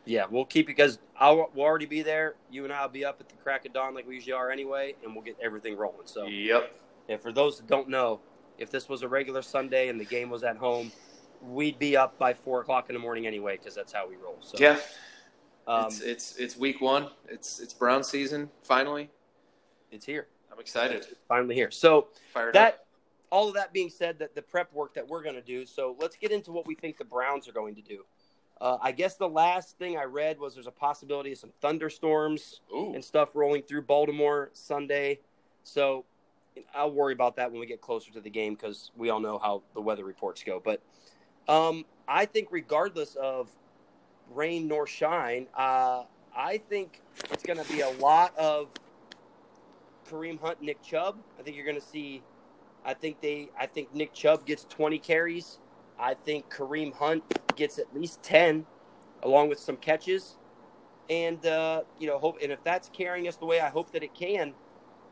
Yeah, 0.09 0.25
we'll 0.31 0.45
keep 0.47 0.69
you 0.69 0.75
because 0.75 0.99
I'll 1.19 1.51
we'll 1.55 1.67
already 1.67 1.87
be 1.87 2.03
there. 2.03 2.35
You 2.51 2.65
and 2.65 2.73
I'll 2.73 2.89
be 2.89 3.05
up 3.05 3.21
at 3.21 3.29
the 3.29 3.35
crack 3.37 3.67
of 3.67 3.73
dawn 3.75 3.95
like 3.95 4.09
we 4.09 4.15
usually 4.15 4.33
are 4.33 4.51
anyway, 4.51 4.95
and 5.05 5.15
we'll 5.15 5.25
get 5.25 5.37
everything 5.43 5.77
rolling. 5.77 6.07
So, 6.07 6.27
Yep. 6.27 6.73
and 7.09 7.21
for 7.21 7.31
those 7.31 7.59
that 7.59 7.67
don't 7.67 7.89
know, 7.89 8.21
if 8.57 8.71
this 8.71 8.89
was 8.89 9.03
a 9.03 9.09
regular 9.09 9.43
Sunday 9.43 9.89
and 9.89 10.01
the 10.01 10.05
game 10.07 10.31
was 10.31 10.43
at 10.43 10.57
home, 10.57 10.91
we'd 11.43 11.79
be 11.79 11.97
up 11.97 12.19
by 12.19 12.33
four 12.33 12.63
o'clock 12.63 12.89
in 12.89 12.95
the 12.95 12.99
morning 13.01 13.27
anyway 13.27 13.59
because 13.59 13.75
that's 13.75 13.93
how 13.93 14.09
we 14.09 14.17
roll. 14.17 14.39
So 14.41 14.57
yeah. 14.59 14.79
um, 15.67 15.87
it's 15.87 16.01
it's 16.01 16.37
it's 16.37 16.57
week 16.57 16.81
one. 16.81 17.09
It's 17.29 17.61
it's 17.61 17.75
Brown 17.75 18.03
season 18.03 18.49
finally. 18.63 19.11
it's 19.93 20.07
here, 20.07 20.27
I'm 20.51 20.59
excited. 20.59 21.07
finally 21.29 21.55
here. 21.55 21.71
So. 21.71 22.09
Fired 22.33 22.55
that 22.55 22.75
up. 22.75 22.87
all 23.31 23.49
of 23.49 23.55
that 23.55 23.75
being 23.75 23.91
said 23.91 24.19
that 24.21 24.35
the 24.35 24.41
prep 24.43 24.73
work 24.73 24.95
that 24.95 25.07
we're 25.07 25.23
going 25.23 25.35
to 25.35 25.43
do 25.43 25.67
so 25.67 25.95
let's 26.01 26.17
get 26.17 26.31
into 26.31 26.51
what 26.51 26.67
we 26.67 26.75
think 26.75 26.97
the 26.97 27.05
browns 27.05 27.47
are 27.47 27.53
going 27.53 27.75
to 27.75 27.83
do 27.83 28.05
uh, 28.61 28.79
i 28.83 28.93
guess 28.93 29.17
the 29.17 29.29
last 29.29 29.79
thing 29.79 29.97
i 29.97 30.05
read 30.05 30.39
was 30.39 30.55
there's 30.55 30.67
a 30.67 30.71
possibility 30.71 31.33
of 31.33 31.39
some 31.39 31.53
thunderstorms 31.61 32.61
Ooh. 32.75 32.93
and 32.95 33.05
stuff 33.05 33.31
rolling 33.35 33.63
through 33.63 33.83
baltimore 33.83 34.51
sunday 34.53 35.19
so 35.63 36.05
i'll 36.75 36.91
worry 36.91 37.13
about 37.13 37.37
that 37.37 37.51
when 37.51 37.61
we 37.61 37.67
get 37.67 37.81
closer 37.81 38.13
to 38.13 38.21
the 38.21 38.31
game 38.31 38.55
because 38.55 38.91
we 38.97 39.11
all 39.11 39.21
know 39.21 39.39
how 39.39 39.63
the 39.75 39.81
weather 39.81 40.05
reports 40.05 40.43
go 40.43 40.61
but 40.63 40.83
um, 41.53 41.85
i 42.07 42.25
think 42.25 42.49
regardless 42.51 43.17
of 43.17 43.49
rain 44.35 44.69
nor 44.69 44.87
shine 44.87 45.47
uh, 45.57 46.03
i 46.37 46.59
think 46.69 47.01
it's 47.31 47.43
going 47.43 47.59
to 47.59 47.73
be 47.73 47.81
a 47.81 47.91
lot 47.99 48.37
of 48.37 48.69
kareem 50.11 50.41
hunt 50.41 50.61
nick 50.61 50.83
chubb 50.83 51.17
i 51.39 51.43
think 51.43 51.57
you're 51.57 51.65
going 51.67 51.81
to 51.81 51.87
see 51.87 52.23
I 52.89 52.95
think 52.95 53.21
they. 53.21 53.51
I 53.59 53.67
think 53.67 53.95
Nick 53.95 54.15
Chubb 54.15 54.47
gets 54.47 54.65
20 54.65 54.99
carries. 54.99 55.59
I 55.99 56.15
think 56.15 56.53
Kareem 56.53 56.95
Hunt 56.95 57.23
gets 57.57 57.79
at 57.79 57.95
least 57.95 58.23
10, 58.23 58.67
along 59.23 59.49
with 59.49 59.59
some 59.59 59.77
catches. 59.77 60.37
And 61.11 61.45
uh, 61.47 61.83
you 61.99 62.07
know, 62.07 62.19
hope. 62.19 62.39
And 62.43 62.53
if 62.53 62.63
that's 62.65 62.91
carrying 62.91 63.29
us 63.29 63.37
the 63.37 63.47
way 63.47 63.61
I 63.61 63.71
hope 63.71 63.93
that 63.93 64.03
it 64.03 64.15
can, 64.15 64.53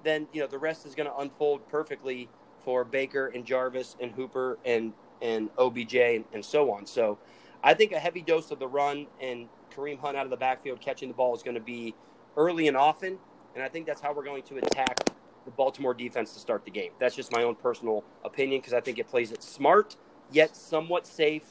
then 0.05 0.29
you 0.33 0.43
know 0.43 0.47
the 0.47 0.59
rest 0.59 0.85
is 0.85 0.95
going 0.95 1.09
to 1.09 1.17
unfold 1.17 1.67
perfectly 1.69 2.29
for 2.63 2.85
Baker 2.85 3.29
and 3.29 3.47
Jarvis 3.47 3.97
and 3.99 4.13
Hooper 4.13 4.59
and 4.67 4.93
and 5.23 5.49
OBJ 5.57 5.95
and, 5.95 6.25
and 6.35 6.45
so 6.45 6.71
on. 6.71 6.85
So, 6.85 7.19
I 7.65 7.73
think 7.73 7.93
a 7.93 7.99
heavy 7.99 8.21
dose 8.21 8.51
of 8.51 8.59
the 8.59 8.69
run 8.69 9.07
and 9.23 9.49
Kareem 9.75 9.99
Hunt 9.99 10.19
out 10.19 10.25
of 10.25 10.31
the 10.31 10.37
backfield 10.37 10.83
catching 10.83 11.09
the 11.09 11.15
ball 11.15 11.35
is 11.35 11.43
going 11.43 11.55
to 11.55 11.63
be 11.63 11.95
early 12.37 12.69
and 12.69 12.77
often. 12.77 13.19
And 13.55 13.65
I 13.65 13.69
think 13.69 13.87
that's 13.87 14.03
how 14.03 14.13
we're 14.13 14.25
going 14.25 14.43
to 14.45 14.59
attack 14.59 14.99
the 15.47 15.51
Baltimore 15.51 15.95
defense 15.95 16.35
to 16.35 16.41
start 16.41 16.67
the 16.67 16.71
game. 16.71 16.93
That's 16.99 17.17
just 17.17 17.33
my 17.33 17.43
own 17.43 17.55
personal 17.55 18.05
opinion 18.23 18.61
because 18.61 18.75
I 18.75 18.81
think 18.81 18.99
it 18.99 19.09
plays 19.09 19.33
it 19.33 19.43
smart 19.43 19.97
yet 20.31 20.57
somewhat 20.57 21.07
safe. 21.07 21.45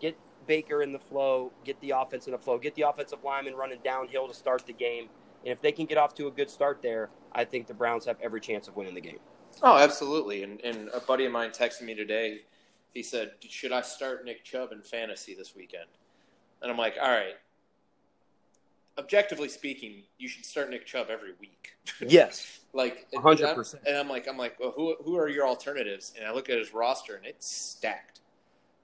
Get 0.00 0.16
Baker 0.46 0.82
in 0.82 0.92
the 0.92 0.98
flow, 0.98 1.52
get 1.64 1.80
the 1.80 1.90
offense 1.90 2.26
in 2.26 2.32
the 2.32 2.38
flow, 2.38 2.58
get 2.58 2.74
the 2.74 2.82
offensive 2.82 3.22
lineman 3.24 3.54
running 3.54 3.78
downhill 3.84 4.28
to 4.28 4.34
start 4.34 4.66
the 4.66 4.72
game. 4.72 5.08
And 5.44 5.52
if 5.52 5.60
they 5.60 5.72
can 5.72 5.86
get 5.86 5.98
off 5.98 6.14
to 6.16 6.28
a 6.28 6.30
good 6.30 6.50
start 6.50 6.82
there, 6.82 7.10
I 7.32 7.44
think 7.44 7.66
the 7.66 7.74
Browns 7.74 8.04
have 8.06 8.16
every 8.20 8.40
chance 8.40 8.68
of 8.68 8.76
winning 8.76 8.94
the 8.94 9.00
game. 9.00 9.18
Oh, 9.62 9.76
absolutely. 9.76 10.42
And 10.42 10.60
and 10.62 10.88
a 10.94 11.00
buddy 11.00 11.24
of 11.24 11.32
mine 11.32 11.50
texted 11.50 11.82
me 11.82 11.94
today. 11.94 12.42
He 12.94 13.02
said, 13.02 13.32
"Should 13.48 13.72
I 13.72 13.80
start 13.82 14.24
Nick 14.24 14.44
Chubb 14.44 14.72
in 14.72 14.82
fantasy 14.82 15.34
this 15.34 15.54
weekend?" 15.54 15.88
And 16.60 16.70
I'm 16.70 16.78
like, 16.78 16.94
"All 17.00 17.10
right. 17.10 17.34
Objectively 18.98 19.48
speaking, 19.48 20.02
you 20.18 20.28
should 20.28 20.44
start 20.44 20.70
Nick 20.70 20.86
Chubb 20.86 21.08
every 21.10 21.32
week." 21.40 21.72
Yes. 22.00 22.60
like 22.72 23.06
hundred 23.14 23.54
percent. 23.54 23.82
And 23.86 23.96
I'm 23.96 24.08
like, 24.08 24.28
I'm 24.28 24.36
like, 24.38 24.58
well, 24.60 24.72
who 24.74 24.96
who 25.04 25.16
are 25.16 25.28
your 25.28 25.46
alternatives? 25.46 26.12
And 26.16 26.26
I 26.26 26.32
look 26.32 26.50
at 26.50 26.58
his 26.58 26.74
roster, 26.74 27.16
and 27.16 27.26
it's 27.26 27.46
stacked. 27.48 28.20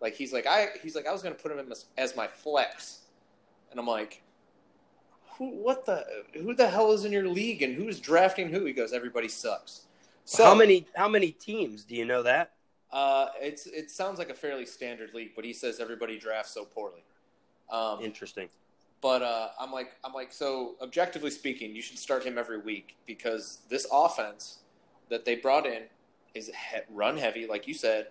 Like 0.00 0.14
he's 0.14 0.32
like 0.32 0.46
I 0.46 0.68
he's 0.82 0.94
like 0.94 1.06
I 1.06 1.12
was 1.12 1.22
going 1.22 1.34
to 1.34 1.40
put 1.40 1.52
him 1.52 1.70
as, 1.70 1.86
as 1.96 2.16
my 2.16 2.26
flex, 2.26 3.00
and 3.70 3.80
I'm 3.80 3.86
like, 3.86 4.22
who 5.38 5.50
what 5.50 5.86
the 5.86 6.04
who 6.34 6.54
the 6.54 6.68
hell 6.68 6.92
is 6.92 7.04
in 7.04 7.12
your 7.12 7.28
league 7.28 7.62
and 7.62 7.74
who's 7.74 8.00
drafting 8.00 8.48
who? 8.48 8.64
He 8.64 8.72
goes, 8.72 8.92
everybody 8.92 9.28
sucks. 9.28 9.82
So 10.24 10.44
how 10.44 10.54
many 10.54 10.86
how 10.94 11.08
many 11.08 11.30
teams 11.30 11.84
do 11.84 11.94
you 11.94 12.04
know 12.04 12.22
that? 12.22 12.52
Uh, 12.90 13.28
it's 13.40 13.66
it 13.66 13.90
sounds 13.90 14.18
like 14.18 14.30
a 14.30 14.34
fairly 14.34 14.66
standard 14.66 15.14
league, 15.14 15.30
but 15.34 15.44
he 15.44 15.52
says 15.52 15.80
everybody 15.80 16.18
drafts 16.18 16.52
so 16.52 16.64
poorly. 16.64 17.02
Um, 17.70 18.00
Interesting. 18.02 18.48
But 19.00 19.22
uh, 19.22 19.48
I'm 19.60 19.72
like, 19.72 19.92
I'm 20.04 20.12
like, 20.12 20.32
so 20.32 20.74
objectively 20.80 21.30
speaking, 21.30 21.74
you 21.74 21.82
should 21.82 21.98
start 21.98 22.24
him 22.24 22.38
every 22.38 22.58
week 22.58 22.96
because 23.06 23.58
this 23.68 23.86
offense 23.92 24.58
that 25.08 25.24
they 25.24 25.36
brought 25.36 25.66
in 25.66 25.84
is 26.34 26.50
run 26.90 27.16
heavy, 27.16 27.46
like 27.46 27.68
you 27.68 27.74
said. 27.74 28.08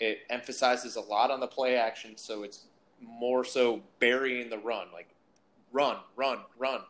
It 0.00 0.20
emphasizes 0.30 0.96
a 0.96 1.00
lot 1.00 1.30
on 1.30 1.40
the 1.40 1.46
play 1.46 1.76
action, 1.76 2.16
so 2.16 2.42
it's 2.42 2.66
more 3.00 3.44
so 3.44 3.82
burying 3.98 4.50
the 4.50 4.58
run, 4.58 4.88
like 4.92 5.08
run, 5.72 5.96
run, 6.16 6.38
run, 6.56 6.80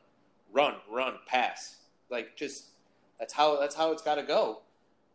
run, 0.52 0.74
run, 0.90 1.14
pass. 1.26 1.76
Like 2.10 2.36
just 2.36 2.66
that's 3.18 3.32
how 3.32 3.58
that's 3.60 3.74
how 3.74 3.92
it's 3.92 4.02
got 4.02 4.16
to 4.16 4.22
go 4.22 4.62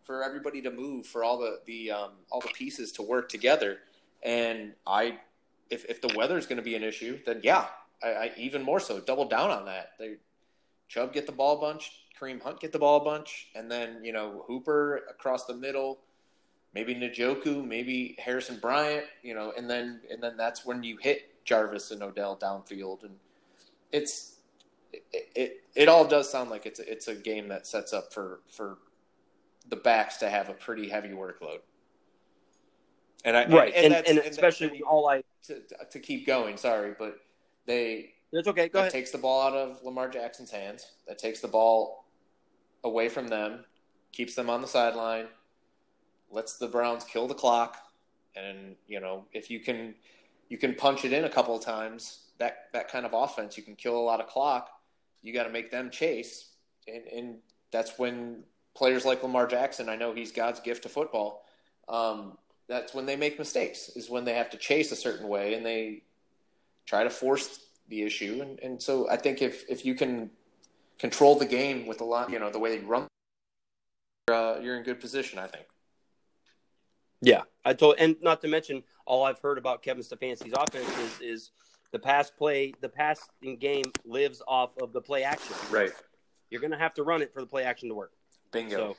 for 0.03 0.23
everybody 0.23 0.61
to 0.61 0.71
move, 0.71 1.05
for 1.05 1.23
all 1.23 1.37
the 1.37 1.59
the 1.65 1.91
um, 1.91 2.11
all 2.31 2.41
the 2.41 2.49
pieces 2.49 2.91
to 2.93 3.01
work 3.01 3.29
together. 3.29 3.79
And 4.23 4.73
I, 4.87 5.19
if 5.69 5.85
if 5.85 6.01
the 6.01 6.13
weather 6.15 6.37
is 6.37 6.45
going 6.45 6.57
to 6.57 6.63
be 6.63 6.75
an 6.75 6.83
issue, 6.83 7.19
then 7.25 7.41
yeah, 7.43 7.67
I, 8.03 8.07
I 8.09 8.31
even 8.37 8.61
more 8.63 8.79
so 8.79 8.99
double 8.99 9.25
down 9.25 9.49
on 9.51 9.65
that. 9.65 9.91
They 9.99 10.15
Chubb 10.87 11.13
get 11.13 11.25
the 11.25 11.31
ball 11.31 11.57
a 11.57 11.61
bunch, 11.61 11.91
Kareem 12.19 12.41
Hunt 12.41 12.59
get 12.59 12.71
the 12.71 12.79
ball 12.79 13.01
a 13.01 13.03
bunch, 13.03 13.47
and 13.55 13.69
then 13.71 14.03
you 14.03 14.13
know 14.13 14.43
Hooper 14.47 14.97
across 15.09 15.45
the 15.45 15.55
middle, 15.55 15.99
maybe 16.73 16.93
Njoku, 16.95 17.65
maybe 17.65 18.15
Harrison 18.19 18.59
Bryant, 18.59 19.05
you 19.23 19.33
know, 19.33 19.53
and 19.57 19.69
then 19.69 20.01
and 20.11 20.21
then 20.21 20.37
that's 20.37 20.65
when 20.65 20.83
you 20.83 20.97
hit 20.97 21.43
Jarvis 21.45 21.91
and 21.91 22.03
Odell 22.03 22.37
downfield, 22.37 23.03
and 23.03 23.15
it's 23.91 24.35
it 24.91 25.03
it, 25.35 25.63
it 25.75 25.87
all 25.87 26.05
does 26.05 26.29
sound 26.31 26.49
like 26.49 26.65
it's 26.65 26.79
a, 26.79 26.91
it's 26.91 27.07
a 27.07 27.15
game 27.15 27.47
that 27.47 27.65
sets 27.65 27.93
up 27.93 28.13
for 28.13 28.41
for 28.47 28.77
the 29.69 29.75
backs 29.77 30.17
to 30.17 30.29
have 30.29 30.49
a 30.49 30.53
pretty 30.53 30.89
heavy 30.89 31.09
workload. 31.09 31.59
And 33.25 33.37
I 33.37 33.47
Right, 33.47 33.73
and, 33.73 33.85
and, 33.85 33.93
that's- 33.93 34.15
that- 34.15 34.27
especially 34.29 34.81
all 34.81 35.07
I. 35.07 35.23
to, 35.47 35.61
to 35.91 35.99
keep 35.99 36.27
going, 36.27 36.57
sorry, 36.57 36.93
but 36.99 37.17
they 37.65 38.13
It's 38.31 38.47
okay. 38.47 38.67
Go 38.69 38.79
that 38.79 38.79
ahead. 38.79 38.91
takes 38.91 39.11
the 39.11 39.17
ball 39.17 39.41
out 39.47 39.53
of 39.55 39.83
Lamar 39.83 40.09
Jackson's 40.09 40.51
hands. 40.51 40.91
That 41.07 41.17
takes 41.19 41.39
the 41.39 41.47
ball 41.47 42.05
away 42.83 43.09
from 43.09 43.27
them, 43.27 43.65
keeps 44.11 44.35
them 44.35 44.49
on 44.49 44.61
the 44.61 44.67
sideline, 44.67 45.27
lets 46.31 46.57
the 46.57 46.67
Browns 46.67 47.03
kill 47.03 47.27
the 47.27 47.33
clock, 47.35 47.77
and 48.35 48.75
you 48.87 48.99
know 48.99 49.25
if 49.33 49.49
you 49.49 49.59
can 49.59 49.95
you 50.49 50.57
can 50.57 50.75
punch 50.75 51.05
it 51.05 51.13
in 51.13 51.23
a 51.25 51.29
couple 51.29 51.55
of 51.55 51.63
times. 51.63 52.19
That 52.39 52.69
that 52.73 52.89
kind 52.89 53.05
of 53.05 53.13
offense, 53.13 53.57
you 53.57 53.63
can 53.63 53.75
kill 53.75 53.95
a 53.97 54.01
lot 54.03 54.19
of 54.19 54.27
clock. 54.27 54.69
You 55.21 55.33
got 55.33 55.43
to 55.43 55.49
make 55.49 55.71
them 55.71 55.89
chase, 55.89 56.49
and 56.87 57.03
and 57.07 57.35
that's 57.71 57.97
when 57.97 58.43
players 58.75 59.05
like 59.05 59.21
Lamar 59.23 59.47
Jackson. 59.47 59.87
I 59.87 59.95
know 59.95 60.13
he's 60.13 60.31
God's 60.31 60.59
gift 60.59 60.83
to 60.83 60.89
football. 60.89 61.45
Um, 61.87 62.37
that's 62.67 62.93
when 62.93 63.05
they 63.05 63.15
make 63.15 63.37
mistakes. 63.37 63.89
Is 63.95 64.09
when 64.09 64.25
they 64.25 64.33
have 64.33 64.49
to 64.49 64.57
chase 64.57 64.91
a 64.91 64.95
certain 64.95 65.27
way, 65.27 65.53
and 65.53 65.65
they 65.65 66.03
try 66.85 67.03
to 67.03 67.09
force 67.09 67.59
the 67.87 68.03
issue. 68.03 68.39
And, 68.41 68.59
and 68.59 68.81
so 68.81 69.09
I 69.09 69.17
think 69.17 69.41
if, 69.41 69.69
if 69.69 69.85
you 69.85 69.95
can 69.95 70.29
control 70.99 71.35
the 71.35 71.45
game 71.45 71.85
with 71.85 72.01
a 72.01 72.05
lot, 72.05 72.29
you 72.29 72.39
know, 72.39 72.49
the 72.49 72.59
way 72.59 72.77
they 72.77 72.83
run, 72.83 73.07
uh, 74.31 74.59
you're 74.61 74.77
in 74.77 74.83
good 74.83 74.99
position, 74.99 75.39
I 75.39 75.47
think. 75.47 75.65
Yeah, 77.21 77.43
I 77.63 77.73
told, 77.73 77.95
and 77.99 78.17
not 78.21 78.41
to 78.41 78.47
mention, 78.47 78.83
all 79.05 79.23
I've 79.23 79.39
heard 79.39 79.57
about 79.57 79.81
Kevin 79.81 80.03
Stefanski's 80.03 80.53
offense 80.57 80.97
is, 80.97 81.21
is 81.21 81.51
the 81.91 81.99
pass 81.99 82.29
play, 82.29 82.73
the 82.81 82.89
passing 82.89 83.57
game 83.59 83.85
lives 84.03 84.41
off 84.45 84.71
of 84.81 84.91
the 84.91 85.01
play 85.01 85.23
action. 85.23 85.55
Right. 85.71 85.91
You're 86.49 86.61
going 86.61 86.71
to 86.71 86.77
have 86.77 86.93
to 86.95 87.03
run 87.03 87.21
it 87.21 87.33
for 87.33 87.39
the 87.39 87.47
play 87.47 87.63
action 87.63 87.87
to 87.89 87.95
work. 87.95 88.11
Bingo. 88.51 88.75
So, 88.75 88.97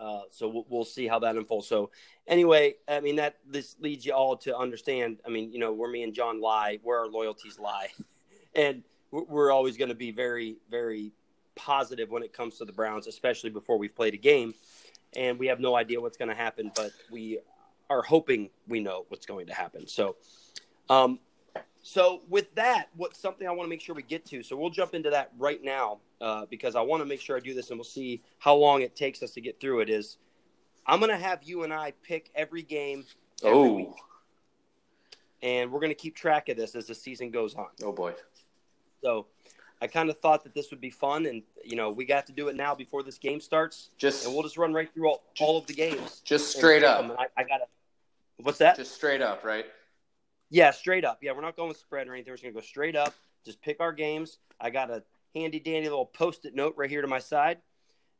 uh, 0.00 0.22
so 0.30 0.48
we'll, 0.48 0.66
we'll 0.68 0.84
see 0.84 1.06
how 1.06 1.18
that 1.18 1.36
unfolds. 1.36 1.68
So, 1.68 1.90
anyway, 2.26 2.76
I 2.88 3.00
mean 3.00 3.16
that 3.16 3.36
this 3.46 3.76
leads 3.80 4.06
you 4.06 4.12
all 4.14 4.36
to 4.38 4.56
understand. 4.56 5.18
I 5.26 5.28
mean, 5.28 5.52
you 5.52 5.58
know, 5.58 5.72
where 5.72 5.90
me 5.90 6.02
and 6.02 6.14
John 6.14 6.40
lie, 6.40 6.78
where 6.82 7.00
our 7.00 7.06
loyalties 7.06 7.58
lie, 7.58 7.88
and 8.54 8.82
we're- 9.10 9.26
we're 9.28 9.52
always 9.52 9.76
going 9.76 9.90
to 9.90 9.94
be 9.94 10.10
very, 10.10 10.56
very 10.70 11.12
positive 11.54 12.10
when 12.10 12.22
it 12.22 12.32
comes 12.32 12.56
to 12.58 12.64
the 12.64 12.72
Browns, 12.72 13.06
especially 13.06 13.50
before 13.50 13.76
we've 13.76 13.94
played 13.94 14.14
a 14.14 14.18
game, 14.18 14.54
and 15.14 15.38
we 15.38 15.48
have 15.48 15.60
no 15.60 15.76
idea 15.76 16.00
what's 16.00 16.16
going 16.16 16.30
to 16.30 16.34
happen, 16.34 16.72
but 16.74 16.92
we 17.10 17.38
are 17.90 18.02
hoping 18.02 18.48
we 18.68 18.80
know 18.80 19.04
what's 19.08 19.26
going 19.26 19.46
to 19.48 19.54
happen. 19.54 19.86
So, 19.86 20.16
um, 20.88 21.18
so 21.82 22.22
with 22.28 22.54
that, 22.56 22.88
what's 22.96 23.18
something 23.18 23.46
I 23.46 23.50
want 23.50 23.66
to 23.66 23.70
make 23.70 23.80
sure 23.80 23.94
we 23.94 24.02
get 24.02 24.26
to? 24.26 24.42
So 24.42 24.56
we'll 24.56 24.70
jump 24.70 24.94
into 24.94 25.10
that 25.10 25.32
right 25.38 25.62
now 25.62 25.98
uh, 26.20 26.46
because 26.50 26.76
I 26.76 26.82
want 26.82 27.00
to 27.00 27.06
make 27.06 27.20
sure 27.20 27.36
I 27.36 27.40
do 27.40 27.54
this, 27.54 27.70
and 27.70 27.78
we'll 27.78 27.84
see 27.84 28.22
how 28.38 28.54
long 28.54 28.82
it 28.82 28.94
takes 28.94 29.22
us 29.22 29.30
to 29.32 29.40
get 29.40 29.60
through 29.60 29.80
it. 29.80 29.90
Is 29.90 30.18
I'm 30.86 30.98
going 31.00 31.10
to 31.10 31.16
have 31.16 31.42
you 31.42 31.62
and 31.64 31.72
I 31.72 31.92
pick 32.02 32.30
every 32.34 32.62
game 32.62 33.04
every 33.42 33.56
oh, 33.56 33.72
week, 33.72 33.88
and 35.42 35.72
we're 35.72 35.80
going 35.80 35.90
to 35.90 35.94
keep 35.94 36.14
track 36.14 36.48
of 36.50 36.56
this 36.56 36.74
as 36.74 36.86
the 36.86 36.94
season 36.94 37.30
goes 37.30 37.54
on. 37.54 37.68
oh 37.82 37.92
boy. 37.92 38.12
So 39.02 39.26
I 39.80 39.86
kind 39.86 40.10
of 40.10 40.18
thought 40.18 40.44
that 40.44 40.54
this 40.54 40.70
would 40.70 40.80
be 40.80 40.90
fun, 40.90 41.24
and 41.24 41.42
you 41.64 41.76
know 41.76 41.90
we 41.90 42.04
got 42.04 42.26
to 42.26 42.32
do 42.32 42.48
it 42.48 42.56
now 42.56 42.74
before 42.74 43.02
this 43.02 43.16
game 43.16 43.40
starts, 43.40 43.88
Just, 43.96 44.26
and 44.26 44.34
we'll 44.34 44.42
just 44.42 44.58
run 44.58 44.74
right 44.74 44.92
through 44.92 45.08
all, 45.08 45.22
all 45.40 45.56
of 45.56 45.66
the 45.66 45.74
games. 45.74 46.20
just 46.24 46.54
straight 46.54 46.84
up. 46.84 47.16
I, 47.18 47.26
I 47.38 47.44
gotta. 47.44 47.64
What's 48.36 48.58
that? 48.58 48.76
Just 48.76 48.94
straight 48.94 49.22
up, 49.22 49.44
right? 49.44 49.66
Yeah, 50.50 50.72
straight 50.72 51.04
up. 51.04 51.18
Yeah, 51.22 51.32
we're 51.32 51.42
not 51.42 51.56
going 51.56 51.68
with 51.68 51.78
spread 51.78 52.08
or 52.08 52.14
anything. 52.14 52.32
We're 52.32 52.36
just 52.36 52.42
gonna 52.42 52.54
go 52.54 52.60
straight 52.60 52.96
up. 52.96 53.14
Just 53.44 53.62
pick 53.62 53.80
our 53.80 53.92
games. 53.92 54.38
I 54.60 54.70
got 54.70 54.90
a 54.90 55.02
handy 55.34 55.60
dandy 55.60 55.88
little 55.88 56.06
post-it 56.06 56.54
note 56.54 56.74
right 56.76 56.90
here 56.90 57.02
to 57.02 57.08
my 57.08 57.20
side, 57.20 57.58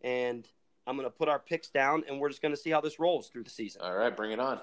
and 0.03 0.47
I'm 0.87 0.97
gonna 0.97 1.11
put 1.11 1.29
our 1.29 1.40
picks 1.40 1.69
down, 1.71 2.05
and 2.09 2.21
we're 2.21 2.29
just 2.29 2.40
gonna 2.40 2.57
see 2.57 2.71
how 2.71 2.81
this 2.81 2.99
rolls 2.99 3.29
through 3.29 3.45
the 3.45 3.51
season. 3.51 3.83
All 3.83 3.95
right, 3.95 4.16
bring 4.16 4.31
it 4.31 4.40
on. 4.40 4.61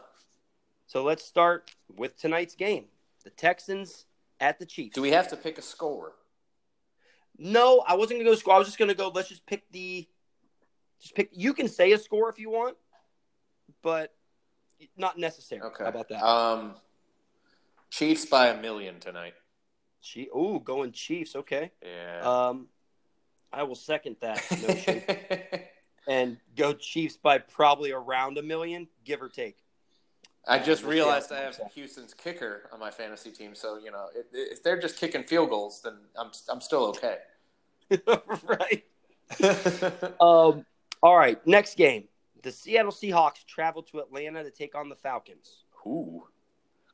So 0.88 1.04
let's 1.04 1.24
start 1.26 1.72
with 1.94 2.18
tonight's 2.18 2.56
game: 2.56 2.86
the 3.26 3.30
Texans 3.32 4.06
at 4.40 4.60
the 4.60 4.66
Chiefs. 4.66 4.96
Do 4.96 5.02
we 5.02 5.12
have 5.12 5.28
to 5.30 5.36
pick 5.36 5.58
a 5.58 5.62
score? 5.62 6.14
No, 7.38 7.84
I 7.86 7.96
wasn't 7.96 8.20
gonna 8.20 8.30
go 8.30 8.36
score. 8.36 8.56
I 8.56 8.58
was 8.58 8.68
just 8.68 8.80
gonna 8.80 8.96
go. 8.96 9.12
Let's 9.14 9.30
just 9.30 9.46
pick 9.46 9.70
the. 9.72 10.08
Just 11.02 11.16
pick. 11.16 11.30
You 11.34 11.54
can 11.54 11.68
say 11.68 11.92
a 11.92 11.98
score 11.98 12.30
if 12.30 12.40
you 12.40 12.50
want, 12.50 12.78
but 13.84 14.16
not 14.96 15.20
necessary. 15.20 15.62
Okay. 15.62 15.84
How 15.84 15.90
about 15.90 16.10
that? 16.10 16.26
Um, 16.26 16.76
Chiefs 17.90 18.26
by 18.26 18.48
a 18.48 18.62
million 18.62 19.00
tonight. 19.00 19.34
Chief. 20.02 20.28
Ooh, 20.36 20.62
going 20.64 20.92
Chiefs. 20.92 21.36
Okay. 21.36 21.72
Yeah. 21.84 22.22
Um, 22.22 22.68
I 23.52 23.64
will 23.64 23.76
second 23.76 24.18
that 24.22 24.44
notion. 24.62 25.04
and 26.08 26.38
go 26.56 26.74
Chiefs 26.74 27.18
by 27.18 27.38
probably 27.38 27.92
around 27.92 28.38
a 28.38 28.44
million, 28.44 28.88
give 29.04 29.22
or 29.22 29.30
take. 29.30 29.58
I 30.48 30.60
just 30.60 30.84
realized 30.84 31.32
I 31.32 31.42
have. 31.42 31.60
Houston's 31.76 32.14
kicker 32.14 32.70
on 32.72 32.80
my 32.80 32.90
fantasy 32.90 33.32
team, 33.32 33.54
so 33.54 33.78
you 33.78 33.92
know 33.92 34.08
if, 34.16 34.28
if 34.32 34.64
they're 34.64 34.80
just 34.80 34.98
kicking 34.98 35.24
field 35.24 35.50
goals, 35.50 35.82
then 35.84 35.96
I'm 36.18 36.32
I'm 36.50 36.62
still 36.62 36.86
okay. 36.88 37.18
right. 38.48 38.84
Um. 40.22 40.66
All 41.04 41.18
right. 41.18 41.46
Next 41.46 41.76
game. 41.76 42.06
The 42.44 42.52
Seattle 42.52 42.94
Seahawks 42.94 43.46
travel 43.46 43.84
to 43.84 44.00
Atlanta 44.00 44.42
to 44.44 44.52
take 44.52 44.74
on 44.74 44.88
the 44.88 44.96
Falcons. 44.96 45.64
Ooh, 45.86 46.24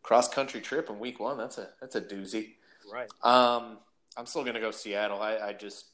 cross 0.04 0.28
country 0.28 0.62
trip 0.62 0.90
in 0.90 1.00
week 1.00 1.20
one. 1.20 1.38
That's 1.38 1.58
a 1.58 1.70
that's 1.82 1.96
a 1.96 2.02
doozy. 2.02 2.52
Right. 2.92 3.10
Um, 3.24 3.80
I'm 4.16 4.26
still 4.26 4.44
gonna 4.44 4.60
go 4.60 4.70
Seattle. 4.72 5.22
I, 5.22 5.38
I 5.38 5.54
just 5.54 5.86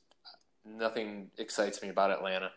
nothing 0.65 1.29
excites 1.37 1.81
me 1.81 1.89
about 1.89 2.11
Atlanta. 2.11 2.51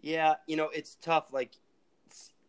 Yeah. 0.00 0.34
You 0.46 0.56
know, 0.56 0.68
it's 0.68 0.96
tough. 0.96 1.26
Like, 1.32 1.50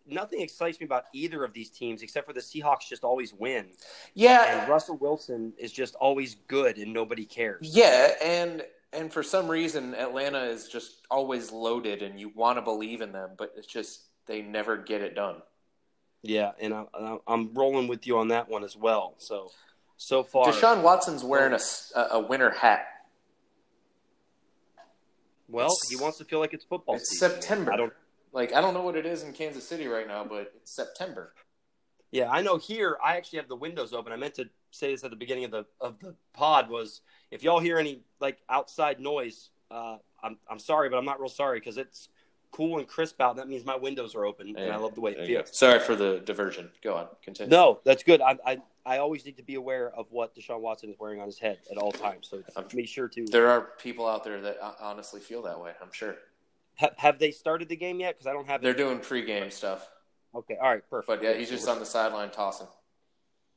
nothing 0.08 0.41
excites 0.41 0.80
me 0.80 0.86
about 0.86 1.06
either 1.13 1.43
of 1.43 1.54
these 1.54 1.69
teams 1.69 2.01
except 2.01 2.28
for 2.28 2.34
the 2.34 2.39
Seahawks 2.39 2.88
just 2.88 3.04
always 3.04 3.34
win. 3.34 3.67
Yeah. 4.13 4.43
And 4.43 4.67
Yeah, 4.67 4.71
Russell 4.71 4.97
Wilson 4.97 5.54
is 5.58 5.71
just 5.71 5.95
always 5.95 6.36
good 6.47 6.78
and 6.78 6.93
nobody 6.93 7.25
cares. 7.25 7.62
yeah, 7.75 8.12
and 8.23 8.63
and 8.93 9.12
for 9.12 9.23
some 9.23 9.47
reason 9.49 9.93
Atlanta 9.95 10.43
is 10.43 10.67
just 10.69 11.06
always 11.12 11.51
loaded, 11.51 12.01
and 12.01 12.17
you 12.19 12.30
want 12.30 12.58
to 12.58 12.62
believe 12.62 13.01
in 13.01 13.12
them, 13.12 13.32
but 13.38 13.54
it's 13.58 13.67
just 13.67 14.04
they 14.25 14.41
never 14.41 14.78
get 14.78 15.01
it 15.01 15.15
done. 15.15 15.41
Yeah. 16.23 16.51
And 16.60 16.73
I, 16.73 17.17
I'm 17.28 17.54
rolling 17.54 17.88
with 17.88 18.08
you 18.08 18.17
on 18.17 18.30
that 18.30 18.49
one 18.49 18.63
as 18.63 18.75
well. 18.75 19.15
So, 19.17 19.51
so 19.97 20.23
far. 20.23 20.47
Deshaun 20.51 20.82
Watson's 20.82 21.23
wearing 21.23 21.54
a, 21.54 22.00
a 22.12 22.19
winter 22.19 22.52
hat. 22.52 22.87
Well, 25.48 25.75
he 25.90 25.96
wants 25.96 26.17
to 26.17 26.25
feel 26.25 26.40
like 26.40 26.54
it's 26.54 26.65
football 26.65 26.96
It's 26.96 27.12
season. 27.12 27.31
September. 27.31 27.73
I 27.73 27.77
don't. 27.77 27.94
Like 28.33 28.54
I 28.54 28.60
don't 28.60 28.73
know 28.73 28.81
what 28.81 28.98
it 28.98 29.06
is 29.06 29.23
in 29.23 29.31
Kansas 29.31 29.65
City 29.65 29.87
right 29.87 30.08
now, 30.08 30.25
but 30.25 30.52
it's 30.58 30.75
September. 30.75 31.33
Yeah, 32.12 32.29
I 32.29 32.42
know. 32.42 32.58
Here, 32.58 32.98
I 33.04 33.15
actually 33.15 33.40
have 33.40 33.48
the 33.48 33.56
windows 33.56 33.94
open. 33.94 34.12
I 34.12 34.17
meant 34.17 34.33
to 34.35 34.50
say 34.71 34.92
this 34.92 35.04
at 35.06 35.10
the 35.10 35.15
beginning 35.15 35.46
of 35.46 35.52
the 35.52 35.65
of 35.79 36.00
the 36.00 36.15
pod. 36.33 36.69
Was 36.69 37.02
if 37.31 37.44
y'all 37.44 37.60
hear 37.60 37.77
any 37.77 38.02
like 38.19 38.40
outside 38.50 39.00
noise, 39.00 39.52
uh, 39.71 39.98
I'm 40.21 40.37
I'm 40.50 40.60
sorry, 40.60 40.90
but 40.90 40.98
I'm 40.98 41.06
not 41.06 41.21
real 41.21 41.29
sorry 41.29 41.60
because 41.60 41.77
it's 41.77 42.10
cool 42.56 42.77
and 42.79 42.87
crisp 42.87 43.19
out. 43.21 43.35
That 43.35 43.47
means 43.47 43.65
my 43.65 43.75
windows 43.75 44.15
are 44.15 44.25
open, 44.25 44.56
and 44.56 44.71
I 44.71 44.77
love 44.77 44.95
the 44.95 45.01
way 45.01 45.12
it 45.12 45.25
feels. 45.27 45.58
Sorry 45.58 45.79
for 45.79 45.95
the 45.95 46.19
diversion. 46.19 46.69
Go 46.83 46.95
on, 46.95 47.08
continue. 47.21 47.49
No, 47.51 47.79
that's 47.83 48.03
good. 48.03 48.21
I, 48.21 48.37
I 48.45 48.58
I 48.85 48.97
always 48.99 49.25
need 49.25 49.37
to 49.37 49.43
be 49.43 49.56
aware 49.56 49.89
of 49.95 50.06
what 50.12 50.35
Deshaun 50.35 50.62
Watson 50.62 50.89
is 50.89 50.95
wearing 50.99 51.19
on 51.19 51.25
his 51.25 51.39
head 51.39 51.58
at 51.71 51.77
all 51.77 51.91
times. 51.91 52.27
So 52.29 52.43
I'm- 52.56 52.67
make 52.73 52.87
sure 52.87 53.08
to. 53.10 53.25
There 53.25 53.49
are 53.49 53.62
people 53.79 54.08
out 54.08 54.23
there 54.23 54.39
that 54.41 54.58
uh, 54.63 54.73
honestly 54.79 55.19
feel 55.21 55.41
that 55.43 55.60
way. 55.60 55.71
I'm 55.81 55.91
sure 55.91 56.15
Ha, 56.77 56.89
have 56.97 57.19
they 57.19 57.31
started 57.31 57.69
the 57.69 57.75
game 57.77 57.99
yet? 57.99 58.15
Because 58.15 58.27
I 58.27 58.33
don't 58.33 58.47
have. 58.47 58.62
they're 58.62 58.73
doing 58.73 58.99
pregame 58.99 59.51
stuff, 59.51 59.87
Okay. 60.35 60.58
All 60.62 60.69
right. 60.69 60.83
Perfect. 60.89 61.08
but 61.08 61.23
yeah, 61.23 61.33
he's 61.37 61.49
just 61.49 61.67
on 61.69 61.79
the 61.79 61.85
sideline 61.85 62.29
tossing. 62.31 62.67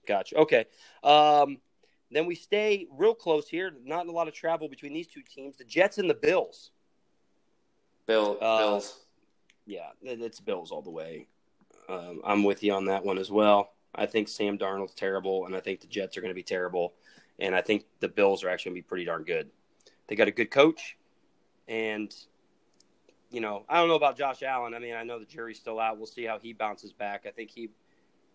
Gotcha. 0.07 0.37
Okay. 0.37 0.65
Um, 1.03 1.59
then 2.11 2.25
we 2.27 2.35
stay 2.35 2.87
real 2.97 3.15
close 3.15 3.49
here. 3.49 3.73
Not 3.85 4.07
a 4.07 4.13
lot 4.13 4.29
of 4.29 4.35
travel 4.35 4.69
between 4.69 4.93
these 4.95 5.09
two 5.09 5.21
teams. 5.23 5.57
The 5.57 5.65
Jets 5.65 5.99
and 5.99 6.09
the 6.09 6.15
Bills. 6.15 6.71
Bill 8.09 8.39
Uh, 8.41 8.59
Bills. 8.59 9.05
Yeah, 9.67 9.91
it's 10.03 10.41
Bills 10.41 10.73
all 10.73 10.83
the 10.83 10.91
way. 10.91 11.29
Um, 11.89 12.23
I'm 12.25 12.43
with 12.43 12.65
you 12.65 12.73
on 12.73 12.87
that 12.87 13.05
one 13.05 13.19
as 13.19 13.31
well. 13.31 13.75
I 13.95 14.07
think 14.07 14.29
Sam 14.29 14.59
Darnold's 14.59 14.95
terrible, 14.95 15.47
and 15.47 15.55
I 15.55 15.61
think 15.61 15.81
the 15.81 15.87
Jets 15.87 16.17
are 16.17 16.21
going 16.23 16.31
to 16.31 16.35
be 16.35 16.43
terrible, 16.43 16.95
and 17.39 17.55
I 17.55 17.61
think 17.61 17.85
the 18.01 18.09
Bills 18.09 18.43
are 18.43 18.49
actually 18.49 18.71
going 18.71 18.83
to 18.83 18.87
be 18.87 18.89
pretty 18.89 19.05
darn 19.05 19.25
good. 19.25 19.51
They 20.07 20.17
got 20.17 20.27
a 20.27 20.33
good 20.33 20.51
coach, 20.51 20.97
and 21.69 22.15
you 23.31 23.41
know 23.41 23.65
I 23.69 23.77
don't 23.77 23.89
know 23.89 23.95
about 23.95 24.17
Josh 24.17 24.43
Allen. 24.43 24.75
I 24.75 24.79
mean, 24.79 24.95
I 24.95 25.03
know 25.03 25.19
the 25.19 25.27
jury's 25.27 25.59
still 25.59 25.79
out. 25.79 25.99
We'll 25.99 26.07
see 26.07 26.25
how 26.25 26.39
he 26.39 26.55
bounces 26.55 26.93
back. 26.93 27.27
I 27.27 27.31
think 27.31 27.51
he, 27.51 27.69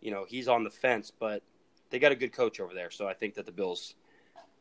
you 0.02 0.12
know, 0.12 0.24
he's 0.28 0.48
on 0.48 0.64
the 0.64 0.70
fence, 0.70 1.12
but 1.12 1.42
they 1.90 1.98
got 1.98 2.12
a 2.12 2.16
good 2.16 2.32
coach 2.32 2.60
over 2.60 2.76
there, 2.76 2.92
so 2.92 3.08
I 3.08 3.16
think 3.16 3.34
that 3.36 3.48
the 3.48 3.52
Bills 3.52 3.96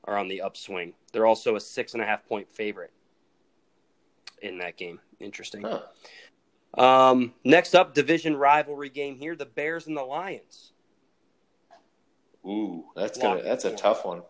are 0.04 0.16
on 0.16 0.28
the 0.28 0.40
upswing. 0.40 0.94
They're 1.12 1.26
also 1.26 1.56
a 1.56 1.60
six 1.60 1.92
and 1.92 2.02
a 2.02 2.06
half 2.06 2.26
point 2.26 2.50
favorite 2.50 2.92
in 4.42 4.58
that 4.58 4.76
game. 4.76 5.00
Interesting. 5.20 5.62
Huh. 5.62 5.82
Um, 6.74 7.34
next 7.44 7.74
up, 7.74 7.94
division 7.94 8.36
rivalry 8.36 8.88
game 8.88 9.16
here: 9.16 9.36
the 9.36 9.46
Bears 9.46 9.86
and 9.86 9.96
the 9.96 10.02
Lions. 10.02 10.72
Ooh, 12.46 12.86
that's 12.96 13.18
Lock 13.18 13.38
gonna 13.38 13.42
that's 13.42 13.64
a 13.64 13.74
tough 13.74 14.04
one. 14.04 14.22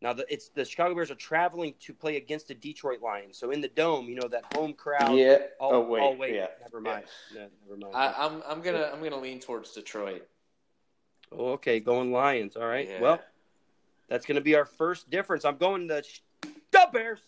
Now, 0.00 0.12
the, 0.12 0.32
it's 0.32 0.48
the 0.50 0.64
Chicago 0.64 0.94
Bears 0.94 1.10
are 1.10 1.16
traveling 1.16 1.74
to 1.80 1.92
play 1.92 2.16
against 2.16 2.48
the 2.48 2.54
Detroit 2.54 3.02
Lions. 3.02 3.36
So 3.36 3.50
in 3.50 3.60
the 3.60 3.68
dome, 3.68 4.08
you 4.08 4.14
know 4.14 4.28
that 4.28 4.44
home 4.54 4.72
crowd. 4.72 5.16
Yeah. 5.16 5.38
Oh, 5.60 5.72
oh 5.72 5.80
wait. 5.88 6.02
oh, 6.02 6.12
wait. 6.12 6.34
Yeah. 6.34 6.46
Never 6.62 6.80
mind. 6.80 7.04
No, 7.34 7.48
never 7.66 7.76
mind. 7.80 7.94
I, 7.94 8.14
I'm 8.16 8.42
I'm 8.48 8.62
gonna 8.62 8.90
I'm 8.92 9.02
gonna 9.02 9.18
lean 9.20 9.40
towards 9.40 9.72
Detroit. 9.72 10.26
oh, 11.32 11.52
okay, 11.52 11.80
going 11.80 12.12
Lions. 12.12 12.56
All 12.56 12.66
right. 12.66 12.88
Yeah. 12.88 13.00
Well, 13.00 13.20
that's 14.08 14.24
going 14.24 14.36
to 14.36 14.42
be 14.42 14.54
our 14.54 14.64
first 14.64 15.10
difference. 15.10 15.44
I'm 15.44 15.56
going 15.56 15.86
the 15.86 16.04
the 16.70 16.88
Bears. 16.92 17.20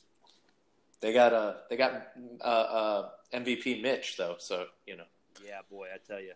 They 1.01 1.13
got 1.13 1.33
uh 1.33 1.55
they 1.69 1.77
got 1.77 2.09
uh, 2.41 2.45
uh 2.45 3.09
MVP 3.33 3.83
Mitch 3.83 4.17
though, 4.17 4.37
so 4.39 4.67
you 4.87 4.97
know. 4.97 5.05
Yeah, 5.45 5.61
boy, 5.71 5.87
I 5.95 5.99
tell 6.07 6.21
you, 6.21 6.33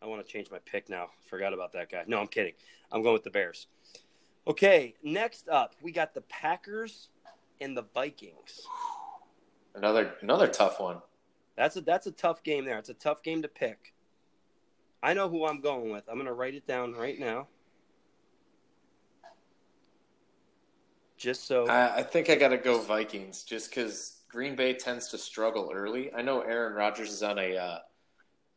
I 0.00 0.06
want 0.06 0.24
to 0.24 0.32
change 0.32 0.50
my 0.50 0.58
pick 0.64 0.88
now. 0.88 1.08
Forgot 1.28 1.52
about 1.52 1.72
that 1.72 1.90
guy. 1.90 2.04
No, 2.06 2.18
I'm 2.18 2.28
kidding. 2.28 2.54
I'm 2.90 3.02
going 3.02 3.12
with 3.12 3.24
the 3.24 3.30
Bears. 3.30 3.66
Okay, 4.46 4.94
next 5.02 5.48
up, 5.48 5.74
we 5.82 5.92
got 5.92 6.14
the 6.14 6.22
Packers 6.22 7.08
and 7.60 7.76
the 7.76 7.84
Vikings. 7.94 8.62
Another 9.74 10.14
another 10.22 10.48
tough 10.48 10.80
one. 10.80 11.02
That's 11.56 11.76
a 11.76 11.80
that's 11.80 12.06
a 12.06 12.12
tough 12.12 12.42
game 12.42 12.64
there. 12.64 12.78
It's 12.78 12.88
a 12.88 12.94
tough 12.94 13.22
game 13.22 13.42
to 13.42 13.48
pick. 13.48 13.92
I 15.02 15.14
know 15.14 15.28
who 15.28 15.46
I'm 15.46 15.60
going 15.60 15.90
with. 15.90 16.04
I'm 16.08 16.14
going 16.14 16.26
to 16.26 16.32
write 16.32 16.54
it 16.54 16.66
down 16.66 16.92
right 16.92 17.18
now. 17.18 17.48
Just 21.16 21.46
so 21.46 21.66
I, 21.66 21.98
I 21.98 22.02
think 22.02 22.28
I 22.30 22.34
got 22.34 22.48
to 22.48 22.58
go 22.58 22.78
Vikings 22.80 23.42
just 23.42 23.70
because 23.70 24.18
Green 24.28 24.54
Bay 24.54 24.74
tends 24.74 25.08
to 25.08 25.18
struggle 25.18 25.70
early. 25.74 26.12
I 26.12 26.22
know 26.22 26.40
Aaron 26.42 26.74
Rodgers 26.74 27.10
is 27.10 27.22
on 27.22 27.38
a 27.38 27.56
uh, 27.56 27.78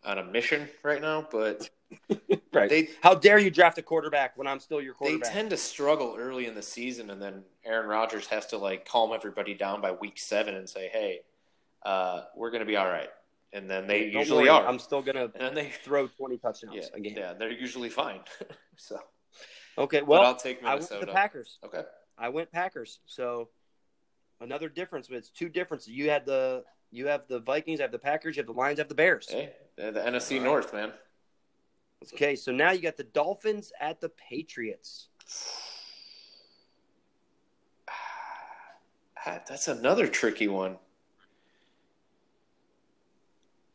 on 0.03 0.18
a 0.18 0.24
mission 0.24 0.68
right 0.84 1.01
now, 1.01 1.28
but 1.32 1.70
right. 2.53 2.70
they 2.70 2.89
How 3.01 3.16
dare 3.16 3.39
you 3.39 3.49
draft 3.49 3.78
a 3.78 3.82
quarterback 3.82 4.38
when 4.38 4.47
I'm 4.47 4.60
still 4.60 4.82
your 4.82 4.93
quarterback? 4.93 5.28
they 5.28 5.34
tend 5.34 5.49
to 5.51 5.57
struggle 5.57 6.16
early 6.20 6.45
in 6.47 6.55
the 6.55 6.62
season, 6.62 7.10
and 7.10 7.22
then 7.22 7.43
Aaron 7.66 7.88
Rodgers 7.88 8.28
has 8.28 8.45
to 8.47 8.57
like 8.57 8.86
calm 8.86 9.12
everybody 9.14 9.53
down 9.53 9.82
by 9.82 9.91
week 9.91 10.20
seven 10.20 10.55
and 10.55 10.70
say, 10.70 10.89
"Hey, 10.91 11.22
uh, 11.86 12.24
we're 12.36 12.51
going 12.51 12.62
to 12.62 12.66
be 12.66 12.76
all 12.76 12.88
right," 12.88 13.10
and 13.53 13.70
then 13.70 13.88
they 13.88 14.10
Don't 14.10 14.22
usually 14.22 14.39
worry, 14.43 14.49
are. 14.49 14.68
I'm 14.68 14.80
still 14.80 15.01
going 15.01 15.16
to 15.16 15.24
and 15.24 15.34
then 15.39 15.55
they 15.55 15.70
throw 15.84 16.07
20 16.07 16.38
touchdowns 16.39 16.76
yeah, 16.76 16.84
a 16.93 16.99
game. 16.99 17.16
yeah, 17.18 17.34
they're 17.34 17.51
usually 17.51 17.89
fine. 17.89 18.20
so, 18.76 18.99
Okay, 19.78 19.99
but 19.99 20.07
well, 20.07 20.24
I'll 20.24 20.36
take 20.36 20.62
I 20.64 20.74
Minnesota. 20.74 21.05
the 21.05 21.14
Packers. 21.14 21.57
Okay. 21.64 21.84
I 22.20 22.30
went 22.30 22.52
Packers. 22.52 23.00
So 23.06 23.50
another 24.42 24.70
difference, 24.70 25.08
but 25.08 25.18
it's 25.18 25.30
two 25.30 25.50
differences. 25.50 25.90
You 25.90 26.10
had 26.10 26.26
the 26.26 26.64
you 26.92 27.08
have 27.08 27.28
the 27.28 27.40
Vikings, 27.40 27.80
I 27.80 27.84
have 27.84 27.92
the 27.92 28.00
Packers, 28.00 28.36
you 28.36 28.42
have 28.42 28.48
the 28.48 28.54
Lions, 28.60 28.80
I 28.80 28.82
have 28.82 28.90
the 28.90 28.96
Bears. 28.96 29.30
Hey, 29.30 29.54
the 29.78 29.92
NFC. 29.92 30.42
North, 30.42 30.74
man. 30.74 30.92
Okay, 32.14 32.36
so 32.36 32.52
now 32.52 32.72
you 32.72 32.82
got 32.82 32.98
the 32.98 33.04
Dolphins 33.04 33.72
at 33.80 34.02
the 34.02 34.10
Patriots. 34.10 35.10
Ah, 39.26 39.42
That's 39.50 39.68
another 39.68 40.08
tricky 40.08 40.48
one. 40.48 40.78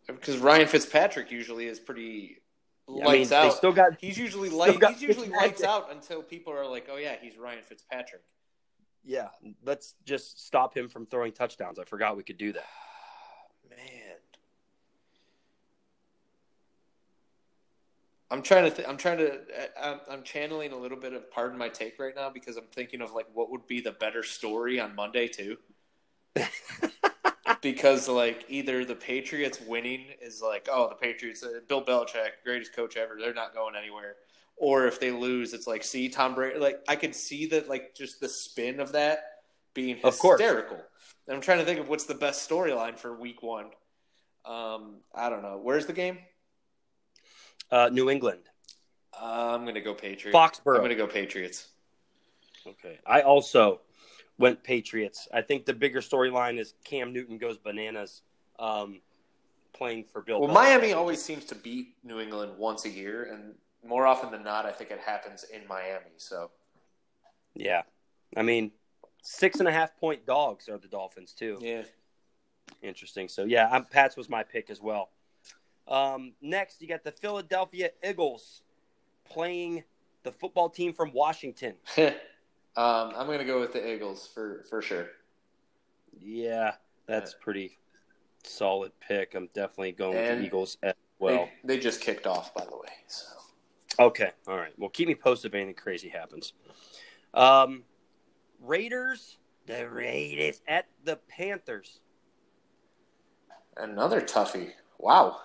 Because 0.06 0.38
Ryan 0.38 0.66
Fitzpatrick 0.66 1.30
usually 1.30 1.66
is 1.66 1.78
pretty 1.78 2.38
I 2.86 2.92
mean, 2.92 3.04
lights 3.04 3.30
they 3.30 3.50
still 3.50 3.72
got 3.72 3.92
he's 3.98 4.18
usually 4.18 4.50
light. 4.50 4.82
He's 4.90 5.02
usually 5.02 5.30
lights 5.30 5.62
out 5.62 5.90
until 5.90 6.22
people 6.22 6.52
are 6.52 6.66
like, 6.66 6.88
"Oh 6.90 6.96
yeah, 6.96 7.16
he's 7.20 7.38
Ryan 7.38 7.62
Fitzpatrick." 7.62 8.22
yeah. 9.04 9.28
Let's 9.64 9.94
just 10.04 10.44
stop 10.44 10.76
him 10.76 10.88
from 10.88 11.06
throwing 11.06 11.32
touchdowns. 11.32 11.78
I 11.78 11.84
forgot 11.84 12.16
we 12.16 12.22
could 12.22 12.38
do 12.38 12.52
that. 12.52 12.66
Man, 13.70 14.16
I'm 18.30 18.42
trying 18.42 18.64
to. 18.64 18.70
Th- 18.70 18.88
I'm 18.88 18.96
trying 18.96 19.18
to. 19.18 19.32
Uh, 19.32 19.36
I'm, 19.82 20.00
I'm 20.10 20.22
channeling 20.22 20.72
a 20.72 20.76
little 20.76 20.98
bit 20.98 21.12
of 21.12 21.30
pardon 21.30 21.58
my 21.58 21.68
take 21.68 21.98
right 21.98 22.14
now 22.16 22.30
because 22.30 22.56
I'm 22.56 22.66
thinking 22.72 23.00
of 23.00 23.12
like 23.12 23.26
what 23.32 23.50
would 23.50 23.66
be 23.66 23.80
the 23.80 23.92
better 23.92 24.22
story 24.22 24.80
on 24.80 24.94
Monday 24.94 25.28
too. 25.28 25.58
because 27.64 28.08
like 28.08 28.44
either 28.48 28.84
the 28.84 28.94
Patriots 28.94 29.58
winning 29.66 30.04
is 30.22 30.40
like, 30.40 30.68
oh, 30.70 30.88
the 30.88 30.94
Patriots, 30.94 31.42
uh, 31.42 31.60
Bill 31.66 31.82
Belichick, 31.84 32.30
greatest 32.44 32.76
coach 32.76 32.96
ever, 32.96 33.16
they're 33.18 33.34
not 33.34 33.54
going 33.54 33.74
anywhere. 33.74 34.14
Or 34.56 34.86
if 34.86 35.00
they 35.00 35.10
lose, 35.10 35.52
it's 35.54 35.66
like, 35.66 35.82
see, 35.82 36.08
Tom 36.08 36.36
Brady. 36.36 36.60
Like 36.60 36.80
I 36.86 36.94
could 36.94 37.14
see 37.14 37.46
that, 37.46 37.68
like 37.68 37.96
just 37.96 38.20
the 38.20 38.28
spin 38.28 38.78
of 38.78 38.92
that 38.92 39.18
being 39.72 39.96
hysterical. 39.96 40.76
And 41.26 41.34
I'm 41.34 41.40
trying 41.40 41.58
to 41.58 41.64
think 41.64 41.80
of 41.80 41.88
what's 41.88 42.04
the 42.04 42.14
best 42.14 42.48
storyline 42.48 42.96
for 42.96 43.18
Week 43.18 43.42
One. 43.42 43.70
Um, 44.44 44.96
I 45.14 45.30
don't 45.30 45.42
know. 45.42 45.58
Where's 45.60 45.86
the 45.86 45.94
game? 45.94 46.18
Uh, 47.70 47.88
New 47.90 48.10
England, 48.10 48.42
Uh, 49.18 49.54
I'm 49.54 49.64
gonna 49.64 49.80
go 49.80 49.94
Patriots. 49.94 50.36
Foxborough. 50.36 50.76
I'm 50.76 50.82
gonna 50.82 50.94
go 50.94 51.06
Patriots. 51.06 51.66
Okay. 52.66 52.98
I 53.06 53.22
also 53.22 53.80
went 54.38 54.62
Patriots. 54.62 55.28
I 55.32 55.42
think 55.42 55.64
the 55.64 55.72
bigger 55.74 56.00
storyline 56.00 56.58
is 56.58 56.74
Cam 56.84 57.12
Newton 57.12 57.38
goes 57.38 57.56
bananas 57.58 58.22
um, 58.58 59.00
playing 59.72 60.04
for 60.04 60.22
Bill. 60.22 60.40
Well, 60.40 60.50
Belichick. 60.50 60.54
Miami 60.54 60.92
always 60.92 61.22
seems 61.22 61.44
to 61.46 61.54
beat 61.54 61.94
New 62.02 62.20
England 62.20 62.52
once 62.58 62.84
a 62.84 62.90
year, 62.90 63.24
and 63.32 63.54
more 63.88 64.06
often 64.06 64.30
than 64.30 64.42
not, 64.42 64.66
I 64.66 64.72
think 64.72 64.90
it 64.90 65.00
happens 65.00 65.44
in 65.44 65.66
Miami. 65.68 66.12
So 66.16 66.50
Yeah. 67.54 67.82
I 68.36 68.42
mean, 68.42 68.72
six 69.22 69.60
and 69.60 69.68
a 69.68 69.72
half 69.72 69.96
point 69.96 70.26
dogs 70.26 70.68
are 70.68 70.78
the 70.78 70.88
Dolphins, 70.88 71.32
too. 71.32 71.58
yeah, 71.60 71.82
Interesting. 72.82 73.28
So, 73.28 73.44
yeah, 73.44 73.68
I'm, 73.70 73.84
Pats 73.84 74.16
was 74.16 74.28
my 74.28 74.42
pick 74.42 74.70
as 74.70 74.80
well. 74.80 75.10
Um, 75.86 76.32
next, 76.40 76.80
you 76.80 76.88
got 76.88 77.04
the 77.04 77.12
Philadelphia 77.12 77.90
Eagles 78.06 78.62
playing 79.30 79.84
the 80.22 80.32
football 80.32 80.68
team 80.70 80.92
from 80.92 81.12
Washington. 81.12 81.74
um, 82.76 83.12
I'm 83.16 83.26
gonna 83.26 83.44
go 83.44 83.60
with 83.60 83.72
the 83.72 83.94
Eagles 83.94 84.28
for 84.32 84.64
for 84.68 84.82
sure. 84.82 85.08
Yeah, 86.18 86.74
that's 87.06 87.34
pretty 87.34 87.78
solid 88.44 88.92
pick. 89.00 89.34
I'm 89.34 89.48
definitely 89.54 89.92
going 89.92 90.16
with 90.16 90.26
the 90.26 90.44
Eagles 90.44 90.78
as 90.82 90.94
well. 91.18 91.48
they, 91.64 91.76
they 91.76 91.82
just 91.82 92.00
kicked 92.00 92.26
off, 92.26 92.54
by 92.54 92.64
the 92.64 92.76
way. 92.76 92.92
So 93.06 93.26
Okay. 93.98 94.30
All 94.48 94.56
right. 94.56 94.72
Well, 94.76 94.90
keep 94.90 95.08
me 95.08 95.14
posted 95.14 95.52
if 95.52 95.54
anything 95.54 95.74
crazy 95.74 96.08
happens. 96.08 96.52
Um, 97.32 97.84
Raiders, 98.60 99.38
the 99.66 99.88
Raiders 99.88 100.60
at 100.66 100.86
the 101.04 101.16
Panthers. 101.28 102.00
another 103.76 104.20
toughie. 104.20 104.72
Wow. 104.98 105.38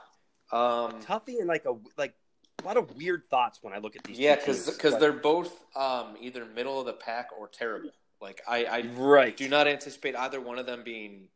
Um, 0.51 0.99
Tuffy 1.01 1.39
and 1.39 1.47
like 1.47 1.65
a 1.65 1.75
like 1.97 2.15
a 2.62 2.66
lot 2.66 2.78
of 2.78 2.95
weird 2.95 3.24
thoughts 3.30 3.60
when 3.62 3.74
I 3.74 3.78
look 3.78 3.95
at 3.95 4.03
these. 4.03 4.20
yeah, 4.20 4.36
because 4.36 4.70
because 4.70 4.97
they're 4.99 5.12
both 5.12 5.64
um, 5.76 6.16
either 6.20 6.45
middle 6.45 6.80
of 6.80 6.86
the 6.86 6.93
pack 6.93 7.30
or 7.38 7.47
terrible. 7.47 7.91
Like 8.22 8.41
I, 8.47 8.66
I 8.66 8.82
right. 8.95 9.36
do 9.36 9.47
not 9.47 9.68
anticipate 9.68 10.16
either 10.16 10.41
one 10.41 10.60
of 10.60 10.66
them 10.66 10.84
being 10.84 11.28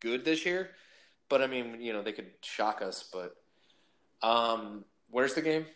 good 0.00 0.24
this 0.24 0.46
year. 0.46 0.70
But 1.28 1.42
I 1.42 1.46
mean, 1.46 1.80
you 1.80 1.92
know, 1.92 2.02
they 2.02 2.12
could 2.12 2.30
shock 2.42 2.82
us. 2.82 3.08
But 3.12 3.34
um, 4.22 4.84
where's 5.10 5.34
the 5.34 5.42
game? 5.42 5.66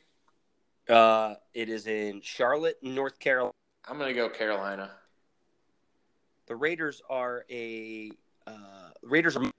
Uh, 0.88 1.34
it 1.52 1.68
is 1.68 1.86
in 1.86 2.20
Charlotte, 2.22 2.76
North 2.82 3.18
Carolina. 3.18 3.52
I'm 3.88 3.98
gonna 3.98 4.14
go 4.14 4.28
Carolina. 4.28 4.90
The 6.46 6.54
Raiders 6.54 7.02
are 7.10 7.44
a 7.50 8.10
uh, 8.46 8.90
Raiders 9.02 9.36
are 9.36 9.50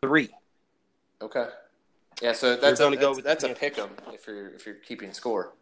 three. 0.00 0.28
Okay. 1.20 1.46
Yeah, 2.22 2.32
so 2.32 2.56
that's 2.56 2.80
a, 2.80 2.90
that's, 2.90 3.22
that's 3.22 3.44
a 3.44 3.50
pick 3.54 3.78
'em 3.78 3.90
if 4.12 4.26
you're 4.26 4.48
if 4.54 4.64
you're 4.64 4.76
keeping 4.76 5.12
score 5.12 5.52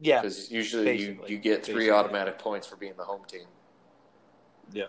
Yeah. 0.00 0.22
because 0.22 0.50
usually 0.50 0.98
you, 0.98 1.18
you 1.26 1.38
get 1.38 1.62
three 1.64 1.74
Basically. 1.74 1.90
automatic 1.90 2.38
points 2.38 2.66
for 2.66 2.76
being 2.76 2.94
the 2.96 3.04
home 3.04 3.24
team. 3.26 3.46
Yeah. 4.72 4.86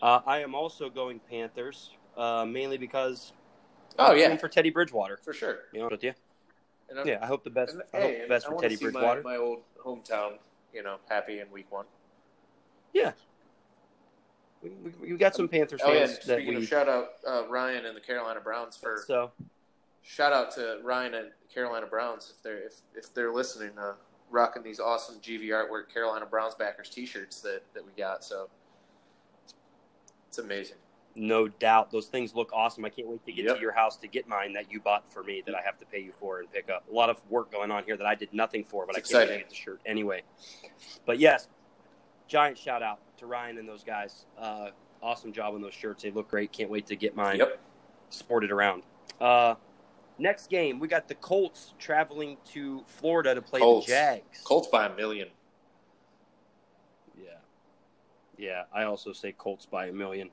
Uh, 0.00 0.20
I 0.26 0.38
am 0.40 0.54
also 0.54 0.88
going 0.88 1.20
Panthers, 1.28 1.90
uh, 2.16 2.44
mainly 2.44 2.78
because 2.78 3.32
Oh 3.98 4.12
I'm 4.12 4.18
yeah, 4.18 4.36
for 4.36 4.48
Teddy 4.48 4.70
Bridgewater. 4.70 5.18
for 5.22 5.32
sure. 5.32 5.58
You 5.72 5.80
know 5.80 5.88
with 5.90 6.04
you. 6.04 6.12
I'm, 6.96 7.06
Yeah, 7.08 7.18
I 7.20 7.26
hope 7.26 7.42
the 7.42 7.50
best. 7.50 7.72
and, 7.72 7.82
I 7.92 8.00
hope 8.00 8.10
hey, 8.10 8.20
the 8.22 8.28
best 8.28 8.46
for 8.46 8.60
Teddy 8.60 8.76
see 8.76 8.84
my, 8.86 8.90
Bridgewater. 8.92 9.22
my 9.22 9.36
old 9.36 9.62
hometown, 9.84 10.34
you 10.72 10.82
know, 10.84 10.98
happy 11.08 11.40
in 11.40 11.50
week 11.50 11.66
one. 11.72 11.86
We, 14.64 14.70
we, 15.00 15.12
we 15.12 15.18
got 15.18 15.34
some 15.34 15.46
Panthers 15.48 15.80
Oh 15.84 15.92
yeah, 15.92 16.06
fans 16.06 16.18
that 16.26 16.36
speaking 16.38 16.54
we. 16.54 16.62
of 16.62 16.66
shout 16.68 16.88
out 16.88 17.08
uh, 17.28 17.46
Ryan 17.48 17.84
and 17.86 17.94
the 17.96 18.00
Carolina 18.00 18.40
Browns 18.40 18.76
for 18.76 19.04
so 19.06 19.30
shout 20.02 20.32
out 20.32 20.50
to 20.54 20.78
Ryan 20.82 21.14
and 21.14 21.28
Carolina 21.52 21.86
Browns 21.86 22.32
if 22.34 22.42
they're 22.42 22.64
if, 22.66 22.74
if 22.94 23.12
they're 23.14 23.32
listening, 23.32 23.78
uh, 23.78 23.92
rocking 24.30 24.62
these 24.62 24.80
awesome 24.80 25.16
GV 25.20 25.48
artwork 25.48 25.92
Carolina 25.92 26.24
Browns 26.26 26.54
backers 26.54 26.88
T-shirts 26.88 27.40
that, 27.42 27.62
that 27.74 27.84
we 27.84 27.92
got. 27.96 28.24
So 28.24 28.48
it's 30.28 30.38
amazing. 30.38 30.76
no 31.14 31.46
doubt, 31.46 31.90
those 31.92 32.06
things 32.06 32.34
look 32.34 32.50
awesome. 32.52 32.84
I 32.84 32.88
can't 32.88 33.06
wait 33.06 33.24
to 33.26 33.32
get 33.32 33.44
Yep. 33.44 33.56
to 33.56 33.60
your 33.60 33.72
house 33.72 33.96
to 33.98 34.08
get 34.08 34.26
mine 34.26 34.52
that 34.54 34.72
you 34.72 34.80
bought 34.80 35.12
for 35.12 35.22
me 35.22 35.42
that 35.46 35.54
I 35.54 35.60
have 35.60 35.78
to 35.78 35.84
pay 35.86 36.00
you 36.00 36.12
for 36.18 36.40
and 36.40 36.50
pick 36.50 36.68
up. 36.70 36.84
A 36.90 36.94
lot 36.94 37.08
of 37.10 37.18
work 37.30 37.52
going 37.52 37.70
on 37.70 37.84
here 37.84 37.96
that 37.96 38.06
I 38.06 38.14
did 38.16 38.32
nothing 38.32 38.64
for, 38.64 38.86
but 38.86 38.96
It's 38.96 39.10
I 39.14 39.18
can't 39.18 39.30
wait 39.30 39.34
to 39.36 39.40
exciting. 39.40 39.40
get 39.40 39.48
the 39.50 39.54
shirt 39.54 39.80
anyway. 39.86 40.22
But 41.06 41.18
yes, 41.20 41.48
giant 42.28 42.58
shout 42.58 42.82
out 42.82 43.00
to 43.18 43.26
Ryan 43.26 43.58
and 43.58 43.68
those 43.68 43.84
guys. 43.84 44.26
Uh, 44.38 44.68
awesome 45.02 45.32
job 45.32 45.54
on 45.54 45.60
those 45.62 45.74
shirts. 45.74 46.02
They 46.02 46.10
look 46.10 46.28
great. 46.28 46.52
Can't 46.52 46.70
wait 46.70 46.86
to 46.86 46.96
get 46.96 47.14
mine. 47.16 47.38
Yep. 47.38 47.58
sported 48.10 48.50
around. 48.52 48.82
Uh, 49.20 49.54
next 50.18 50.48
game, 50.48 50.78
we 50.78 50.86
got 50.88 51.08
the 51.08 51.14
Colts 51.16 51.74
traveling 51.78 52.36
to 52.52 52.82
Florida 52.86 53.34
to 53.34 53.42
play 53.42 53.60
Colts. 53.60 53.86
the 53.86 53.92
Jags. 53.92 54.40
Colts 54.44 54.68
by 54.68 54.86
a 54.86 54.94
million. 54.94 55.28
Yeah, 57.20 57.30
yeah. 58.38 58.62
I 58.72 58.84
also 58.84 59.12
say 59.12 59.32
Colts 59.32 59.66
by 59.66 59.86
a 59.86 59.92
million. 59.92 60.30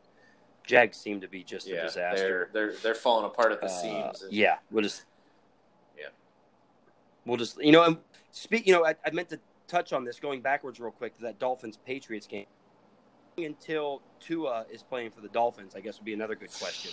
Jags 0.66 0.98
seem 0.98 1.22
to 1.22 1.28
be 1.28 1.44
just 1.44 1.68
a 1.68 1.72
Yeah, 1.72 1.76
they're 1.76 1.86
disaster. 1.88 2.50
they're 2.54 2.74
they're 2.74 2.96
falling 2.96 3.26
apart 3.26 3.52
at 3.52 3.60
the 3.62 3.66
Uh, 3.68 3.70
seams. 3.70 4.22
And- 4.24 4.32
yeah, 4.34 4.58
we'll 4.70 4.84
just 4.84 5.06
Yeah. 5.98 6.10
we'll 7.26 7.38
just 7.38 7.62
you 7.64 7.72
know 7.72 7.84
and 7.84 7.98
speak. 8.32 8.68
You 8.68 8.74
know, 8.74 8.86
I, 8.86 8.96
I 9.06 9.10
meant 9.12 9.30
to 9.30 9.40
touch 9.72 9.94
on 9.94 10.04
this 10.04 10.20
going 10.20 10.42
backwards 10.42 10.80
real 10.80 10.92
quick 10.92 11.16
to 11.16 11.22
that 11.22 11.40
Dolphins 11.40 11.80
Patriots 11.86 12.28
game. 12.28 12.46
Until 13.38 14.02
Tua 14.20 14.66
is 14.70 14.84
playing 14.84 15.12
for 15.12 15.22
the 15.22 15.30
Dolphins, 15.30 15.74
I 15.76 15.80
guess 15.80 15.98
would 15.98 16.06
be 16.06 16.14
another 16.14 16.36
good 16.36 16.52
question. 16.52 16.92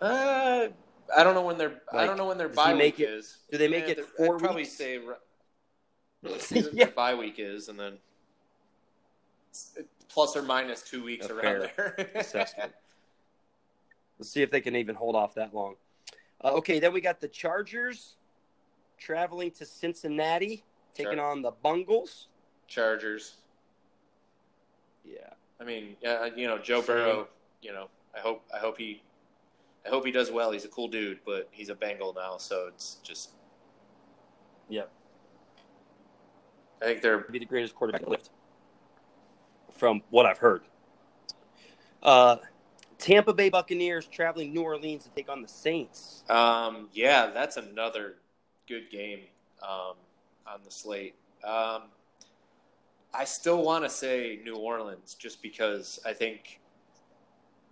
Uh, 0.00 0.68
I 1.14 1.22
don't 1.22 1.34
know 1.34 1.42
when 1.42 1.58
their 1.58 1.82
I 1.92 1.96
Like, 1.96 2.06
don't 2.06 2.16
know 2.16 2.26
when 2.26 2.38
their 2.38 2.48
bye 2.48 2.72
week 2.74 2.98
it- 2.98 3.08
is. 3.10 3.38
do 3.50 3.58
they 3.58 3.68
make 3.68 3.88
it 3.88 3.96
they're- 3.98 4.06
four 4.06 4.36
I'd 4.36 4.40
probably 4.42 4.62
weeks? 4.62 4.72
say 4.72 4.96
ri- 4.96 5.14
let's 6.22 6.46
see 6.48 6.62
what 6.62 6.72
Yeah. 6.72 6.86
their 6.86 6.94
bye 6.94 7.14
week 7.14 7.34
is, 7.38 7.68
and 7.68 7.78
then 7.78 7.98
plus 10.08 10.36
or 10.36 10.42
minus 10.42 10.82
two 10.82 11.02
weeks 11.04 11.26
A 11.26 11.34
around 11.34 11.70
there. 11.76 12.10
assessment. 12.14 12.72
Let's 14.18 14.30
see 14.30 14.42
if 14.42 14.50
they 14.50 14.60
can 14.62 14.74
even 14.76 14.94
hold 14.94 15.16
off 15.16 15.34
that 15.34 15.54
long. 15.54 15.76
Uh, 16.42 16.52
okay, 16.52 16.78
then 16.78 16.92
we 16.94 17.00
got 17.02 17.20
the 17.20 17.28
Chargers 17.28 18.16
traveling 18.98 19.50
to 19.52 19.66
Cincinnati, 19.66 20.64
taking 20.94 21.18
Char- 21.18 21.30
on 21.30 21.42
the 21.42 21.50
Bungles. 21.50 22.28
Chargers. 22.66 23.36
Yeah, 25.04 25.30
I 25.60 25.64
mean, 25.64 25.96
yeah, 26.00 26.28
you 26.36 26.46
know, 26.46 26.58
Joe 26.58 26.80
Same. 26.80 26.86
Burrow. 26.86 27.28
You 27.62 27.72
know, 27.72 27.88
I 28.16 28.20
hope 28.20 28.42
I 28.54 28.58
hope 28.58 28.78
he 28.78 29.02
I 29.84 29.88
hope 29.88 30.04
he 30.04 30.12
does 30.12 30.30
well. 30.30 30.50
He's 30.52 30.64
a 30.64 30.68
cool 30.68 30.88
dude, 30.88 31.18
but 31.24 31.48
he's 31.50 31.68
a 31.68 31.74
Bengal 31.74 32.14
now, 32.14 32.36
so 32.36 32.66
it's 32.68 32.96
just 33.02 33.30
yeah, 34.68 34.84
I 36.80 36.84
think 36.84 37.02
they're 37.02 37.18
be 37.18 37.38
the 37.38 37.44
greatest 37.44 37.74
quarterback 37.74 38.06
lift 38.06 38.30
from 39.72 40.02
what 40.10 40.26
I've 40.26 40.38
heard. 40.38 40.62
Uh, 42.02 42.36
Tampa 42.98 43.32
Bay 43.32 43.48
Buccaneers 43.48 44.06
traveling 44.06 44.52
New 44.52 44.62
Orleans 44.62 45.04
to 45.04 45.10
take 45.10 45.28
on 45.28 45.42
the 45.42 45.48
Saints. 45.48 46.22
Um, 46.28 46.88
yeah, 46.92 47.30
that's 47.32 47.56
another 47.56 48.16
good 48.68 48.90
game 48.90 49.20
um, 49.62 49.94
on 50.52 50.60
the 50.64 50.70
slate. 50.70 51.14
Um, 51.44 51.84
I 53.12 53.24
still 53.24 53.62
want 53.62 53.84
to 53.84 53.90
say 53.90 54.40
New 54.44 54.56
Orleans 54.56 55.14
just 55.14 55.42
because 55.42 55.98
I 56.04 56.12
think 56.12 56.60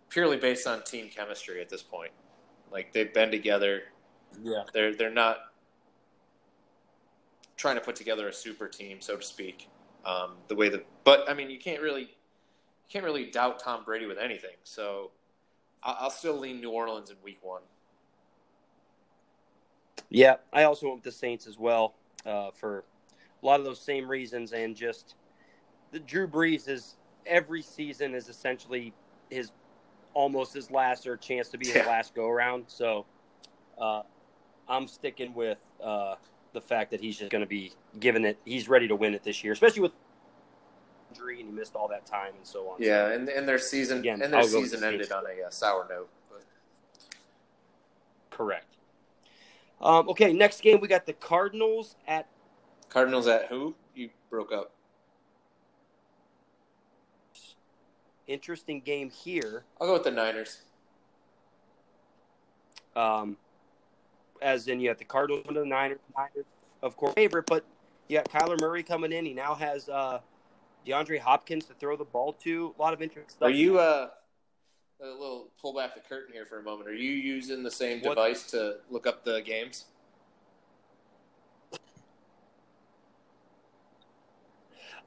purely 0.09 0.37
based 0.37 0.66
on 0.66 0.83
team 0.83 1.09
chemistry 1.09 1.61
at 1.61 1.68
this 1.68 1.83
point. 1.83 2.12
Like 2.70 2.93
they've 2.93 3.12
been 3.12 3.31
together. 3.31 3.83
Yeah, 4.43 4.64
They're 4.72 4.95
they're 4.95 5.11
not 5.11 5.39
trying 7.57 7.76
to 7.76 7.81
put 7.81 7.97
together 7.97 8.29
a 8.29 8.33
super 8.33 8.68
team, 8.68 9.01
so 9.01 9.16
to 9.16 9.22
speak. 9.22 9.68
Um, 10.05 10.37
the 10.49 10.55
way 10.55 10.68
that, 10.68 10.87
but 11.05 11.29
I 11.29 11.35
mean, 11.35 11.51
you 11.51 11.59
can't 11.59 11.83
really 11.83 12.03
you 12.03 12.09
can't 12.89 13.05
really 13.05 13.31
doubt 13.31 13.59
Tom 13.59 13.85
Brady 13.85 14.07
with 14.07 14.18
anything. 14.18 14.57
So 14.64 15.11
I'll, 15.83 15.97
I'll 16.01 16.11
still 16.11 16.39
lean 16.39 16.61
New 16.61 16.70
Orleans 16.70 17.11
in 17.11 17.16
Week 17.22 17.39
One. 17.43 17.62
Yeah, 20.11 20.37
I 20.53 20.64
also 20.64 20.87
went 20.87 20.99
with 20.99 21.05
the 21.05 21.12
Saints 21.12 21.47
as 21.47 21.59
well 21.59 21.95
uh, 22.29 22.51
for 22.53 22.85
a 23.43 23.47
lot 23.47 23.59
of 23.59 23.66
those 23.66 23.81
same 23.81 24.09
reasons, 24.09 24.53
and 24.53 24.76
just 24.76 25.14
the 25.91 25.99
Drew 25.99 26.29
Brees 26.29 26.68
is 26.68 26.97
every 27.26 27.62
season 27.62 28.14
is 28.14 28.29
essentially 28.29 28.93
his 29.31 29.53
almost 30.14 30.53
his 30.55 30.70
last 30.70 31.07
or 31.07 31.16
chance 31.16 31.49
to 31.51 31.59
be 31.59 31.66
his 31.66 31.76
Yeah. 31.76 31.87
last 31.87 32.14
go 32.14 32.29
around. 32.29 32.64
So 32.68 33.07
uh, 33.79 34.03
I'm 34.68 34.89
sticking 34.89 35.35
with 35.35 35.59
uh, 35.83 36.16
the 36.53 36.61
fact 36.61 36.91
that 36.91 37.01
he's 37.01 37.18
just 37.18 37.31
going 37.31 37.43
to 37.43 37.49
be 37.49 37.72
giving 38.01 38.24
it. 38.24 38.39
He's 38.45 38.68
ready 38.68 38.89
to 38.89 38.97
win 38.97 39.14
it 39.14 39.22
this 39.22 39.45
year, 39.45 39.53
especially 39.53 39.83
with 39.83 39.93
injury 41.11 41.41
and 41.41 41.51
he 41.51 41.55
missed 41.55 41.74
all 41.74 41.89
that 41.89 42.05
time 42.07 42.33
and 42.37 42.47
so 42.47 42.68
on. 42.68 42.83
Yeah, 42.83 43.09
and, 43.11 43.29
and 43.29 43.49
their 43.49 43.59
season 43.59 43.99
Again, 44.01 44.22
and 44.22 44.33
their 44.33 44.43
season 44.43 44.85
ended 44.85 45.12
on 45.12 45.24
a 45.26 45.47
uh, 45.47 45.51
sour 45.51 45.87
note. 45.89 46.09
But 46.31 46.45
correct. 48.31 48.78
Um, 49.81 50.09
okay, 50.09 50.33
next 50.33 50.61
game 50.61 50.81
we 50.81 50.89
got 50.89 51.07
the 51.07 51.12
Cardinals 51.12 51.97
at 52.07 52.29
Cardinals 52.89 53.26
at 53.26 53.47
who? 53.47 53.74
You 53.95 54.11
broke 54.31 54.53
up. 54.53 54.72
interesting 58.29 58.81
game 58.81 59.11
here. 59.11 59.64
I'll 59.81 59.89
go 59.89 59.95
with 59.95 60.05
the 60.05 60.11
Niners. 60.11 60.61
Um, 62.95 63.37
as 64.41 64.68
in, 64.68 64.81
you 64.81 64.89
have 64.89 64.99
the 64.99 65.05
Cardinals 65.05 65.45
and 65.49 65.57
the 65.57 65.64
Niners, 65.64 65.99
Niners, 66.16 66.47
of 66.83 66.97
course, 66.97 67.14
favorite, 67.14 67.47
but 67.47 67.64
you 68.07 68.18
got 68.18 68.29
Kyler 68.29 68.61
Murray 68.61 68.83
coming 68.83 69.12
in. 69.12 69.24
He 69.24 69.35
now 69.35 69.55
has 69.55 69.89
uh, 69.89 70.20
DeAndre 70.87 71.18
Hopkins 71.18 71.64
to 71.66 71.74
throw 71.74 71.97
the 71.97 72.05
ball 72.05 72.35
to. 72.45 72.74
A 72.79 72.83
lot 72.83 72.95
of 72.95 73.03
interesting 73.03 73.31
stuff. 73.31 73.49
Are 73.49 73.51
you 73.51 73.79
uh 73.79 74.09
a 75.01 75.07
little 75.07 75.49
pull 75.61 75.74
back 75.74 75.94
the 75.94 76.01
curtain 76.01 76.32
here 76.32 76.44
for 76.44 76.59
a 76.59 76.62
moment? 76.62 76.88
Are 76.88 76.94
you 76.94 77.11
using 77.12 77.62
the 77.62 77.70
same 77.70 78.01
What- 78.01 78.16
device 78.16 78.51
to 78.51 78.78
look 78.90 79.07
up 79.07 79.24
the 79.24 79.40
games? 79.42 79.86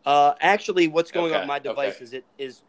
Uh, 0.06 0.34
actually, 0.42 0.88
what's 0.88 1.12
going 1.12 1.26
on 1.32 1.32
Okay, 1.32 1.40
with 1.42 1.48
my 1.48 1.60
device 1.60 1.96
okay. 1.96 2.04
is 2.04 2.14
it 2.14 2.26
is 2.38 2.62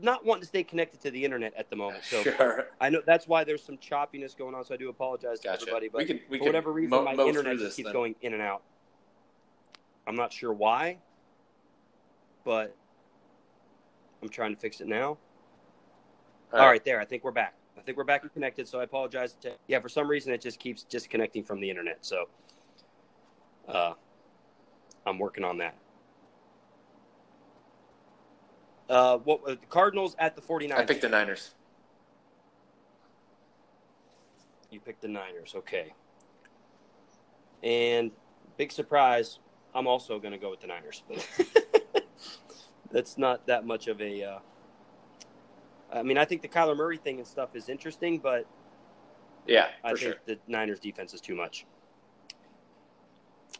not 0.00 0.24
wanting 0.24 0.42
to 0.42 0.46
stay 0.48 0.64
connected 0.64 1.00
to 1.00 1.10
the 1.10 1.24
internet 1.24 1.52
at 1.54 1.70
the 1.70 1.76
moment. 1.76 2.04
So 2.04 2.22
sure. 2.22 2.68
I 2.80 2.88
know 2.90 3.00
that's 3.06 3.28
why 3.28 3.44
there's 3.44 3.62
some 3.62 3.78
choppiness 3.78 4.36
going 4.36 4.54
on. 4.54 4.64
So 4.64 4.74
I 4.74 4.76
do 4.76 4.88
apologize 4.88 5.38
to 5.40 5.48
Gotcha. 5.48 5.62
everybody, 5.62 5.88
but 5.88 5.98
we 5.98 6.04
can 6.04 6.20
we 6.28 6.38
for 6.38 6.44
whatever 6.46 6.72
reason, 6.72 6.90
mo- 6.90 7.04
my 7.04 7.12
internet 7.24 7.58
just 7.58 7.76
keeps 7.76 7.86
then. 7.86 7.92
going 7.92 8.14
in 8.22 8.32
and 8.32 8.42
out. 8.42 8.62
I'm 10.06 10.16
not 10.16 10.32
sure 10.32 10.52
why, 10.52 10.98
but 12.44 12.74
I'm 14.22 14.28
trying 14.28 14.54
to 14.54 14.60
fix 14.60 14.80
it 14.80 14.88
now. 14.88 15.18
All 16.52 16.66
right, 16.66 16.84
there. 16.84 17.00
I 17.00 17.04
think 17.04 17.24
we're 17.24 17.30
back. 17.30 17.54
I 17.76 17.82
think 17.82 17.98
we're 17.98 18.04
back 18.04 18.22
and 18.22 18.32
connected. 18.32 18.66
So 18.66 18.80
I 18.80 18.84
apologize. 18.84 19.34
To, 19.42 19.52
yeah, 19.66 19.80
for 19.80 19.88
some 19.88 20.08
reason 20.08 20.32
it 20.32 20.40
just 20.40 20.58
keeps 20.58 20.82
disconnecting 20.82 21.44
from 21.44 21.60
the 21.60 21.68
internet. 21.68 21.98
So 22.00 22.28
uh, 23.68 23.92
I'm 25.06 25.18
working 25.18 25.44
on 25.44 25.58
that. 25.58 25.76
Uh, 28.88 29.18
what 29.18 29.42
uh, 29.46 29.50
the 29.50 29.66
Cardinals 29.68 30.16
at 30.18 30.34
the 30.34 30.40
49ers? 30.40 30.72
I 30.72 30.84
picked 30.84 31.02
the 31.02 31.08
Niners. 31.10 31.54
You 34.70 34.80
picked 34.80 35.02
the 35.02 35.08
Niners. 35.08 35.54
Okay. 35.54 35.92
And 37.62 38.10
big 38.56 38.72
surprise, 38.72 39.38
I'm 39.74 39.86
also 39.86 40.18
going 40.18 40.32
to 40.32 40.38
go 40.38 40.50
with 40.50 40.60
the 40.60 40.66
Niners. 40.66 41.02
That's 42.90 43.18
not 43.18 43.46
that 43.46 43.66
much 43.66 43.88
of 43.88 44.00
a. 44.00 44.24
Uh, 44.24 44.38
I 45.92 46.02
mean, 46.02 46.18
I 46.18 46.24
think 46.24 46.42
the 46.42 46.48
Kyler 46.48 46.76
Murray 46.76 46.98
thing 46.98 47.18
and 47.18 47.26
stuff 47.26 47.54
is 47.54 47.68
interesting, 47.68 48.18
but 48.18 48.46
Yeah, 49.46 49.68
I 49.82 49.88
think 49.88 49.98
sure. 50.00 50.14
the 50.26 50.38
Niners 50.46 50.80
defense 50.80 51.14
is 51.14 51.20
too 51.20 51.34
much. 51.34 51.64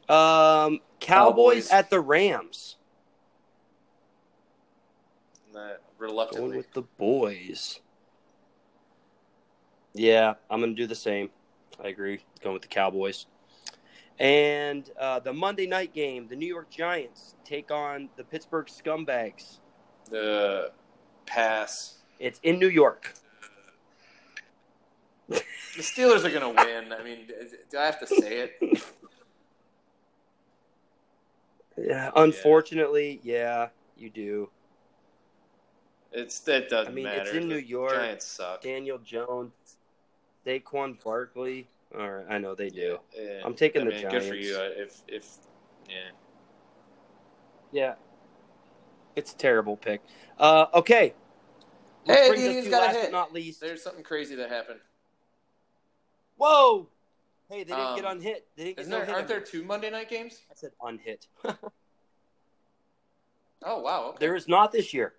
Um, 0.08 0.80
Cowboys, 1.00 1.68
Cowboys. 1.68 1.70
at 1.70 1.90
the 1.90 2.00
Rams. 2.00 2.76
Uh, 5.56 5.70
Going 5.98 6.56
with 6.56 6.72
the 6.72 6.82
boys. 6.82 7.80
Yeah, 9.92 10.34
I'm 10.48 10.60
going 10.60 10.76
to 10.76 10.80
do 10.80 10.86
the 10.86 10.94
same. 10.94 11.30
I 11.82 11.88
agree. 11.88 12.20
Going 12.40 12.52
with 12.52 12.62
the 12.62 12.68
Cowboys. 12.68 13.26
And 14.20 14.88
uh, 14.98 15.20
the 15.20 15.32
Monday 15.32 15.66
night 15.66 15.92
game, 15.94 16.28
the 16.28 16.36
New 16.36 16.46
York 16.46 16.70
Giants 16.70 17.34
take 17.44 17.70
on 17.70 18.08
the 18.16 18.24
Pittsburgh 18.24 18.66
Scumbags. 18.66 19.58
The 20.10 20.72
pass. 21.26 21.97
It's 22.18 22.40
in 22.42 22.58
New 22.58 22.68
York. 22.68 23.14
the 25.28 25.42
Steelers 25.78 26.24
are 26.24 26.30
going 26.30 26.54
to 26.56 26.62
win. 26.64 26.92
I 26.92 27.02
mean, 27.02 27.28
do 27.70 27.78
I 27.78 27.84
have 27.86 28.00
to 28.00 28.06
say 28.06 28.50
it? 28.60 28.82
Yeah, 31.76 32.10
unfortunately, 32.16 33.20
yeah, 33.22 33.68
you 33.96 34.10
do. 34.10 34.50
It's 36.12 36.40
that 36.40 36.68
doesn't 36.68 36.92
I 36.92 36.94
mean, 36.94 37.04
matter. 37.04 37.20
it's 37.20 37.30
in 37.30 37.42
The 37.48 37.54
New 37.54 37.60
York. 37.60 37.94
Giants 37.94 38.24
suck. 38.26 38.62
Daniel 38.62 38.98
Jones, 38.98 39.52
Saquon 40.44 41.02
Barkley. 41.04 41.68
All 41.96 42.10
right, 42.10 42.24
I 42.28 42.38
know 42.38 42.54
they 42.54 42.70
do. 42.70 42.98
Yeah. 43.16 43.42
I'm 43.44 43.54
taking 43.54 43.82
I 43.82 43.84
the 43.84 43.90
mean, 43.92 44.08
Good 44.08 44.22
for 44.24 44.34
you. 44.34 44.56
uh, 44.56 44.70
If 44.76 45.02
if 45.06 45.36
yeah. 45.88 45.96
Yeah, 47.70 47.94
it's 49.14 49.32
a 49.32 49.36
terrible 49.36 49.76
pick. 49.76 50.00
Uh, 50.38 50.66
okay. 50.74 51.14
Which 52.08 52.16
Hey, 52.16 52.28
brings 52.28 52.42
the 52.44 52.58
us 52.58 52.64
to 52.64 52.70
got 52.70 52.82
a 52.82 52.86
last 52.86 52.94
hit. 52.96 53.04
but 53.04 53.12
not 53.12 53.32
least. 53.34 53.60
There's 53.60 53.82
something 53.82 54.02
crazy 54.02 54.34
that 54.36 54.48
happened. 54.48 54.80
Whoa! 56.38 56.88
Hey, 57.50 57.58
they 57.64 57.74
didn't 57.74 57.80
Um, 57.80 57.96
get 57.96 58.04
unhit. 58.04 58.46
They 58.56 58.64
didn't 58.64 58.76
get 58.76 58.80
Isn't 58.82 58.90
no 58.90 58.96
there, 58.98 59.06
hit 59.06 59.14
aren't 59.14 59.24
on 59.24 59.28
there 59.28 59.40
two 59.40 59.62
Monday 59.64 59.90
night 59.90 60.08
games? 60.08 60.40
I 60.50 60.54
said 60.54 60.72
unhit. 60.82 61.26
Oh 63.60 63.80
wow. 63.80 64.10
Okay. 64.10 64.18
there 64.20 64.36
is 64.36 64.46
not 64.46 64.70
this 64.70 64.94
year. 64.94 65.14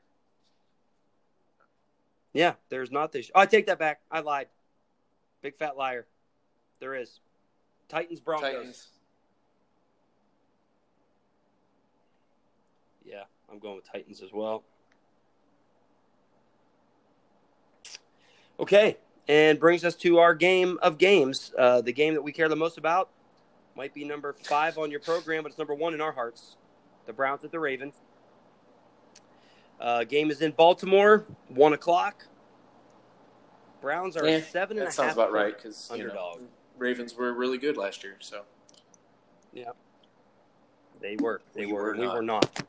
Yeah, 2.32 2.54
there's 2.70 2.90
not 2.90 3.12
this. 3.12 3.30
Oh, 3.36 3.42
I 3.42 3.46
take 3.46 3.66
that 3.68 3.78
back. 3.80 4.00
I 4.10 4.22
lied. 4.22 4.48
Big 5.42 5.58
fat 5.58 5.76
liar. 5.76 6.06
There 6.80 6.96
is. 6.96 7.20
Titans 7.90 8.22
Broncos. 8.22 8.50
Titans. 8.54 8.88
Yeah, 13.04 13.24
I'm 13.52 13.60
going 13.60 13.76
with 13.76 13.92
Titans 13.92 14.22
as 14.22 14.32
well. 14.32 14.64
Okay, 18.60 18.98
and 19.28 19.60
brings 19.60 19.86
us 19.86 19.96
to 19.96 20.18
our 20.20 20.36
game 20.36 20.78
of 20.82 20.98
games. 20.98 21.54
Uh, 21.58 21.82
the 21.82 21.94
game 21.94 22.14
that 22.14 22.22
we 22.22 22.32
care 22.32 22.50
the 22.50 22.56
most 22.56 22.78
about 22.78 23.10
might 23.76 23.94
be 23.94 24.04
number 24.04 24.34
five 24.34 24.78
on 24.78 24.92
your 24.92 25.00
program, 25.00 25.44
but 25.44 25.50
it's 25.50 25.58
number 25.58 25.74
one 25.74 25.94
in 25.94 26.02
our 26.02 26.12
hearts. 26.12 26.58
The 27.06 27.14
Browns 27.14 27.44
at 27.46 27.52
the 27.52 27.60
Ravens. 27.60 27.96
Uh, 29.80 30.04
game 30.04 30.30
is 30.30 30.42
in 30.42 30.52
Baltimore, 30.52 31.26
one 31.48 31.72
o'clock. 31.72 32.26
Browns 33.82 34.18
are 34.18 34.28
Yeah, 34.28 34.42
seven 34.42 34.78
and 34.78 34.80
a 34.80 34.80
That 34.82 34.86
half 34.88 34.94
sounds 34.94 35.14
about 35.14 35.32
right 35.32 35.56
because 35.56 35.90
underdog. 35.90 36.42
Ravens 36.78 37.16
were 37.16 37.34
really 37.34 37.58
good 37.58 37.78
last 37.78 38.04
year. 38.04 38.18
So 38.20 38.42
yeah, 39.54 39.72
They 41.00 41.16
were. 41.16 41.42
They 41.54 41.66
We 41.66 41.72
were. 41.72 41.84
were 41.84 41.98
we 41.98 42.08
were 42.08 42.22
not. 42.22 42.64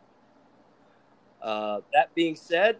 Uh, 1.42 1.80
that 1.92 2.14
being 2.14 2.36
said, 2.36 2.76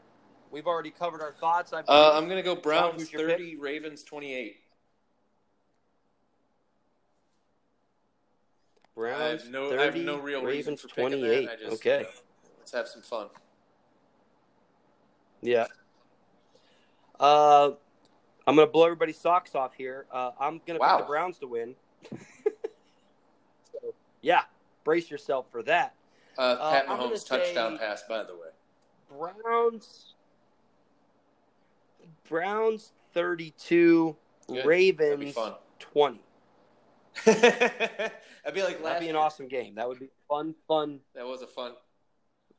we've 0.51 0.67
already 0.67 0.91
covered 0.91 1.21
our 1.23 1.33
thoughts. 1.33 1.73
I 1.73 1.81
uh, 1.81 2.13
I'm 2.15 2.29
gonna 2.29 2.43
go 2.43 2.55
Browns 2.55 3.01
who's 3.03 3.13
your 3.13 3.29
thirty, 3.29 3.57
Ravens 3.57 4.03
twenty 4.03 4.35
eight. 4.35 4.57
I 8.97 9.01
Browns 9.01 9.43
have 9.45 9.51
no, 9.51 9.71
30, 9.71 9.81
I 9.83 9.85
have 9.87 9.97
no 9.97 10.19
real 10.19 10.43
reason 10.45 10.73
Ravens 10.75 10.81
for 10.83 10.89
picking 10.89 11.21
28. 11.21 11.47
that. 11.47 11.53
I 11.53 11.57
just, 11.57 11.73
okay. 11.75 12.07
let's 12.59 12.73
have 12.73 12.87
some 12.87 13.01
fun. 13.01 13.29
Yeah. 15.41 15.67
Uh, 17.19 17.71
I'm 18.47 18.57
going 18.57 18.69
to 18.69 18.71
blow 18.71 18.85
everybody's 18.85 19.17
socks 19.17 19.55
off 19.55 19.73
here. 19.75 20.05
Uh, 20.13 20.33
I'm 20.39 20.61
going 20.67 20.79
to 20.79 20.81
Wow. 20.81 20.97
pick 20.99 21.07
the 21.07 21.09
Browns 21.09 21.39
to 21.39 21.47
win. 21.47 21.75
so, 23.73 23.95
yeah, 24.21 24.43
brace 24.85 25.11
yourself 25.11 25.47
for 25.51 25.63
that. 25.63 25.95
Uh, 26.37 26.43
Uh, 26.43 26.71
Pat 26.73 26.91
I'm 26.91 26.99
Mahomes 26.99 27.27
touchdown 27.27 27.79
pass, 27.79 28.03
by 28.07 28.23
the 28.23 28.35
way. 28.35 28.49
Browns. 29.43 30.15
Browns 32.31 32.93
32, 33.13 34.17
Good. 34.47 34.57
That'd 34.57 34.65
be 34.65 34.69
Ravens 34.69 35.35
fun. 35.35 35.55
20. 35.81 36.21
I'd 37.27 38.55
be 38.55 38.63
like. 38.63 38.83
That'd 38.83 39.01
be 39.01 39.09
an 39.09 39.15
year. 39.15 39.17
awesome 39.19 39.49
game. 39.49 39.75
That 39.75 39.89
would 39.89 39.99
be 39.99 40.09
fun, 40.29 40.55
fun. 40.67 41.01
That 41.15 41.27
was 41.27 41.43
a 41.43 41.47
fun. 41.47 41.73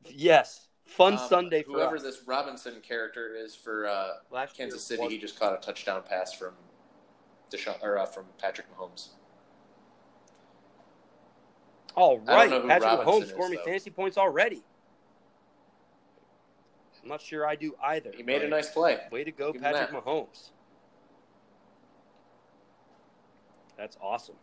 Yes, 0.10 0.68
fun 0.86 1.14
um, 1.14 1.20
Sunday 1.20 1.64
for 1.64 1.72
Whoever 1.72 1.96
us. 1.96 2.04
this 2.04 2.22
Robinson 2.28 2.76
character 2.82 3.34
is 3.34 3.56
for 3.56 3.88
uh, 3.88 4.10
Last 4.30 4.58
Kansas 4.58 4.84
City, 4.84 5.08
he 5.08 5.18
just 5.18 5.40
caught 5.40 5.54
a 5.54 5.58
touchdown 5.58 6.02
pass 6.08 6.34
from 6.34 6.54
Deshaun 7.50 7.82
or 7.82 7.98
uh, 7.98 8.06
from 8.06 8.26
Patrick 8.38 8.68
Mahomes. 8.76 9.10
All 11.96 12.20
right, 12.20 12.30
I 12.30 12.48
don't 12.48 12.52
right, 12.52 12.62
know 12.62 12.68
Patrick 12.68 13.06
Robinson 13.08 13.22
Mahomes 13.22 13.30
scored 13.30 13.52
me 13.52 13.60
fantasy 13.64 13.90
points 13.90 14.18
already. 14.18 14.64
I'm 17.04 17.10
not 17.10 17.22
sure 17.22 17.48
I 17.48 17.56
do 17.56 17.74
either. 17.84 18.12
He 18.16 18.24
made 18.24 18.44
a 18.44 18.48
nice 18.48 18.70
play. 18.70 19.00
Way 19.12 19.24
to 19.24 19.32
go, 19.32 19.52
Give 19.54 19.62
Patrick. 19.62 19.90
Mahomes. 19.92 20.50
That's 23.78 23.98
awesome. 24.00 24.36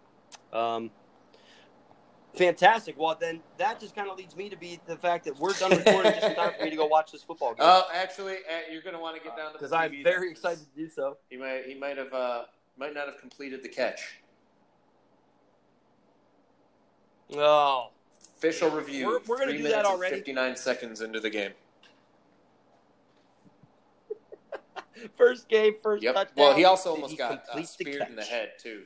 Um, 0.52 0.90
fantastic. 2.34 2.98
Well, 2.98 3.16
then 3.20 3.40
that 3.58 3.78
just 3.78 3.94
kind 3.94 4.10
of 4.10 4.18
leads 4.18 4.34
me 4.36 4.48
to 4.48 4.56
be 4.56 4.80
the 4.86 4.96
fact 4.96 5.24
that 5.26 5.38
we're 5.38 5.52
done 5.52 5.70
recording 5.70 6.12
just 6.12 6.24
in 6.26 6.34
time 6.34 6.52
for 6.58 6.64
me 6.64 6.70
to 6.70 6.76
go 6.76 6.86
watch 6.86 7.12
this 7.12 7.22
football 7.22 7.50
game. 7.50 7.58
Oh, 7.60 7.84
actually, 7.94 8.34
uh, 8.36 8.72
you're 8.72 8.82
going 8.82 8.94
to 8.96 9.00
want 9.00 9.16
to 9.16 9.22
get 9.22 9.36
down 9.36 9.52
to 9.52 9.58
Because 9.58 9.72
I'm 9.72 10.02
very 10.02 10.30
excited 10.30 10.58
to 10.60 10.76
do 10.80 10.88
so. 10.88 11.18
He 11.30 11.36
might 11.36 11.64
he 11.66 11.74
might 11.74 11.96
have 11.96 12.12
uh, 12.12 12.44
might 12.76 12.94
not 12.94 13.06
have 13.06 13.20
completed 13.20 13.62
the 13.62 13.68
catch. 13.68 14.00
Oh, 17.34 17.90
Official 18.38 18.70
review. 18.70 19.06
We're- 19.06 19.20
we're 19.26 19.38
gonna 19.38 19.56
do 19.56 19.62
that 19.64 19.84
already. 19.84 20.16
Fifty 20.16 20.32
nine 20.32 20.56
seconds 20.56 21.00
into 21.00 21.20
the 21.20 21.30
game. 21.30 21.52
First 25.16 25.48
game, 25.48 25.74
first 25.82 26.02
Yep. 26.02 26.14
touchdown. 26.14 26.34
Well, 26.36 26.54
he 26.56 26.64
also 26.64 26.90
almost 26.92 27.12
he 27.12 27.16
got 27.16 27.32
uh, 27.32 27.36
complete 27.36 27.62
the 27.78 27.84
speared 27.84 28.08
in 28.08 28.16
the 28.16 28.24
head 28.24 28.52
too. 28.58 28.84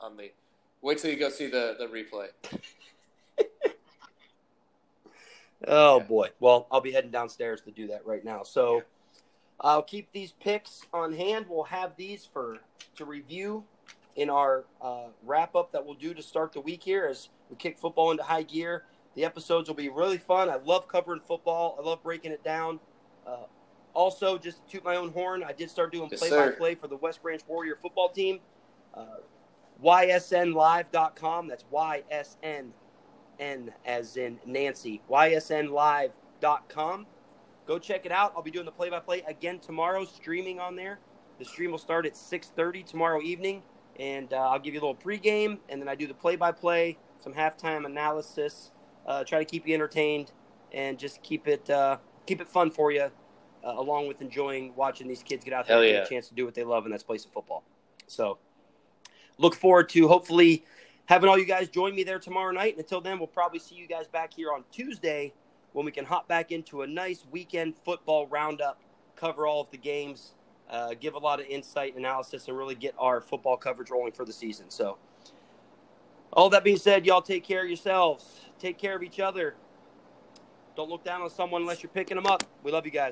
On 0.00 0.16
the 0.16 0.32
wait 0.80 0.98
till 0.98 1.10
you 1.10 1.16
go 1.18 1.28
see 1.28 1.46
the 1.46 1.76
the 1.78 1.86
replay. 1.86 2.28
Oh 5.68 5.98
Yeah. 5.98 6.04
boy. 6.04 6.28
Well, 6.40 6.66
I'll 6.72 6.80
be 6.80 6.90
heading 6.92 7.12
downstairs 7.12 7.60
to 7.62 7.70
do 7.70 7.86
that 7.88 8.04
right 8.04 8.24
now. 8.24 8.42
So 8.42 8.82
I'll 9.60 9.82
keep 9.82 10.10
these 10.12 10.32
picks 10.32 10.82
on 10.92 11.12
hand. 11.12 11.46
We'll 11.48 11.62
have 11.64 11.94
these 11.96 12.26
for 12.26 12.58
to 12.96 13.04
review 13.04 13.64
in 14.16 14.28
our 14.28 14.64
uh, 14.80 15.06
wrap 15.22 15.54
up 15.54 15.70
that 15.72 15.84
we'll 15.86 15.94
do 15.94 16.14
to 16.14 16.22
start 16.22 16.52
the 16.52 16.60
week 16.60 16.82
here 16.82 17.06
as 17.06 17.28
we 17.48 17.56
kick 17.56 17.78
football 17.78 18.10
into 18.10 18.24
high 18.24 18.42
gear. 18.42 18.84
The 19.14 19.24
episodes 19.24 19.68
will 19.68 19.76
be 19.76 19.88
really 19.88 20.18
fun. 20.18 20.50
I 20.50 20.56
love 20.56 20.88
covering 20.88 21.20
football. 21.20 21.76
I 21.78 21.82
love 21.86 22.02
breaking 22.02 22.32
it 22.32 22.42
down. 22.42 22.80
Uh, 23.26 23.44
also, 23.94 24.38
just 24.38 24.64
to 24.66 24.72
toot 24.72 24.84
my 24.84 24.96
own 24.96 25.10
horn, 25.12 25.42
I 25.42 25.52
did 25.52 25.70
start 25.70 25.92
doing 25.92 26.08
Yes, 26.10 26.20
play 26.20 26.30
by 26.30 26.50
play 26.50 26.74
for 26.74 26.88
the 26.88 26.96
West 26.96 27.22
Branch 27.22 27.42
Warrior 27.46 27.76
football 27.76 28.08
team. 28.08 28.40
Uh, 28.94 29.04
YSNlive.com. 29.82 31.48
That's 31.48 31.64
YSN 31.72 32.70
N 33.38 33.72
as 33.84 34.16
in 34.16 34.38
Nancy. 34.46 35.02
YSNlive.com. 35.10 37.06
Go 37.66 37.78
check 37.78 38.06
it 38.06 38.12
out. 38.12 38.32
I'll 38.36 38.42
be 38.42 38.50
doing 38.50 38.66
the 38.66 38.72
play-by-play 38.72 39.22
again 39.26 39.58
tomorrow, 39.58 40.04
streaming 40.04 40.58
on 40.58 40.76
there. 40.76 40.98
The 41.38 41.44
stream 41.44 41.70
will 41.70 41.78
start 41.78 42.06
at 42.06 42.14
6:30 42.14 42.84
tomorrow 42.84 43.20
evening, 43.20 43.62
and 43.98 44.32
uh, 44.32 44.48
I'll 44.50 44.58
give 44.58 44.74
you 44.74 44.80
a 44.80 44.84
little 44.86 44.96
pregame, 44.96 45.58
and 45.68 45.80
then 45.80 45.88
I 45.88 45.94
do 45.94 46.06
the 46.06 46.14
play-by-play, 46.14 46.98
some 47.20 47.32
halftime 47.32 47.86
analysis. 47.86 48.70
Uh, 49.06 49.24
try 49.24 49.38
to 49.38 49.44
keep 49.44 49.66
you 49.66 49.74
entertained, 49.74 50.32
and 50.72 50.98
just 50.98 51.22
keep 51.22 51.48
it 51.48 51.68
uh, 51.70 51.98
keep 52.26 52.40
it 52.40 52.48
fun 52.48 52.70
for 52.70 52.92
you, 52.92 53.10
uh, 53.64 53.74
along 53.76 54.08
with 54.08 54.20
enjoying 54.20 54.74
watching 54.74 55.08
these 55.08 55.22
kids 55.22 55.44
get 55.44 55.54
out 55.54 55.66
there 55.66 55.76
Hell 55.76 55.82
and 55.82 55.90
get 55.92 55.98
yeah. 55.98 56.04
a 56.04 56.08
chance 56.08 56.28
to 56.28 56.34
do 56.34 56.44
what 56.44 56.54
they 56.54 56.64
love, 56.64 56.84
and 56.84 56.92
that's 56.92 57.02
play 57.02 57.18
some 57.18 57.30
football. 57.32 57.62
So, 58.06 58.38
look 59.38 59.54
forward 59.54 59.88
to 59.90 60.08
hopefully 60.08 60.64
having 61.06 61.28
all 61.28 61.38
you 61.38 61.44
guys 61.44 61.68
join 61.68 61.94
me 61.94 62.04
there 62.04 62.18
tomorrow 62.18 62.52
night. 62.52 62.74
And 62.74 62.80
until 62.80 63.00
then, 63.00 63.18
we'll 63.18 63.26
probably 63.26 63.58
see 63.58 63.74
you 63.74 63.86
guys 63.86 64.06
back 64.08 64.34
here 64.34 64.52
on 64.52 64.64
Tuesday 64.70 65.32
when 65.72 65.86
we 65.86 65.92
can 65.92 66.04
hop 66.04 66.28
back 66.28 66.52
into 66.52 66.82
a 66.82 66.86
nice 66.86 67.24
weekend 67.30 67.74
football 67.84 68.26
roundup, 68.26 68.80
cover 69.16 69.46
all 69.46 69.62
of 69.62 69.70
the 69.70 69.78
games, 69.78 70.34
uh, 70.70 70.94
give 70.98 71.14
a 71.14 71.18
lot 71.18 71.40
of 71.40 71.46
insight 71.46 71.94
and 71.94 72.04
analysis, 72.04 72.48
and 72.48 72.56
really 72.56 72.74
get 72.74 72.94
our 72.98 73.20
football 73.20 73.56
coverage 73.56 73.90
rolling 73.90 74.12
for 74.12 74.24
the 74.24 74.32
season. 74.32 74.66
So, 74.68 74.98
all 76.32 76.48
that 76.50 76.64
being 76.64 76.78
said, 76.78 77.04
y'all 77.04 77.22
take 77.22 77.44
care 77.44 77.62
of 77.62 77.68
yourselves, 77.68 78.40
take 78.58 78.78
care 78.78 78.96
of 78.96 79.02
each 79.02 79.20
other. 79.20 79.54
Don't 80.74 80.88
look 80.88 81.04
down 81.04 81.20
on 81.20 81.28
someone 81.28 81.60
unless 81.60 81.82
you're 81.82 81.90
picking 81.90 82.14
them 82.14 82.26
up. 82.26 82.44
We 82.62 82.72
love 82.72 82.86
you 82.86 82.90
guys. 82.90 83.10